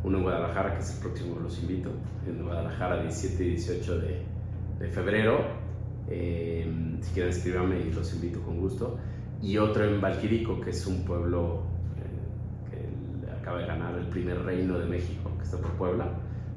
Uno 0.04 0.18
en 0.18 0.24
Guadalajara, 0.24 0.74
que 0.74 0.80
es 0.80 0.94
el 0.94 1.00
próximo, 1.00 1.38
los 1.40 1.58
invito, 1.60 1.90
en 2.26 2.44
Guadalajara 2.44 3.02
17 3.02 3.44
y 3.44 3.48
18 3.50 3.98
de, 4.00 4.22
de 4.80 4.88
febrero. 4.88 5.38
Eh, 6.08 6.98
si 7.00 7.12
quieren 7.12 7.32
escribirme 7.32 7.80
y 7.80 7.92
los 7.92 8.12
invito 8.14 8.40
con 8.42 8.58
gusto. 8.58 8.98
Y 9.42 9.58
otro 9.58 9.84
en 9.84 10.00
Valquirico, 10.00 10.60
que 10.60 10.70
es 10.70 10.86
un 10.86 11.04
pueblo 11.04 11.62
acaba 13.46 13.60
de 13.60 13.66
ganar 13.68 13.94
el 13.94 14.06
primer 14.06 14.42
reino 14.42 14.76
de 14.76 14.86
México, 14.86 15.30
que 15.38 15.44
está 15.44 15.56
por 15.58 15.70
Puebla, 15.74 16.08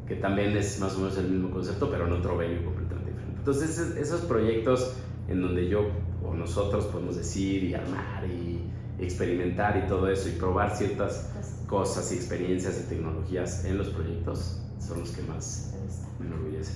que 0.07 0.15
también 0.15 0.57
es 0.57 0.79
más 0.79 0.95
o 0.95 0.97
menos 0.97 1.15
el 1.19 1.29
mismo 1.29 1.51
concepto, 1.51 1.87
pero 1.91 2.07
en 2.07 2.13
otro 2.13 2.35
venue 2.35 2.65
completamente 2.65 3.11
diferente. 3.11 3.37
Entonces, 3.37 3.95
esos 3.95 4.21
proyectos 4.21 4.95
en 5.27 5.39
donde 5.39 5.69
yo 5.69 5.91
o 6.25 6.33
nosotros 6.33 6.85
podemos 6.85 7.15
decir 7.15 7.63
y 7.63 7.75
armar 7.75 8.25
y 8.25 8.63
experimentar 8.97 9.77
y 9.77 9.87
todo 9.87 10.09
eso 10.09 10.29
y 10.29 10.31
probar 10.31 10.75
ciertas 10.75 11.31
cosas 11.67 12.11
y 12.11 12.15
experiencias 12.15 12.83
y 12.83 12.89
tecnologías 12.89 13.65
en 13.65 13.77
los 13.77 13.89
proyectos 13.89 14.59
son 14.79 15.01
los 15.01 15.11
que 15.11 15.21
más 15.21 15.75
me 16.19 16.25
enorgullecen. 16.25 16.75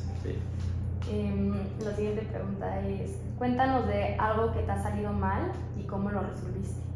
Em, 1.12 1.54
la 1.84 1.96
siguiente 1.96 2.22
pregunta 2.32 2.80
es, 2.88 3.18
cuéntanos 3.40 3.88
de 3.88 4.14
algo 4.20 4.54
que 4.54 4.60
te 4.60 4.72
ha 4.72 4.84
salido 4.84 5.12
mal 5.12 5.52
y 5.76 5.84
cómo 5.88 6.12
lo 6.12 6.22
resolviste. 6.22 6.93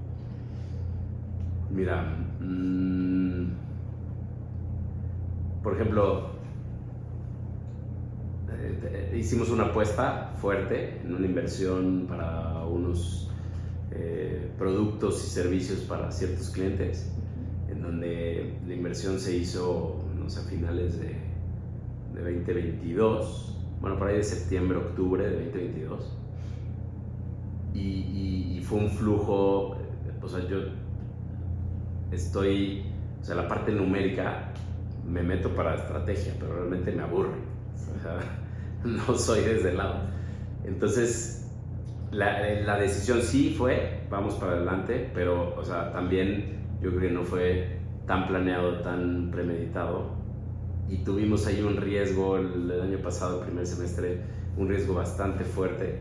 Mira, 1.70 2.16
mmm, 2.40 3.48
por 5.62 5.76
ejemplo, 5.76 6.30
eh, 8.50 9.18
hicimos 9.18 9.50
una 9.50 9.66
apuesta 9.66 10.34
fuerte 10.40 11.02
en 11.04 11.14
una 11.14 11.26
inversión 11.26 12.06
para 12.08 12.66
unos 12.66 13.30
eh, 13.92 14.50
productos 14.58 15.24
y 15.26 15.28
servicios 15.30 15.80
para 15.82 16.10
ciertos 16.12 16.50
clientes, 16.52 17.12
en 17.70 17.82
donde 17.82 18.58
la 18.66 18.74
inversión 18.74 19.20
se 19.20 19.36
hizo, 19.36 20.06
no 20.18 20.30
sé, 20.30 20.40
a 20.40 20.44
finales 20.44 21.00
de, 21.00 21.16
de 22.14 22.34
2022, 22.38 23.56
bueno, 23.82 23.98
por 24.00 24.08
ahí 24.08 24.18
de 24.18 24.24
septiembre, 24.24 24.78
octubre 24.78 25.30
de 25.30 25.46
2022. 25.46 26.14
Y, 27.74 27.80
y, 27.80 28.58
y, 28.58 28.62
fue 28.62 28.80
un 28.80 28.90
flujo, 28.90 29.78
o 30.22 30.28
sea, 30.28 30.48
yo 30.48 30.60
estoy, 32.12 32.86
o 33.22 33.24
sea, 33.24 33.36
la 33.36 33.48
parte 33.48 33.72
numérica 33.72 34.52
me 35.06 35.24
meto 35.24 35.50
para 35.56 35.76
estrategia, 35.76 36.34
pero 36.40 36.56
realmente 36.56 36.92
me 36.92 37.04
aburre. 37.04 37.36
O 37.76 38.02
sea, 38.02 38.20
no 38.84 39.18
soy 39.18 39.42
desde 39.42 39.70
el 39.72 39.78
lado. 39.78 40.02
Entonces, 40.66 41.50
la, 42.12 42.42
la, 42.62 42.78
decisión 42.78 43.22
sí 43.22 43.56
fue, 43.58 44.02
vamos 44.10 44.36
para 44.36 44.54
adelante, 44.54 45.10
pero, 45.14 45.56
o 45.56 45.64
sea, 45.64 45.92
también 45.92 46.58
yo 46.82 46.90
creo 46.90 47.02
que 47.02 47.12
no 47.12 47.24
fue 47.24 47.80
tan 48.06 48.28
planeado, 48.28 48.82
tan 48.82 49.32
premeditado. 49.32 50.16
Y 50.90 50.98
tuvimos 51.04 51.46
ahí 51.48 51.62
un 51.62 51.78
riesgo 51.78 52.38
el, 52.38 52.72
el 52.72 52.82
año 52.82 53.00
pasado, 53.00 53.40
el 53.40 53.46
primer 53.48 53.66
semestre, 53.66 54.22
un 54.58 54.70
riesgo 54.70 54.94
bastante 54.96 55.44
fuerte, 55.44 56.00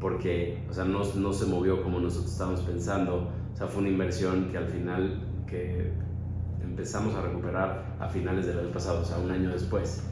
porque, 0.00 0.62
o 0.70 0.72
sea, 0.72 0.84
no, 0.84 1.00
no 1.16 1.32
se 1.32 1.46
movió 1.46 1.82
como 1.82 2.00
nosotros 2.00 2.32
estábamos 2.32 2.60
pensando. 2.62 3.28
O 3.52 3.56
sea, 3.56 3.66
fue 3.66 3.80
una 3.80 3.90
inversión 3.90 4.48
que 4.50 4.58
al 4.58 4.66
final, 4.66 5.27
que 5.48 5.92
empezamos 6.62 7.14
a 7.14 7.22
recuperar 7.22 7.96
a 7.98 8.08
finales 8.08 8.46
del 8.46 8.58
año 8.58 8.70
pasado, 8.70 9.02
o 9.02 9.04
sea, 9.04 9.18
un 9.18 9.30
año 9.30 9.50
después 9.50 10.02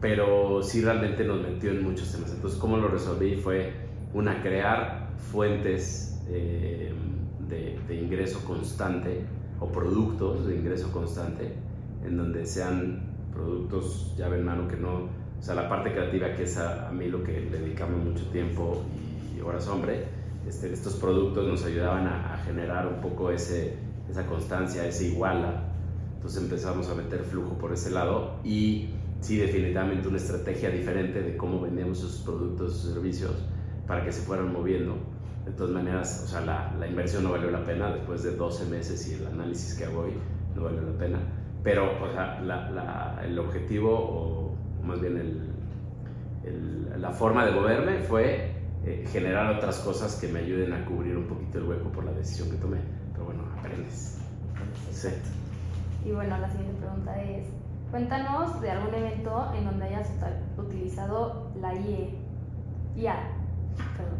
pero 0.00 0.62
sí 0.62 0.82
realmente 0.82 1.24
nos 1.24 1.40
metió 1.40 1.70
en 1.70 1.82
muchos 1.82 2.12
temas. 2.12 2.32
Entonces, 2.32 2.58
¿cómo 2.58 2.76
lo 2.76 2.88
resolví? 2.88 3.36
Fue 3.36 3.72
una, 4.14 4.42
crear 4.42 5.08
fuentes 5.30 6.22
eh, 6.28 6.92
de, 7.48 7.78
de, 7.88 7.94
ingreso 7.94 8.44
constante 8.44 9.24
o 9.60 9.66
productos 9.66 10.46
de 10.46 10.56
ingreso 10.56 10.92
constante, 10.92 11.52
en 12.04 12.16
donde 12.16 12.46
sean 12.46 13.02
productos 13.32 14.14
llave 14.16 14.38
en 14.38 14.44
mano 14.44 14.68
que 14.68 14.76
no, 14.76 15.08
o 15.38 15.42
sea, 15.42 15.54
la 15.54 15.68
parte 15.68 15.92
creativa 15.92 16.32
que 16.34 16.44
es 16.44 16.56
a, 16.58 16.88
a 16.88 16.92
mí 16.92 17.08
lo 17.08 17.24
que 17.24 17.40
le 17.40 17.58
dedicamos 17.58 18.04
mucho 18.04 18.24
tiempo 18.26 18.84
y 19.36 19.40
horas 19.40 19.66
hombre, 19.68 20.04
este, 20.46 20.72
estos 20.72 20.94
productos 20.94 21.46
nos 21.46 21.64
ayudaban 21.64 22.06
a, 22.06 22.34
a 22.34 22.38
generar 22.38 22.86
un 22.86 23.00
poco 23.00 23.30
ese, 23.30 23.76
esa 24.10 24.26
constancia, 24.26 24.86
ese 24.86 25.08
iguala. 25.08 25.64
Entonces 26.14 26.42
empezamos 26.42 26.88
a 26.88 26.94
meter 26.94 27.22
flujo 27.22 27.58
por 27.58 27.72
ese 27.72 27.90
lado 27.90 28.40
y 28.44 28.90
sí, 29.20 29.36
definitivamente 29.36 30.08
una 30.08 30.16
estrategia 30.16 30.70
diferente 30.70 31.22
de 31.22 31.36
cómo 31.36 31.60
vendíamos 31.60 31.98
esos 31.98 32.22
productos 32.22 32.84
o 32.84 32.92
servicios 32.94 33.32
para 33.86 34.04
que 34.04 34.12
se 34.12 34.22
fueran 34.22 34.52
moviendo. 34.52 34.96
De 35.44 35.52
todas 35.52 35.72
maneras, 35.72 36.22
o 36.24 36.28
sea, 36.28 36.42
la, 36.42 36.86
inversión 36.86 37.24
no 37.24 37.30
valió 37.30 37.50
la 37.50 37.64
pena 37.64 37.90
después 37.90 38.22
de 38.22 38.36
12 38.36 38.66
meses 38.66 39.08
y 39.08 39.14
el 39.14 39.26
análisis 39.26 39.78
que 39.78 39.84
hago 39.84 40.00
hoy 40.00 40.12
no 40.54 40.64
valió 40.64 40.82
la 40.82 40.98
pena. 40.98 41.18
Pero, 41.62 41.90
o 42.02 42.12
sea, 42.12 43.22
el 43.24 43.38
objetivo, 43.38 43.90
o 43.90 44.56
más 44.84 45.00
bien 45.00 45.54
la 46.98 47.10
forma 47.10 47.46
de 47.46 47.52
moverme 47.52 48.00
fue 48.00 48.52
eh, 48.84 49.04
generar 49.10 49.56
otras 49.56 49.78
cosas 49.80 50.16
que 50.20 50.28
me 50.28 50.40
ayuden 50.40 50.72
a 50.72 50.84
cubrir 50.84 51.16
un 51.16 51.26
poquito 51.26 51.58
el 51.58 51.64
hueco 51.64 51.90
por 51.90 52.04
la 52.04 52.12
decisión 52.12 52.50
que 52.50 52.56
tomé. 52.56 52.78
Aprendes. 53.58 54.18
Sí. 54.90 55.08
Y 56.04 56.12
bueno, 56.12 56.38
la 56.38 56.48
siguiente 56.50 56.80
pregunta 56.80 57.22
es, 57.22 57.46
Cuéntanos 57.90 58.60
de 58.60 58.70
algún 58.70 58.94
evento 58.94 59.50
en 59.56 59.64
donde 59.64 59.86
hayas 59.86 60.10
utilizado 60.58 61.50
la 61.58 61.74
IE. 61.74 62.18
IA. 62.96 63.16
Perdón. 63.96 64.18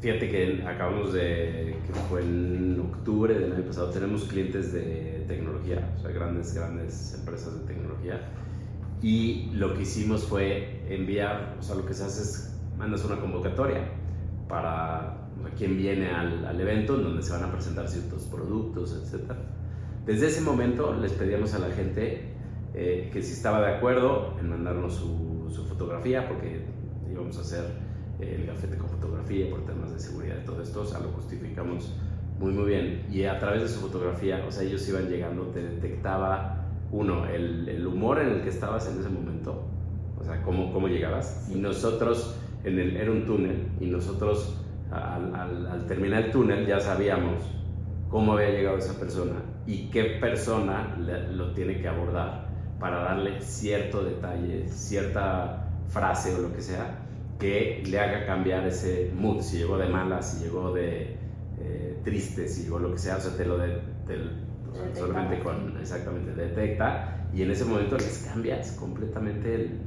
Fíjate 0.00 0.30
que 0.30 0.64
acabamos 0.66 1.12
de, 1.12 1.76
que 1.86 1.92
fue 2.08 2.22
en 2.22 2.80
octubre 2.80 3.38
del 3.38 3.52
año 3.52 3.64
pasado, 3.64 3.90
tenemos 3.90 4.24
clientes 4.24 4.72
de 4.72 5.24
tecnología, 5.28 5.88
o 5.96 6.00
sea, 6.00 6.10
grandes, 6.10 6.54
grandes 6.54 7.14
empresas 7.14 7.60
de 7.60 7.66
tecnología. 7.72 8.20
Y 9.00 9.50
lo 9.52 9.74
que 9.74 9.82
hicimos 9.82 10.24
fue 10.24 10.82
enviar, 10.88 11.56
o 11.60 11.62
sea, 11.62 11.76
lo 11.76 11.86
que 11.86 11.94
se 11.94 12.04
hace 12.04 12.22
es, 12.22 12.58
mandas 12.76 13.04
una 13.04 13.20
convocatoria 13.20 13.84
para 14.48 15.19
quien 15.56 15.76
viene 15.76 16.10
al, 16.10 16.44
al 16.44 16.60
evento, 16.60 16.96
en 16.96 17.04
donde 17.04 17.22
se 17.22 17.32
van 17.32 17.44
a 17.44 17.52
presentar 17.52 17.88
ciertos 17.88 18.24
productos, 18.24 18.98
etcétera 19.02 19.36
desde 20.06 20.28
ese 20.28 20.40
momento 20.40 20.94
les 20.94 21.12
pedíamos 21.12 21.54
a 21.54 21.58
la 21.58 21.70
gente 21.70 22.32
eh, 22.74 23.10
que 23.12 23.22
si 23.22 23.32
estaba 23.32 23.60
de 23.60 23.76
acuerdo 23.76 24.34
en 24.40 24.48
mandarnos 24.48 24.94
su, 24.94 25.50
su 25.54 25.64
fotografía, 25.66 26.26
porque 26.26 26.64
íbamos 27.10 27.36
a 27.38 27.42
hacer 27.42 27.64
el 28.18 28.46
gafete 28.46 28.76
con 28.76 28.88
fotografía 28.88 29.48
por 29.50 29.64
temas 29.64 29.92
de 29.92 29.98
seguridad 29.98 30.36
y 30.42 30.44
todo 30.44 30.62
esto, 30.62 30.80
o 30.82 30.84
sea, 30.84 31.00
lo 31.00 31.10
justificamos 31.10 31.94
muy, 32.38 32.52
muy 32.52 32.64
bien. 32.64 33.06
Y 33.10 33.24
a 33.24 33.38
través 33.38 33.62
de 33.62 33.68
su 33.68 33.80
fotografía, 33.80 34.44
o 34.46 34.50
sea, 34.50 34.62
ellos 34.62 34.88
iban 34.88 35.08
llegando, 35.08 35.44
te 35.46 35.62
detectaba, 35.62 36.66
uno, 36.90 37.26
el, 37.26 37.68
el 37.68 37.86
humor 37.86 38.20
en 38.20 38.28
el 38.28 38.42
que 38.42 38.48
estabas 38.48 38.90
en 38.90 38.98
ese 39.00 39.10
momento, 39.10 39.62
o 40.18 40.24
sea, 40.24 40.42
cómo, 40.42 40.72
cómo 40.72 40.88
llegabas, 40.88 41.48
y 41.54 41.58
nosotros, 41.58 42.36
en 42.64 42.78
el, 42.78 42.96
era 42.96 43.10
un 43.10 43.26
túnel, 43.26 43.68
y 43.80 43.86
nosotros 43.86 44.58
al, 44.90 45.34
al, 45.34 45.66
al 45.66 45.86
terminar 45.86 46.24
el 46.24 46.30
túnel 46.30 46.66
ya 46.66 46.80
sabíamos 46.80 47.42
cómo 48.08 48.32
había 48.32 48.50
llegado 48.50 48.78
esa 48.78 48.98
persona 48.98 49.42
y 49.66 49.88
qué 49.90 50.18
persona 50.20 50.96
le, 50.98 51.32
lo 51.32 51.52
tiene 51.52 51.80
que 51.80 51.88
abordar 51.88 52.48
para 52.80 53.02
darle 53.02 53.40
cierto 53.40 54.02
detalle, 54.02 54.68
cierta 54.68 55.68
frase 55.88 56.34
o 56.34 56.40
lo 56.40 56.52
que 56.52 56.62
sea 56.62 57.06
que 57.40 57.82
le 57.86 57.98
haga 57.98 58.26
cambiar 58.26 58.66
ese 58.66 59.10
mood, 59.16 59.40
si 59.40 59.58
llegó 59.58 59.78
de 59.78 59.88
malas, 59.88 60.32
si 60.32 60.44
llegó 60.44 60.72
de 60.72 61.16
eh, 61.58 61.98
triste, 62.04 62.46
si 62.46 62.64
llegó 62.64 62.78
lo 62.78 62.92
que 62.92 62.98
sea, 62.98 63.16
o 63.16 63.20
sea, 63.20 63.34
te 63.36 63.46
lo, 63.46 63.56
de, 63.56 63.80
te, 64.06 64.16
o 64.16 64.74
sea, 64.74 64.94
solamente 64.94 65.42
con, 65.42 65.76
exactamente, 65.80 66.34
detecta 66.34 67.26
y 67.32 67.42
en 67.42 67.50
ese 67.50 67.64
momento 67.64 67.96
les 67.96 68.28
cambias 68.30 68.72
completamente 68.72 69.54
el... 69.54 69.80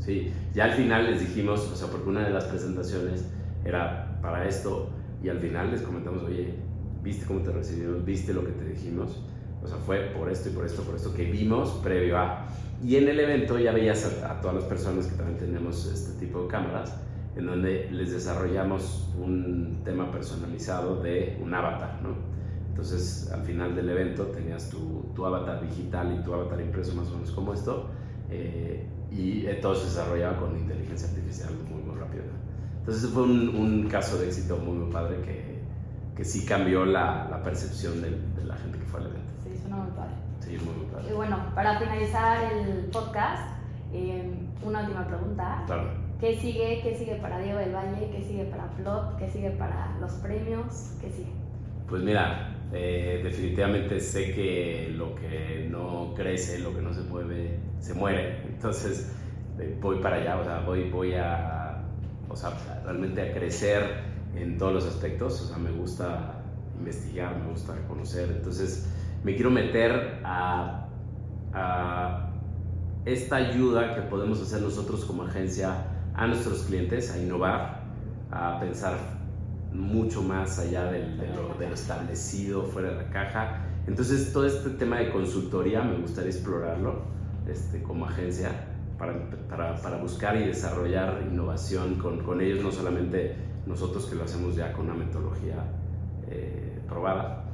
Sí, 0.00 0.32
ya 0.54 0.64
al 0.64 0.72
final 0.72 1.10
les 1.10 1.20
dijimos, 1.20 1.70
o 1.70 1.76
sea, 1.76 1.88
porque 1.88 2.08
una 2.08 2.24
de 2.24 2.30
las 2.30 2.44
presentaciones 2.44 3.26
era 3.64 4.18
para 4.22 4.46
esto 4.46 4.90
y 5.22 5.28
al 5.28 5.38
final 5.38 5.70
les 5.70 5.82
comentamos, 5.82 6.22
oye, 6.24 6.54
¿viste 7.02 7.26
cómo 7.26 7.40
te 7.40 7.50
recibimos? 7.50 8.04
¿Viste 8.04 8.34
lo 8.34 8.44
que 8.44 8.52
te 8.52 8.64
dijimos? 8.64 9.22
O 9.62 9.66
sea, 9.66 9.78
fue 9.78 10.12
por 10.16 10.30
esto 10.30 10.50
y 10.50 10.52
por 10.52 10.66
esto, 10.66 10.82
por 10.82 10.94
esto 10.94 11.14
que 11.14 11.24
vimos 11.24 11.70
previo 11.82 12.18
a. 12.18 12.46
Y 12.82 12.96
en 12.96 13.08
el 13.08 13.18
evento 13.18 13.58
ya 13.58 13.72
veías 13.72 14.22
a, 14.22 14.32
a, 14.32 14.40
todas 14.40 14.56
las 14.56 14.64
personas 14.64 15.06
que 15.06 15.16
también 15.16 15.38
tenemos 15.38 15.86
este 15.86 16.18
tipo 16.18 16.42
de 16.42 16.48
cámaras, 16.48 16.94
en 17.36 17.46
donde 17.46 17.88
les 17.90 18.12
desarrollamos 18.12 19.10
un 19.18 19.80
tema 19.84 20.12
personalizado 20.12 21.02
de 21.02 21.38
un 21.42 21.54
avatar, 21.54 22.00
¿no? 22.02 22.34
Entonces, 22.68 23.30
al 23.32 23.42
final 23.44 23.74
del 23.74 23.88
evento 23.88 24.24
tenías 24.26 24.68
tu, 24.68 25.10
tu 25.14 25.24
avatar 25.24 25.62
digital 25.62 26.18
y 26.18 26.22
tu 26.22 26.34
avatar 26.34 26.60
impreso, 26.60 26.94
más 26.96 27.08
o 27.08 27.14
menos 27.14 27.30
como 27.30 27.54
esto, 27.54 27.88
eh, 28.30 28.84
y 29.10 29.46
todo 29.62 29.74
se 29.74 29.86
desarrollaba 29.86 30.38
con 30.38 30.58
inteligencia 30.58 31.08
artificial 31.08 31.50
muy, 31.70 31.82
muy 31.82 31.94
rápido. 31.94 32.24
Entonces, 32.84 33.10
fue 33.10 33.22
un, 33.22 33.48
un 33.56 33.88
caso 33.88 34.18
de 34.18 34.26
éxito 34.26 34.58
muy, 34.58 34.76
muy 34.76 34.92
padre 34.92 35.16
que, 35.22 35.58
que 36.14 36.24
sí 36.24 36.44
cambió 36.44 36.84
la, 36.84 37.28
la 37.30 37.42
percepción 37.42 38.02
de, 38.02 38.10
de 38.10 38.44
la 38.44 38.56
gente 38.56 38.78
que 38.78 38.84
fue 38.84 39.00
al 39.00 39.06
evento. 39.06 39.32
Sí, 39.42 39.56
suena 39.58 39.76
muy 39.76 39.90
padre. 39.92 40.14
Sí, 40.40 40.58
muy, 40.62 40.74
muy 40.74 40.86
padre. 40.92 41.08
Y 41.10 41.14
bueno, 41.14 41.38
para 41.54 41.78
finalizar 41.78 42.52
el 42.52 42.84
podcast, 42.92 43.42
eh, 43.92 44.34
una 44.62 44.80
última 44.80 45.06
pregunta. 45.06 45.62
Claro. 45.66 46.04
¿Qué 46.20 46.36
sigue? 46.36 46.80
¿Qué 46.82 46.96
sigue 46.96 47.16
para 47.16 47.38
Diego 47.38 47.58
del 47.58 47.74
Valle? 47.74 48.10
¿Qué 48.10 48.22
sigue 48.22 48.44
para 48.44 48.68
Plot? 48.72 49.16
¿Qué 49.18 49.30
sigue 49.30 49.50
para 49.50 49.96
los 50.00 50.12
premios? 50.14 50.92
¿Qué 51.00 51.10
sigue? 51.10 51.32
Pues 51.88 52.02
mira, 52.02 52.54
eh, 52.72 53.20
definitivamente 53.22 53.98
sé 54.00 54.34
que 54.34 54.92
lo 54.96 55.14
que 55.14 55.68
no 55.70 56.12
crece, 56.14 56.58
lo 56.60 56.74
que 56.74 56.82
no 56.82 56.92
se 56.92 57.02
mueve, 57.02 57.58
se 57.80 57.94
muere. 57.94 58.42
Entonces 58.46 59.12
eh, 59.58 59.76
voy 59.80 60.00
para 60.00 60.16
allá, 60.16 60.38
o 60.38 60.44
sea, 60.44 60.60
voy, 60.60 60.90
voy 60.90 61.14
a, 61.14 61.63
o 62.34 62.36
sea, 62.36 62.50
realmente 62.84 63.22
a 63.22 63.32
crecer 63.32 63.82
en 64.34 64.58
todos 64.58 64.72
los 64.72 64.86
aspectos. 64.86 65.40
O 65.40 65.46
sea, 65.46 65.56
me 65.56 65.70
gusta 65.70 66.42
investigar, 66.78 67.38
me 67.38 67.50
gusta 67.50 67.74
conocer. 67.86 68.28
Entonces 68.30 68.88
me 69.22 69.36
quiero 69.36 69.50
meter 69.50 70.20
a, 70.24 70.88
a 71.52 72.30
esta 73.04 73.36
ayuda 73.36 73.94
que 73.94 74.02
podemos 74.02 74.40
hacer 74.42 74.60
nosotros 74.62 75.04
como 75.04 75.22
agencia 75.22 75.86
a 76.14 76.26
nuestros 76.26 76.64
clientes, 76.64 77.12
a 77.12 77.18
innovar, 77.18 77.84
a 78.30 78.58
pensar 78.58 78.98
mucho 79.72 80.22
más 80.22 80.58
allá 80.58 80.90
de, 80.90 81.00
de, 81.16 81.28
lo, 81.34 81.54
de, 81.58 81.68
lo, 81.68 81.74
establecido, 81.74 82.64
fuera 82.64 82.90
de 82.90 82.96
la 82.96 83.10
caja. 83.10 83.64
Entonces, 83.86 84.32
todo 84.32 84.46
este 84.46 84.70
tema 84.70 84.98
de 84.98 85.10
consultoría 85.10 85.82
me 85.82 85.98
gustaría 85.98 86.30
explorarlo 86.30 87.02
este, 87.46 87.82
como 87.82 88.06
agencia 88.06 88.73
para, 88.98 89.30
para, 89.48 89.76
para, 89.76 89.96
buscar 89.98 90.36
y 90.36 90.44
desarrollar 90.44 91.22
innovación 91.30 91.96
con, 91.96 92.20
con, 92.20 92.40
ellos, 92.40 92.62
no 92.62 92.70
solamente 92.70 93.34
nosotros 93.66 94.06
que 94.06 94.16
lo 94.16 94.24
hacemos 94.24 94.56
ya 94.56 94.72
con 94.72 94.86
una 94.86 94.94
metodología 94.94 95.64
eh, 96.28 96.78
probada. 96.88 97.44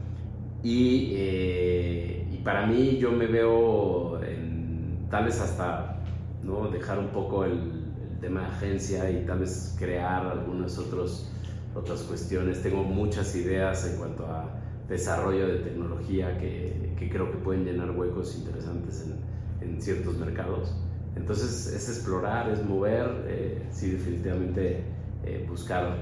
Y, 0.62 1.12
eh, 1.14 2.28
y, 2.30 2.36
para 2.38 2.66
mí 2.66 2.98
yo 2.98 3.12
me 3.12 3.26
veo 3.26 4.22
en, 4.22 5.06
tal 5.10 5.24
vez 5.24 5.40
hasta 5.40 6.00
¿no? 6.42 6.68
dejar 6.68 6.98
un 6.98 7.08
poco 7.08 7.44
el, 7.44 7.52
el 7.52 8.20
tema 8.20 8.40
de 8.40 8.46
agencia 8.46 9.10
y 9.10 9.24
tal 9.24 9.38
vez 9.38 9.74
crear 9.78 10.26
algunos 10.26 10.78
otros 10.78 11.30
otras 11.74 12.02
cuestiones. 12.02 12.62
Tengo 12.62 12.82
muchas 12.82 13.34
ideas 13.36 13.86
en 13.86 13.98
cuanto 13.98 14.26
a 14.26 14.48
desarrollo 14.88 15.46
de 15.46 15.58
tecnología 15.58 16.36
que, 16.38 16.94
que 16.98 17.08
creo 17.08 17.30
que 17.30 17.38
pueden 17.38 17.64
llenar 17.64 17.90
huecos 17.92 18.36
interesantes 18.36 19.06
en, 19.06 19.68
en, 19.68 19.80
ciertos 19.80 20.16
mercados. 20.16 20.74
Entonces 21.16 21.66
es 21.66 21.88
explorar, 21.88 22.50
es 22.50 22.64
mover, 22.64 23.24
eh, 23.26 23.66
sí 23.72 23.90
definitivamente 23.90 24.84
eh, 25.24 25.44
buscar 25.48 25.96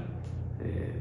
eh, 0.61 0.93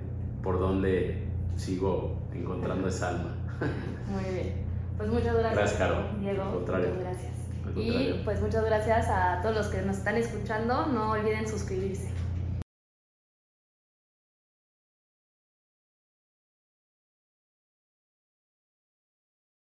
por 0.43 0.59
dónde 0.59 1.25
sigo 1.57 2.19
encontrando 2.33 2.89
esa 2.89 3.11
alma. 3.11 3.37
Muy 4.09 4.35
bien. 4.35 4.69
Pues 4.97 5.11
muchas 5.11 5.35
gracias. 5.35 5.55
Gracias, 5.55 5.79
Caro. 5.79 6.19
Diego. 6.21 6.43
Al 6.43 6.51
contrario. 6.55 6.89
Muchas 6.89 7.05
gracias. 7.05 7.33
Y 7.77 8.23
pues 8.25 8.41
muchas 8.41 8.65
gracias 8.65 9.09
a 9.09 9.41
todos 9.43 9.55
los 9.55 9.67
que 9.69 9.83
nos 9.83 9.99
están 9.99 10.17
escuchando. 10.17 10.87
No 10.87 11.13
olviden 11.13 11.47
suscribirse. 11.47 12.09